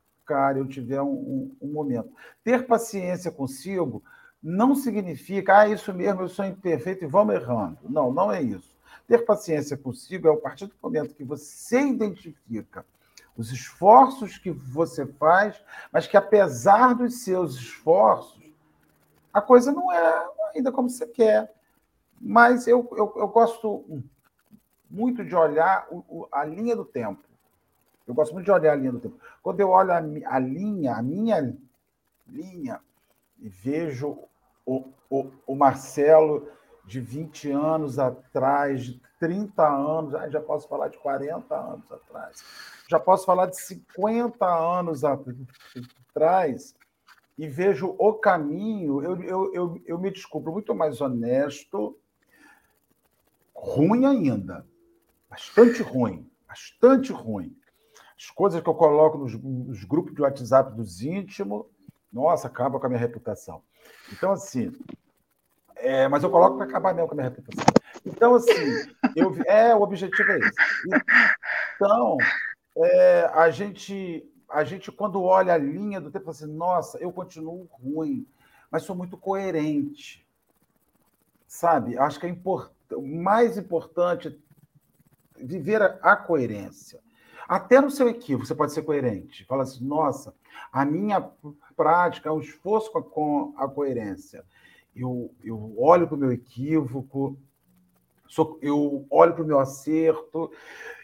eu 0.56 0.68
tiver 0.68 1.02
um, 1.02 1.14
um, 1.14 1.58
um 1.62 1.74
momento. 1.74 2.10
Ter 2.44 2.66
paciência 2.66 3.32
consigo 3.32 4.04
não 4.42 4.76
significa, 4.76 5.60
ah, 5.60 5.68
isso 5.68 5.94
mesmo, 5.94 6.22
eu 6.22 6.30
sou 6.30 6.46
imperfeito 6.46 7.04
e 7.04 7.08
vamos 7.08 7.36
errando. 7.36 7.80
Não, 7.84 8.12
não 8.12 8.32
é 8.32 8.42
isso. 8.42 8.76
Ter 9.08 9.26
paciência 9.26 9.76
consigo 9.76 10.28
é 10.28 10.32
a 10.32 10.38
partir 10.38 10.68
do 10.68 10.74
momento 10.82 11.16
que 11.16 11.24
você 11.24 11.80
identifica 11.82 12.86
os 13.36 13.52
esforços 13.52 14.38
que 14.38 14.52
você 14.52 15.06
faz, 15.06 15.62
mas 15.92 16.08
que 16.08 16.16
apesar 16.16 16.94
dos 16.94 17.24
seus 17.24 17.56
esforços, 17.56 18.44
a 19.34 19.42
coisa 19.42 19.72
não 19.72 19.92
é 19.92 20.28
ainda 20.56 20.72
como 20.72 20.90
você 20.90 21.06
quer. 21.06 21.54
Mas 22.20 22.68
eu, 22.68 22.88
eu, 22.92 23.14
eu 23.18 23.28
gosto 23.28 24.04
muito 24.90 25.26
de 25.26 25.36
olhar 25.36 25.88
a 26.32 26.46
linha 26.46 26.76
do 26.76 26.86
tempo. 26.86 27.25
Eu 28.08 28.14
gosto 28.14 28.34
muito 28.34 28.46
de 28.46 28.52
olhar 28.52 28.74
a 28.74 28.76
linha 28.76 28.92
do 28.92 29.00
tempo. 29.00 29.20
Quando 29.42 29.60
eu 29.60 29.70
olho 29.70 29.92
a, 29.92 29.98
a 29.98 30.40
linha, 30.40 30.96
a 30.96 31.02
minha 31.02 31.56
linha, 32.28 32.80
e 33.40 33.50
vejo 33.50 34.18
o, 34.66 34.92
o, 35.10 35.32
o 35.46 35.56
Marcelo 35.56 36.48
de 36.86 37.00
20 37.00 37.52
anos 37.52 37.98
atrás, 38.00 38.86
de 38.86 39.02
30 39.20 39.68
anos, 39.68 40.32
já 40.32 40.40
posso 40.40 40.68
falar 40.68 40.90
de 40.90 40.98
40 40.98 41.56
anos 41.56 41.92
atrás, 41.92 42.44
já 42.88 43.00
posso 43.00 43.26
falar 43.26 43.48
de 43.48 43.60
50 43.60 44.46
anos 44.46 45.04
atrás, 45.04 46.76
e 47.38 47.48
vejo 47.48 47.96
o 47.98 48.14
caminho, 48.14 49.04
eu, 49.04 49.22
eu, 49.22 49.54
eu, 49.54 49.82
eu 49.86 50.00
me 50.00 50.12
descubro 50.12 50.52
muito 50.52 50.74
mais 50.74 51.02
honesto, 51.02 51.98
ruim 53.54 54.06
ainda, 54.06 54.66
bastante 55.30 55.82
ruim, 55.82 56.30
bastante 56.48 57.12
ruim. 57.12 57.56
As 58.18 58.30
coisas 58.32 58.62
que 58.62 58.70
eu 58.70 58.74
coloco 58.74 59.18
nos, 59.18 59.34
nos 59.34 59.84
grupos 59.84 60.14
de 60.14 60.22
WhatsApp 60.22 60.76
dos 60.76 61.02
íntimos, 61.02 61.66
nossa, 62.12 62.48
acaba 62.48 62.80
com 62.80 62.86
a 62.86 62.90
minha 62.90 63.00
reputação. 63.00 63.62
Então, 64.12 64.32
assim, 64.32 64.72
é, 65.76 66.08
mas 66.08 66.24
eu 66.24 66.30
coloco 66.30 66.58
para 66.58 66.66
acabar 66.66 66.94
mesmo 66.94 67.08
com 67.08 67.14
a 67.14 67.18
minha 67.18 67.30
reputação. 67.30 67.66
Então, 68.06 68.36
assim, 68.36 68.88
eu, 69.16 69.36
é, 69.46 69.76
o 69.76 69.82
objetivo 69.82 70.32
é 70.32 70.40
esse. 70.40 70.52
Então, 71.76 72.18
é, 72.78 73.30
a 73.34 73.50
gente 73.50 74.26
a 74.50 74.64
gente, 74.64 74.92
quando 74.92 75.22
olha 75.22 75.54
a 75.54 75.58
linha 75.58 76.00
do 76.00 76.12
tempo, 76.12 76.26
fala 76.26 76.38
assim, 76.38 76.54
nossa, 76.54 76.98
eu 77.00 77.12
continuo 77.12 77.68
ruim, 77.72 78.26
mas 78.72 78.84
sou 78.84 78.96
muito 78.96 79.18
coerente. 79.18 80.26
Sabe? 81.48 81.98
Acho 81.98 82.20
que 82.20 82.26
é 82.26 82.30
import... 82.30 82.72
mais 83.02 83.58
importante 83.58 84.40
é 85.38 85.44
viver 85.44 85.82
a 85.82 86.16
coerência. 86.16 87.00
Até 87.48 87.80
no 87.80 87.92
seu 87.92 88.10
equívoco, 88.10 88.46
você 88.46 88.56
pode 88.56 88.74
ser 88.74 88.82
coerente. 88.82 89.46
Fala 89.46 89.64
assim, 89.64 89.86
nossa, 89.86 90.34
a 90.72 90.84
minha 90.84 91.22
prática 91.76 92.30
é 92.30 92.32
um 92.32 92.40
esforço 92.40 92.92
com 92.92 93.00
a, 93.00 93.04
com 93.04 93.54
a 93.58 93.68
coerência. 93.68 94.44
Eu, 94.96 95.34
eu 95.44 95.76
olho 95.78 96.08
para 96.08 96.16
o 96.16 96.20
meu 96.20 96.32
equívoco, 96.32 97.38
sou, 98.28 98.58
eu 98.62 99.06
olho 99.10 99.34
para 99.34 99.44
o 99.44 99.48
meu 99.48 99.60
acerto 99.60 100.52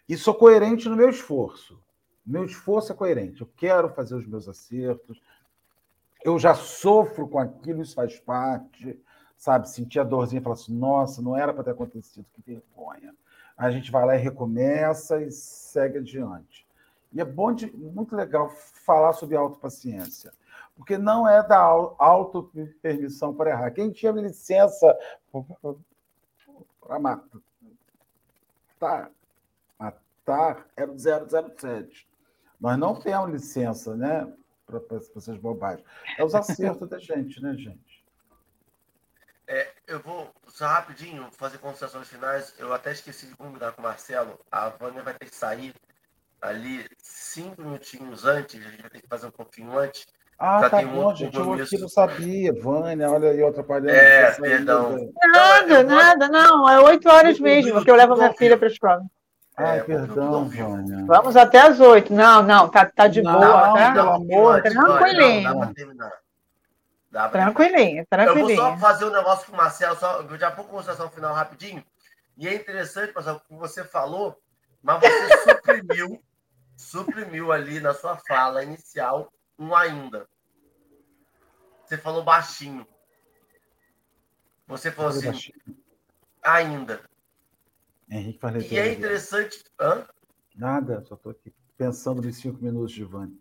e 0.07 0.17
sou 0.17 0.33
coerente 0.33 0.89
no 0.89 0.95
meu 0.95 1.09
esforço. 1.09 1.79
Meu 2.25 2.45
esforço 2.45 2.91
é 2.91 2.95
coerente. 2.95 3.41
Eu 3.41 3.49
quero 3.55 3.89
fazer 3.89 4.15
os 4.15 4.25
meus 4.25 4.47
acertos. 4.47 5.21
Eu 6.23 6.37
já 6.39 6.53
sofro 6.53 7.27
com 7.27 7.39
aquilo, 7.39 7.81
isso 7.81 7.95
faz 7.95 8.19
parte. 8.19 8.99
Sabe, 9.37 9.69
sentir 9.69 9.99
a 9.99 10.03
dorzinha 10.03 10.39
e 10.39 10.43
falar 10.43 10.53
assim: 10.53 10.73
nossa, 10.73 11.21
não 11.21 11.35
era 11.35 11.53
para 11.53 11.63
ter 11.63 11.71
acontecido, 11.71 12.25
que 12.31 12.41
vergonha. 12.41 13.13
A 13.57 13.69
gente 13.69 13.91
vai 13.91 14.05
lá 14.05 14.15
e 14.15 14.19
recomeça 14.19 15.21
e 15.21 15.31
segue 15.31 15.99
adiante. 15.99 16.65
E 17.13 17.19
é 17.19 17.25
bom 17.25 17.53
de, 17.53 17.69
muito 17.75 18.15
legal 18.15 18.49
falar 18.49 19.13
sobre 19.13 19.35
autopaciência, 19.35 20.31
porque 20.75 20.97
não 20.97 21.27
é 21.27 21.45
da 21.45 21.57
auto-permissão 21.57 23.33
para 23.33 23.49
errar. 23.51 23.71
Quem 23.71 23.91
tinha 23.91 24.11
licença 24.13 24.97
para 26.79 26.99
matar, 26.99 27.41
matar 29.77 30.65
era 30.75 30.91
o 30.91 30.97
007. 30.97 32.07
Nós 32.59 32.77
não 32.77 32.99
temos 32.99 33.31
licença, 33.31 33.95
né? 33.95 34.31
Para 34.65 34.79
essas 35.17 35.37
bobagens. 35.37 35.85
É 36.17 36.23
os 36.23 36.33
acertos 36.33 36.87
da 36.87 36.97
gente, 36.97 37.41
né, 37.41 37.55
gente? 37.55 37.90
É, 39.53 39.67
eu 39.85 39.99
vou 39.99 40.31
só 40.47 40.65
rapidinho 40.65 41.27
fazer 41.33 41.57
considerações 41.57 42.07
finais. 42.07 42.53
Eu 42.57 42.73
até 42.73 42.93
esqueci 42.93 43.25
de 43.25 43.35
combinar 43.35 43.73
com 43.73 43.81
o 43.81 43.83
Marcelo. 43.83 44.39
A 44.49 44.69
Vânia 44.69 45.03
vai 45.03 45.13
ter 45.13 45.25
que 45.25 45.35
sair 45.35 45.75
ali 46.41 46.85
cinco 46.97 47.61
minutinhos 47.61 48.23
antes. 48.23 48.65
A 48.65 48.69
gente 48.69 48.81
vai 48.81 48.89
ter 48.89 49.01
que 49.01 49.07
fazer 49.09 49.27
um 49.27 49.31
pouquinho 49.31 49.77
antes. 49.77 50.07
Ah, 50.39 50.69
tá 50.69 50.81
bom, 50.81 51.13
gente. 51.13 51.37
Eu 51.37 51.53
aqui 51.53 51.77
não 51.77 51.89
sabia. 51.89 52.53
Vânia, 52.53 53.11
olha 53.11 53.29
aí, 53.29 53.43
outra 53.43 53.61
palha. 53.61 53.91
É, 53.91 54.31
perdão. 54.31 55.11
Nada, 55.33 55.83
nada, 55.83 56.29
não. 56.29 56.69
É 56.69 56.79
oito 56.79 57.09
horas 57.09 57.37
mesmo, 57.37 57.73
porque 57.73 57.91
eu 57.91 57.95
levo 57.95 58.15
minha 58.15 58.33
filha 58.33 58.57
para 58.57 58.69
a 58.69 58.71
escola. 58.71 59.01
Ai, 59.57 59.79
é, 59.79 59.83
perdão, 59.83 60.47
Vânia. 60.47 61.05
Vamos 61.05 61.35
até 61.35 61.59
as 61.59 61.77
oito. 61.81 62.13
Não, 62.13 62.41
não, 62.41 62.69
tá, 62.69 62.85
tá 62.85 63.09
de 63.09 63.21
não, 63.21 63.33
boa, 63.33 63.73
tá? 63.73 63.91
Pelo 63.91 64.11
amor 64.11 64.61
de 64.61 64.69
Deus. 64.69 64.75
Tranquilinho. 64.75 65.73
Tranquilinho, 67.11 68.05
tranquilinho. 68.09 68.49
Eu 68.51 68.55
vou 68.55 68.55
só 68.55 68.77
fazer 68.77 69.05
um 69.05 69.11
negócio 69.11 69.45
com 69.45 69.53
o 69.53 69.57
Marcelo, 69.57 69.97
só, 69.97 70.25
já 70.37 70.49
vou 70.49 70.63
com 70.63 70.71
conversação 70.71 71.09
final 71.09 71.33
rapidinho. 71.33 71.83
E 72.37 72.47
é 72.47 72.55
interessante, 72.55 73.13
Marcelo, 73.13 73.37
o 73.37 73.41
que 73.41 73.55
você 73.55 73.83
falou, 73.83 74.41
mas 74.81 75.01
você 75.01 75.37
suprimiu, 75.51 76.23
suprimiu 76.77 77.51
ali 77.51 77.81
na 77.81 77.93
sua 77.93 78.17
fala 78.17 78.63
inicial 78.63 79.31
um 79.59 79.75
ainda. 79.75 80.27
Você 81.85 81.97
falou 81.97 82.23
baixinho. 82.23 82.87
Você 84.65 84.89
falou 84.89 85.11
assim, 85.11 85.25
baixinho. 85.25 85.59
ainda. 86.41 87.01
Henrique 88.09 88.39
E 88.71 88.79
é 88.79 88.93
interessante. 88.93 89.63
Hã? 89.79 90.07
Nada, 90.55 91.03
só 91.03 91.15
estou 91.15 91.31
aqui 91.31 91.53
pensando 91.77 92.21
nos 92.21 92.37
cinco 92.37 92.63
minutos 92.63 92.91
de 92.93 93.03
Vânia. 93.03 93.37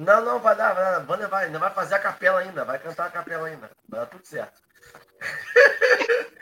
Não, 0.00 0.24
não, 0.24 0.40
vai 0.40 0.56
dar, 0.56 0.72
vai 0.72 0.82
dar. 0.82 0.98
Vânia 1.00 1.28
vai, 1.28 1.44
ainda 1.44 1.58
vai 1.58 1.74
fazer 1.74 1.94
a 1.96 1.98
capela 1.98 2.40
ainda, 2.40 2.64
vai 2.64 2.78
cantar 2.78 3.04
a 3.04 3.10
capela 3.10 3.48
ainda. 3.48 3.70
Vai 3.86 4.00
dar 4.00 4.06
tudo 4.06 4.26
certo. 4.26 4.62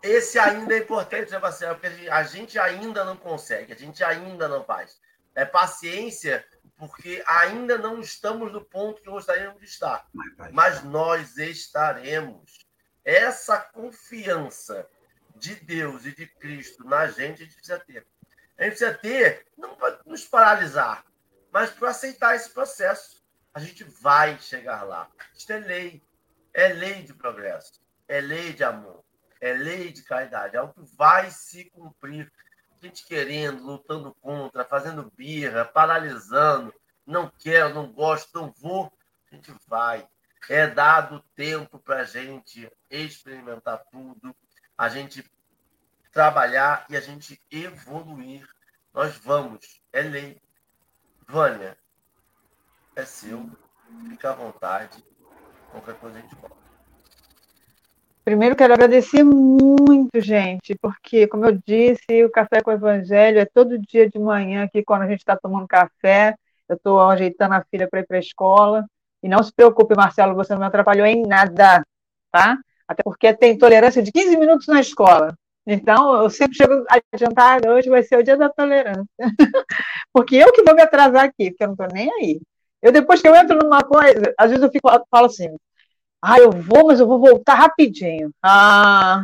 Esse 0.00 0.38
ainda 0.38 0.74
é 0.74 0.78
importante, 0.78 1.32
né, 1.32 1.38
Marcelo? 1.40 1.76
Porque 1.76 2.08
a 2.08 2.22
gente 2.22 2.56
ainda 2.56 3.04
não 3.04 3.16
consegue, 3.16 3.72
a 3.72 3.76
gente 3.76 4.04
ainda 4.04 4.46
não 4.46 4.62
faz. 4.62 5.00
É 5.34 5.44
paciência, 5.44 6.46
porque 6.76 7.20
ainda 7.26 7.76
não 7.76 7.98
estamos 7.98 8.52
no 8.52 8.64
ponto 8.64 9.02
que 9.02 9.10
gostaríamos 9.10 9.58
de 9.58 9.66
estar. 9.66 10.06
Mas 10.52 10.84
nós 10.84 11.36
estaremos. 11.36 12.60
Essa 13.04 13.58
confiança 13.58 14.88
de 15.34 15.56
Deus 15.56 16.06
e 16.06 16.14
de 16.14 16.28
Cristo 16.28 16.84
na 16.84 17.08
gente, 17.08 17.42
a 17.42 17.44
gente 17.44 17.56
precisa 17.56 17.80
ter. 17.80 18.06
A 18.56 18.62
gente 18.62 18.76
precisa 18.76 18.94
ter, 18.94 19.46
não 19.58 19.74
para 19.74 19.98
nos 20.06 20.24
paralisar, 20.24 21.04
mas 21.52 21.70
para 21.70 21.90
aceitar 21.90 22.34
esse 22.34 22.50
processo. 22.50 23.20
A 23.52 23.58
gente 23.58 23.82
vai 23.82 24.38
chegar 24.38 24.82
lá. 24.84 25.10
Isso 25.36 25.52
é 25.52 25.58
lei. 25.58 26.02
É 26.54 26.68
lei 26.68 27.02
de 27.02 27.12
progresso. 27.12 27.80
É 28.06 28.20
lei 28.20 28.52
de 28.52 28.62
amor. 28.62 29.04
É 29.40 29.52
lei 29.52 29.92
de 29.92 30.02
caridade. 30.02 30.54
É 30.54 30.58
algo 30.58 30.74
que 30.74 30.96
vai 30.96 31.30
se 31.30 31.64
cumprir. 31.70 32.30
A 32.70 32.86
gente 32.86 33.04
querendo, 33.04 33.62
lutando 33.62 34.14
contra, 34.20 34.64
fazendo 34.64 35.10
birra, 35.16 35.64
paralisando. 35.64 36.72
não 37.04 37.28
quero, 37.28 37.74
não 37.74 37.92
gosto, 37.92 38.40
não 38.40 38.52
vou, 38.52 38.92
a 39.30 39.34
gente 39.34 39.52
vai. 39.66 40.08
É 40.48 40.66
dado 40.66 41.22
tempo 41.34 41.78
para 41.78 42.00
a 42.00 42.04
gente 42.04 42.70
experimentar 42.88 43.84
tudo, 43.90 44.34
a 44.78 44.88
gente 44.88 45.24
trabalhar 46.10 46.86
e 46.88 46.96
a 46.96 47.00
gente 47.00 47.40
evoluir. 47.50 48.48
Nós 48.94 49.16
vamos, 49.16 49.80
é 49.92 50.02
lei. 50.02 50.40
Vânia, 51.30 51.76
é 52.96 53.04
seu, 53.04 53.48
fica 54.08 54.30
à 54.30 54.34
vontade. 54.34 55.04
Qualquer 55.70 55.94
coisa 55.94 56.18
a 56.18 56.20
gente 56.20 56.34
volta. 56.34 56.56
Primeiro, 58.24 58.56
quero 58.56 58.74
agradecer 58.74 59.22
muito, 59.22 60.20
gente, 60.20 60.74
porque, 60.82 61.28
como 61.28 61.46
eu 61.46 61.56
disse, 61.64 62.24
o 62.24 62.30
Café 62.32 62.60
com 62.60 62.70
o 62.70 62.74
Evangelho 62.74 63.38
é 63.38 63.46
todo 63.46 63.78
dia 63.78 64.10
de 64.10 64.18
manhã 64.18 64.64
aqui, 64.64 64.82
quando 64.82 65.02
a 65.02 65.06
gente 65.06 65.20
está 65.20 65.36
tomando 65.36 65.68
café. 65.68 66.34
Eu 66.68 66.74
estou 66.74 67.00
ajeitando 67.00 67.54
a 67.54 67.64
filha 67.70 67.88
para 67.88 68.00
ir 68.00 68.06
para 68.06 68.16
a 68.16 68.20
escola. 68.20 68.84
E 69.22 69.28
não 69.28 69.42
se 69.42 69.52
preocupe, 69.52 69.94
Marcelo, 69.94 70.34
você 70.34 70.52
não 70.52 70.60
me 70.60 70.66
atrapalhou 70.66 71.06
em 71.06 71.22
nada, 71.22 71.84
tá? 72.32 72.58
Até 72.88 73.04
porque 73.04 73.32
tem 73.34 73.56
tolerância 73.56 74.02
de 74.02 74.10
15 74.10 74.36
minutos 74.36 74.66
na 74.66 74.80
escola. 74.80 75.34
Então, 75.72 76.22
eu 76.24 76.28
sempre 76.28 76.56
chego 76.56 76.84
adiantada, 77.12 77.72
hoje 77.72 77.88
vai 77.88 78.02
ser 78.02 78.16
o 78.16 78.24
dia 78.24 78.36
da 78.36 78.48
tolerância. 78.48 79.06
porque 80.12 80.34
eu 80.34 80.52
que 80.52 80.64
vou 80.64 80.74
me 80.74 80.82
atrasar 80.82 81.24
aqui, 81.26 81.50
porque 81.50 81.62
eu 81.62 81.68
não 81.68 81.74
estou 81.74 81.86
nem 81.92 82.12
aí. 82.14 82.40
Eu, 82.82 82.90
depois 82.90 83.22
que 83.22 83.28
eu 83.28 83.36
entro 83.36 83.56
numa 83.56 83.80
coisa, 83.84 84.34
às 84.36 84.50
vezes 84.50 84.64
eu 84.64 84.70
fico, 84.72 84.88
falo 85.08 85.26
assim, 85.26 85.48
ah, 86.20 86.40
eu 86.40 86.50
vou, 86.50 86.88
mas 86.88 86.98
eu 86.98 87.06
vou 87.06 87.20
voltar 87.20 87.54
rapidinho. 87.54 88.32
Ah, 88.42 89.22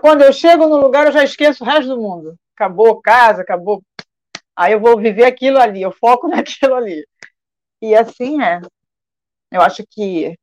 quando 0.00 0.22
eu 0.22 0.32
chego 0.32 0.66
no 0.66 0.78
lugar, 0.78 1.06
eu 1.06 1.12
já 1.12 1.22
esqueço 1.22 1.62
o 1.62 1.66
resto 1.66 1.94
do 1.94 2.00
mundo. 2.00 2.34
Acabou 2.54 3.02
casa, 3.02 3.42
acabou. 3.42 3.82
Aí 4.56 4.72
eu 4.72 4.80
vou 4.80 4.96
viver 4.98 5.24
aquilo 5.24 5.58
ali, 5.58 5.82
eu 5.82 5.92
foco 5.92 6.26
naquilo 6.28 6.74
ali. 6.74 7.06
E 7.82 7.94
assim 7.94 8.42
é. 8.42 8.62
Eu 9.52 9.60
acho 9.60 9.84
que 9.90 10.34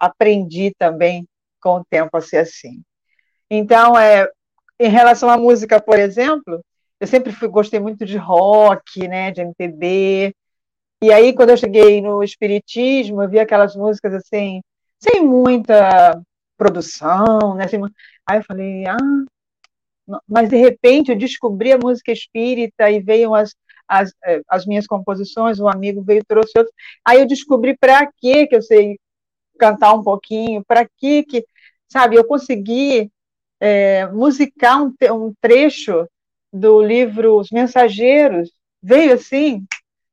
aprendi 0.00 0.72
também 0.78 1.28
com 1.62 1.76
o 1.76 1.84
tempo 1.84 2.16
a 2.16 2.20
ser 2.20 2.38
assim. 2.38 2.82
Então, 3.50 3.96
é, 3.98 4.28
em 4.78 4.88
relação 4.88 5.28
à 5.28 5.36
música, 5.36 5.80
por 5.80 5.98
exemplo, 5.98 6.64
eu 7.00 7.06
sempre 7.06 7.32
fui, 7.32 7.48
gostei 7.48 7.80
muito 7.80 8.04
de 8.04 8.16
rock, 8.16 9.06
né, 9.08 9.30
de 9.30 9.40
MPB. 9.42 10.34
E 11.02 11.12
aí, 11.12 11.34
quando 11.34 11.50
eu 11.50 11.56
cheguei 11.56 12.00
no 12.00 12.22
espiritismo, 12.22 13.22
eu 13.22 13.28
vi 13.28 13.38
aquelas 13.38 13.76
músicas 13.76 14.14
assim, 14.14 14.62
sem 14.98 15.22
muita 15.22 16.20
produção, 16.56 17.54
né? 17.56 17.68
Sem... 17.68 17.80
Aí 18.26 18.38
eu 18.38 18.44
falei, 18.44 18.84
ah, 18.86 18.96
mas 20.28 20.48
de 20.48 20.56
repente 20.56 21.10
eu 21.10 21.16
descobri 21.18 21.72
a 21.72 21.78
música 21.78 22.12
espírita 22.12 22.90
e 22.90 23.00
veio 23.00 23.34
as, 23.34 23.54
as, 23.88 24.12
eh, 24.24 24.40
as 24.48 24.66
minhas 24.66 24.86
composições, 24.86 25.60
um 25.60 25.68
amigo 25.68 26.02
veio 26.02 26.24
trouxe 26.26 26.52
outros. 26.56 26.74
Aí 27.04 27.20
eu 27.20 27.26
descobri 27.26 27.76
para 27.76 28.06
que 28.18 28.46
que 28.46 28.56
eu 28.56 28.62
sei 28.62 28.98
cantar 29.58 29.94
um 29.94 30.02
pouquinho, 30.02 30.64
para 30.66 30.86
que 30.98 31.22
que, 31.24 31.44
sabe, 31.88 32.16
eu 32.16 32.24
consegui 32.24 33.10
é, 33.64 34.06
um, 34.12 35.24
um 35.26 35.34
trecho 35.40 36.06
do 36.52 36.82
livro 36.82 37.38
Os 37.38 37.50
Mensageiros, 37.50 38.52
veio 38.82 39.14
assim, 39.14 39.64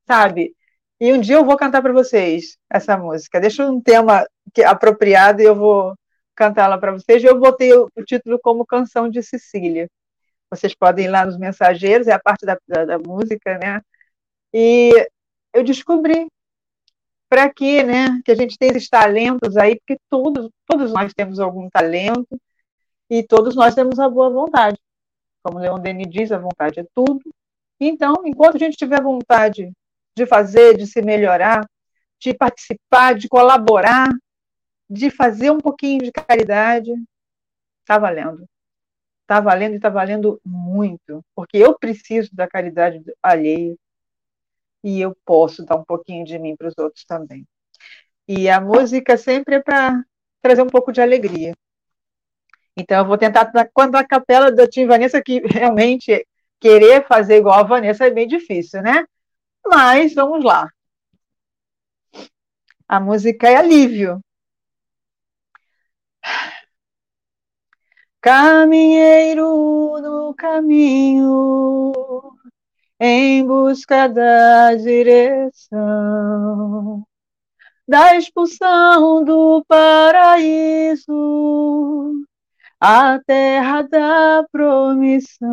sabe? 0.08 0.56
E 1.00 1.12
um 1.12 1.20
dia 1.20 1.36
eu 1.36 1.46
vou 1.46 1.58
cantar 1.58 1.82
para 1.82 1.92
vocês 1.92 2.58
essa 2.70 2.96
música. 2.96 3.42
Deixa 3.42 3.70
um 3.70 3.82
tema 3.82 4.26
que, 4.54 4.64
apropriado 4.64 5.42
e 5.42 5.46
eu 5.46 5.56
vou 5.56 5.94
cantá-la 6.34 6.78
para 6.78 6.94
vocês. 6.94 7.24
Eu 7.24 7.40
botei 7.40 7.74
o, 7.74 7.90
o, 7.94 8.04
título 8.06 8.40
como 8.42 8.66
Canção 8.66 9.10
de 9.10 9.22
Sicília. 9.22 9.90
Vocês 10.50 10.74
podem 10.74 11.06
ir 11.06 11.10
lá 11.10 11.26
nos 11.26 11.38
Mensageiros, 11.38 12.08
é 12.08 12.14
a 12.14 12.20
parte 12.20 12.46
da, 12.46 12.58
da, 12.68 12.86
da 12.86 13.00
música, 13.00 13.58
né? 13.58 13.82
E 14.54 14.92
eu 15.54 15.64
descobri 15.64 16.28
para 17.30 17.50
quê, 17.50 17.84
né? 17.84 18.22
Que 18.24 18.32
a 18.32 18.36
gente 18.36 18.58
tem 18.58 18.70
esses 18.70 18.88
talentos 18.90 19.58
aí, 19.58 19.78
porque 19.78 19.98
todos, 20.10 20.50
todos 20.66 20.94
nós 20.94 21.14
temos 21.14 21.40
algum 21.40 21.70
talento 21.70 22.40
e 23.12 23.22
todos 23.22 23.58
nós 23.58 23.76
temos 23.76 24.00
a 24.00 24.08
boa 24.08 24.30
vontade. 24.30 24.80
Como 25.44 25.60
Leon 25.60 25.80
Denis 25.80 26.10
diz, 26.10 26.32
a 26.32 26.38
vontade 26.38 26.80
é 26.80 26.86
tudo. 26.96 27.20
Então, 27.78 28.16
enquanto 28.26 28.56
a 28.56 28.60
gente 28.60 28.78
tiver 28.78 29.04
vontade 29.04 29.70
de 30.16 30.26
fazer, 30.26 30.78
de 30.78 30.88
se 30.88 31.02
melhorar, 31.02 31.70
de 32.18 32.34
participar, 32.34 33.16
de 33.16 33.28
colaborar, 33.28 34.08
de 34.90 35.12
fazer 35.12 35.52
um 35.52 35.58
pouquinho 35.58 36.00
de 36.04 36.12
caridade, 36.14 36.90
está 37.82 37.98
valendo. 38.00 38.48
Está 39.24 39.42
valendo 39.42 39.74
e 39.74 39.76
está 39.76 39.90
valendo 39.90 40.40
muito, 40.46 41.22
porque 41.36 41.58
eu 41.58 41.78
preciso 41.78 42.34
da 42.34 42.48
caridade 42.48 43.04
alheia 43.22 43.76
e 44.82 45.02
eu 45.02 45.14
posso 45.26 45.66
dar 45.66 45.76
um 45.76 45.84
pouquinho 45.84 46.24
de 46.24 46.40
mim 46.40 46.56
para 46.56 46.70
os 46.70 46.78
outros 46.78 47.04
também. 47.04 47.46
E 48.26 48.48
a 48.48 48.62
música 48.62 49.18
sempre 49.18 49.56
é 49.56 49.62
para 49.62 50.02
trazer 50.42 50.62
um 50.62 50.68
pouco 50.68 50.94
de 50.94 51.02
alegria. 51.02 51.54
Então, 52.78 53.00
eu 53.00 53.06
vou 53.06 53.18
tentar, 53.18 53.52
quando 53.74 53.96
a 53.96 54.04
capela 54.04 54.52
da 54.52 54.68
Tim 54.68 54.86
Vanessa, 54.86 55.22
que 55.22 55.40
realmente 55.46 56.26
querer 56.60 57.06
fazer 57.08 57.38
igual 57.38 57.60
a 57.60 57.64
Vanessa 57.64 58.06
é 58.06 58.12
bem 58.12 58.28
difícil, 58.28 58.82
né? 58.82 59.06
Mas 59.66 60.14
vamos 60.14 60.44
lá. 60.44 60.70
A 62.88 63.00
música 63.00 63.50
é 63.50 63.56
alívio. 63.56 64.22
Caminheiro 68.22 70.00
no 70.02 70.34
caminho, 70.36 71.92
em 73.00 73.46
busca 73.46 74.08
da 74.08 74.76
direção, 74.76 75.82
da 77.88 78.16
expulsão 78.16 79.24
do 79.24 79.66
paraíso, 79.68 81.12
a 82.82 83.20
terra 83.20 83.84
da 83.84 84.44
promissão 84.52 85.48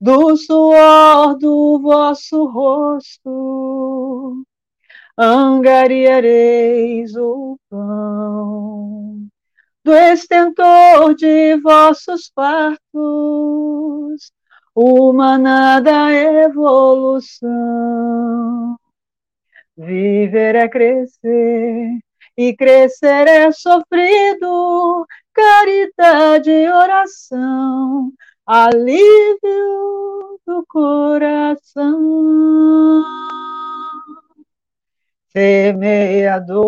do 0.00 0.36
suor 0.36 1.38
do 1.38 1.78
vosso 1.80 2.46
rosto, 2.46 4.44
angariareis 5.16 7.14
o 7.16 7.56
pão, 7.70 9.28
do 9.84 9.92
estentor 9.94 11.14
de 11.14 11.56
vossos 11.60 12.30
partos, 12.34 12.82
uma 14.74 15.38
nada 15.38 16.12
evolução. 16.12 17.48
Viver 19.76 20.56
é 20.56 20.68
crescer, 20.68 22.00
e 22.38 22.54
crescer 22.54 23.26
é 23.26 23.50
sofrido, 23.50 25.04
caridade 25.34 26.52
e 26.52 26.70
oração, 26.70 28.12
alívio 28.46 29.40
do 30.46 30.64
coração. 30.68 31.92
Semeador, 35.32 36.62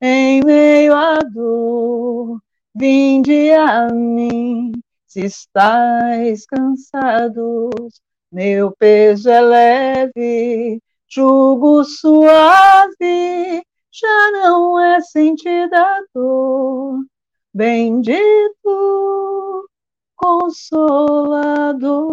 em 0.00 0.42
meio 0.42 0.94
à 0.94 1.18
dor, 1.18 2.40
vinde 2.74 3.50
a 3.50 3.88
mim, 3.92 4.72
se 5.06 5.20
estáis 5.26 6.46
cansados, 6.46 8.00
meu 8.32 8.74
peso 8.78 9.28
é 9.28 9.40
leve, 9.42 10.82
jugo 11.06 11.84
suave, 11.84 13.62
já 13.92 14.30
não 14.32 14.78
é 14.78 15.00
sentida 15.00 16.04
dor. 16.14 17.04
Bendito 17.52 19.68
Consolador. 20.16 22.10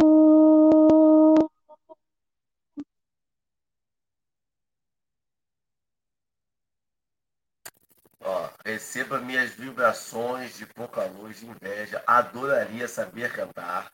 Ó, 8.22 8.50
receba 8.66 9.20
minhas 9.20 9.52
vibrações 9.52 10.58
de 10.58 10.66
pouca 10.66 11.06
luz, 11.06 11.40
de 11.40 11.48
inveja. 11.48 12.04
Adoraria 12.08 12.88
saber 12.88 13.32
cantar. 13.32 13.92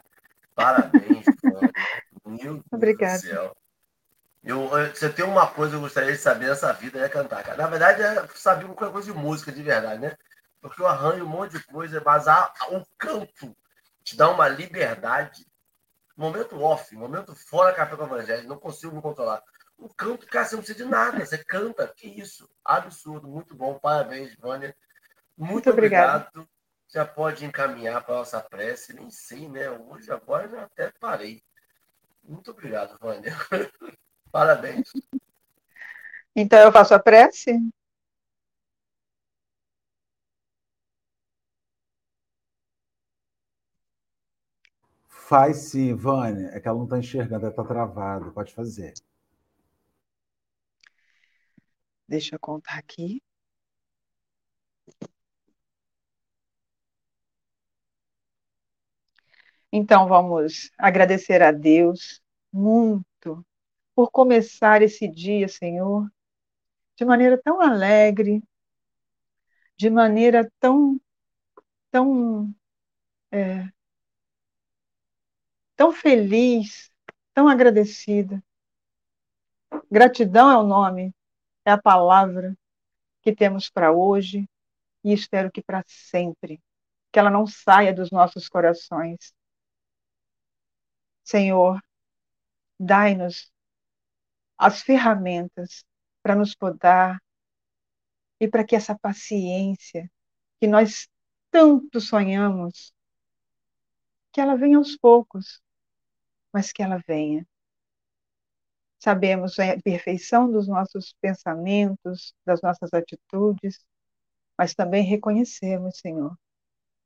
Parabéns, 0.56 1.26
Meu 2.26 2.38
Deus 2.38 2.62
Obrigada. 2.72 3.18
do 3.18 3.22
céu. 3.22 3.56
Eu, 4.44 4.70
você 4.94 5.10
tem 5.10 5.24
uma 5.24 5.48
coisa 5.48 5.72
que 5.72 5.78
eu 5.78 5.82
gostaria 5.82 6.12
de 6.12 6.18
saber 6.18 6.48
nessa 6.48 6.74
vida 6.74 7.00
é 7.00 7.08
cantar, 7.08 7.44
cara. 7.44 7.56
Na 7.56 7.68
verdade, 7.68 8.02
é 8.02 8.28
saber 8.36 8.66
qualquer 8.66 8.91
coisa 8.91 9.12
de 9.12 9.18
música 9.18 9.52
de 9.52 9.64
verdade, 9.64 10.02
né? 10.02 10.18
Porque 10.60 10.82
eu 10.82 10.88
arranjo 10.88 11.24
um 11.24 11.30
monte 11.30 11.58
de 11.58 11.64
coisa, 11.64 12.02
mas 12.06 12.28
a, 12.28 12.54
o 12.72 12.86
canto 12.98 13.56
te 14.04 14.18
dá 14.18 14.30
uma 14.30 14.50
liberdade. 14.50 15.48
Momento 16.16 16.62
off, 16.62 16.94
momento 16.94 17.34
fora 17.34 17.74
café 17.74 17.96
com 17.96 18.04
evangelho, 18.04 18.48
não 18.48 18.58
consigo 18.58 18.94
me 18.94 19.02
controlar. 19.02 19.41
O 19.78 19.88
canto, 19.94 20.28
cara, 20.28 20.46
você 20.46 20.56
não 20.56 20.64
precisa 20.64 20.84
de 20.86 20.91
nada, 20.91 21.26
você 21.26 21.38
canta, 21.38 21.88
que 21.88 22.08
isso. 22.08 22.50
Absurdo, 22.66 23.28
muito 23.28 23.56
bom, 23.56 23.80
parabéns, 23.80 24.36
Vânia. 24.36 24.76
Muito, 25.38 25.54
muito 25.54 25.70
obrigado. 25.70 26.28
obrigado. 26.28 26.50
Já 26.89 27.06
pode 27.06 27.46
encaminhar 27.46 28.04
para 28.04 28.16
a 28.16 28.18
nossa 28.20 28.41
prece, 28.41 28.94
nem 28.94 29.10
sei, 29.10 29.48
né? 29.48 29.70
Hoje, 29.70 30.12
agora, 30.12 30.50
já 30.50 30.64
até 30.64 30.91
parei. 31.00 31.41
Muito 32.24 32.52
obrigado, 32.52 32.98
Vânia. 33.00 33.34
Parabéns. 34.34 34.90
Então 36.36 36.60
eu 36.60 36.72
faço 36.72 36.94
a 36.94 37.00
prece? 37.00 37.52
Faz 45.08 45.70
sim, 45.70 45.94
Vânia. 45.96 46.50
É 46.50 46.60
que 46.60 46.68
ela 46.68 46.78
não 46.78 46.84
está 46.84 47.00
enxergando, 47.00 47.46
ela 47.46 47.50
está 47.52 47.64
travada. 47.64 48.32
Pode 48.32 48.54
fazer. 48.54 48.94
Deixa 52.08 52.36
eu 52.36 52.40
contar 52.40 52.78
aqui. 52.78 53.22
Então 59.72 60.08
vamos 60.08 60.72
agradecer 60.78 61.42
a 61.42 61.52
Deus 61.52 62.22
muito 62.52 63.44
por 63.96 64.12
começar 64.12 64.82
esse 64.82 65.08
dia, 65.08 65.48
Senhor, 65.48 66.10
de 66.96 67.06
maneira 67.06 67.39
tão 67.41 67.62
alegre, 67.62 68.44
de 69.78 69.89
maneira 69.89 70.50
tão, 70.60 71.00
tão, 71.91 72.54
é, 73.32 73.70
tão 75.76 75.91
feliz, 75.91 76.91
tão 77.34 77.48
agradecida. 77.48 78.44
Gratidão 79.91 80.52
é 80.52 80.58
o 80.58 80.64
nome, 80.64 81.14
é 81.66 81.72
a 81.72 81.82
palavra 81.82 82.58
que 83.22 83.36
temos 83.36 83.70
para 83.70 83.91
hoje 83.91 84.50
e 85.04 85.14
espero 85.14 85.52
que 85.52 85.62
para 85.62 85.84
sempre, 85.88 86.62
que 87.12 87.20
ela 87.20 87.30
não 87.30 87.46
saia 87.46 87.94
dos 87.94 88.12
nossos 88.12 88.50
corações. 88.50 89.34
Senhor, 91.24 91.82
dai-nos 92.80 93.53
as 94.58 94.82
ferramentas 94.82 95.86
para 96.22 96.36
nos 96.36 96.56
podar 96.56 97.22
e 98.39 98.47
para 98.47 98.64
que 98.64 98.76
essa 98.76 98.97
paciência 98.97 100.10
que 100.60 100.68
nós 100.68 101.10
tanto 101.51 102.01
sonhamos, 102.01 102.93
que 104.32 104.41
ela 104.41 104.56
venha 104.56 104.78
aos 104.78 104.97
poucos, 104.97 105.62
mas 106.51 106.72
que 106.72 106.82
ela 106.82 106.97
venha. 107.08 107.47
Sabemos 108.99 109.60
a 109.60 109.80
perfeição 109.82 110.49
dos 110.49 110.68
nossos 110.68 111.14
pensamentos, 111.22 112.34
das 112.45 112.62
nossas 112.62 112.93
atitudes, 112.93 113.86
mas 114.58 114.74
também 114.74 115.04
reconhecemos, 115.04 115.99
Senhor, 115.99 116.38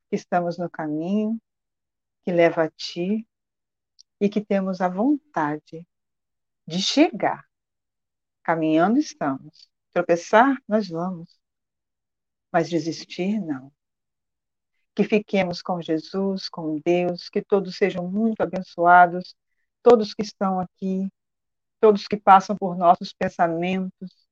que 0.08 0.16
estamos 0.16 0.58
no 0.58 0.70
caminho 0.70 1.40
que 2.22 2.32
leva 2.32 2.64
a 2.64 2.70
Ti 2.70 3.26
e 4.20 4.28
que 4.28 4.40
temos 4.40 4.80
a 4.80 4.88
vontade 4.88 5.86
de 6.68 6.82
chegar. 6.82 7.44
Caminhando 8.42 8.98
estamos. 8.98 9.68
Tropeçar, 9.90 10.56
nós 10.68 10.88
vamos. 10.88 11.40
Mas 12.52 12.68
desistir, 12.68 13.40
não. 13.40 13.72
Que 14.94 15.02
fiquemos 15.04 15.62
com 15.62 15.80
Jesus, 15.80 16.48
com 16.48 16.78
Deus, 16.84 17.30
que 17.30 17.42
todos 17.42 17.76
sejam 17.76 18.10
muito 18.10 18.42
abençoados, 18.42 19.34
todos 19.82 20.12
que 20.12 20.22
estão 20.22 20.60
aqui, 20.60 21.08
todos 21.80 22.06
que 22.06 22.18
passam 22.18 22.54
por 22.56 22.76
nossos 22.76 23.12
pensamentos, 23.14 24.28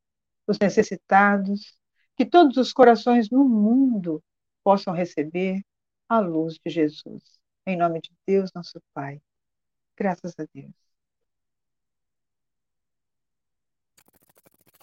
os 0.47 0.59
necessitados, 0.59 1.78
que 2.16 2.26
todos 2.26 2.57
os 2.59 2.72
corações 2.72 3.30
no 3.30 3.49
mundo 3.49 4.22
possam 4.62 4.93
receber 4.93 5.62
a 6.09 6.18
luz 6.20 6.59
de 6.64 6.70
Jesus. 6.70 7.39
Em 7.66 7.76
nome 7.76 8.01
de 8.01 8.11
Deus, 8.26 8.51
nosso 8.55 8.80
Pai. 8.93 9.20
Graças 9.97 10.34
a 10.39 10.47
Deus. 10.53 10.86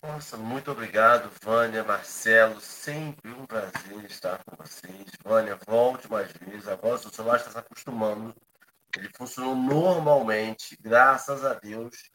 Nossa, 0.03 0.35
muito 0.35 0.69
obrigado, 0.69 1.31
Vânia, 1.41 1.81
Marcelo. 1.81 2.59
Sempre 2.59 3.31
um 3.31 3.45
prazer 3.45 4.03
estar 4.03 4.43
com 4.43 4.53
vocês. 4.57 5.09
Vânia, 5.23 5.57
volte 5.65 6.11
mais 6.11 6.29
vezes. 6.33 6.67
Agora 6.67 6.95
o 6.95 6.97
seu 6.97 7.09
celular 7.09 7.37
está 7.37 7.51
se 7.51 7.57
acostumando. 7.57 8.35
Ele 8.97 9.09
funcionou 9.15 9.55
normalmente, 9.55 10.77
graças 10.81 11.45
a 11.45 11.53
Deus. 11.53 12.11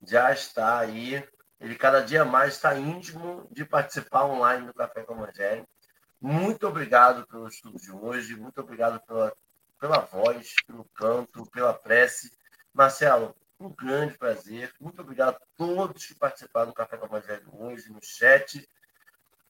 Já 0.00 0.32
está 0.32 0.78
aí. 0.78 1.28
Ele 1.60 1.74
cada 1.74 2.00
dia 2.00 2.24
mais 2.24 2.54
está 2.54 2.78
íntimo 2.78 3.48
de 3.50 3.64
participar 3.64 4.24
online 4.24 4.68
do 4.68 4.74
Café 4.74 5.02
com 5.02 5.14
Evangelho. 5.14 5.66
Muito 6.20 6.68
obrigado 6.68 7.26
pelo 7.26 7.48
estudo 7.48 7.76
de 7.76 7.90
hoje. 7.90 8.36
Muito 8.36 8.60
obrigado 8.60 9.00
pela, 9.04 9.36
pela 9.80 9.98
voz, 9.98 10.54
pelo 10.64 10.84
canto, 10.94 11.44
pela 11.50 11.74
prece. 11.74 12.30
Marcelo, 12.72 13.34
um 13.62 13.74
grande 13.74 14.18
prazer. 14.18 14.72
Muito 14.80 15.00
obrigado 15.00 15.36
a 15.36 15.46
todos 15.56 16.06
que 16.06 16.14
participaram 16.14 16.68
do 16.68 16.74
Café 16.74 16.96
com 16.96 17.06
o 17.06 17.08
Evangelho 17.08 17.48
hoje, 17.52 17.90
no 17.90 18.00
chat. 18.02 18.68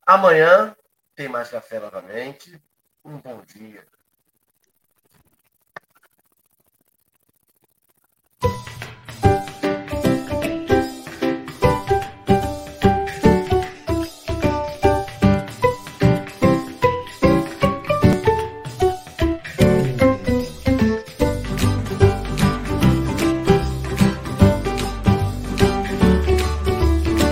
Amanhã 0.07 0.77
tem 1.15 1.29
mais 1.29 1.51
café 1.51 1.79
novamente. 1.79 2.63
Um 3.05 3.19
bom 3.19 3.43
dia. 3.43 3.87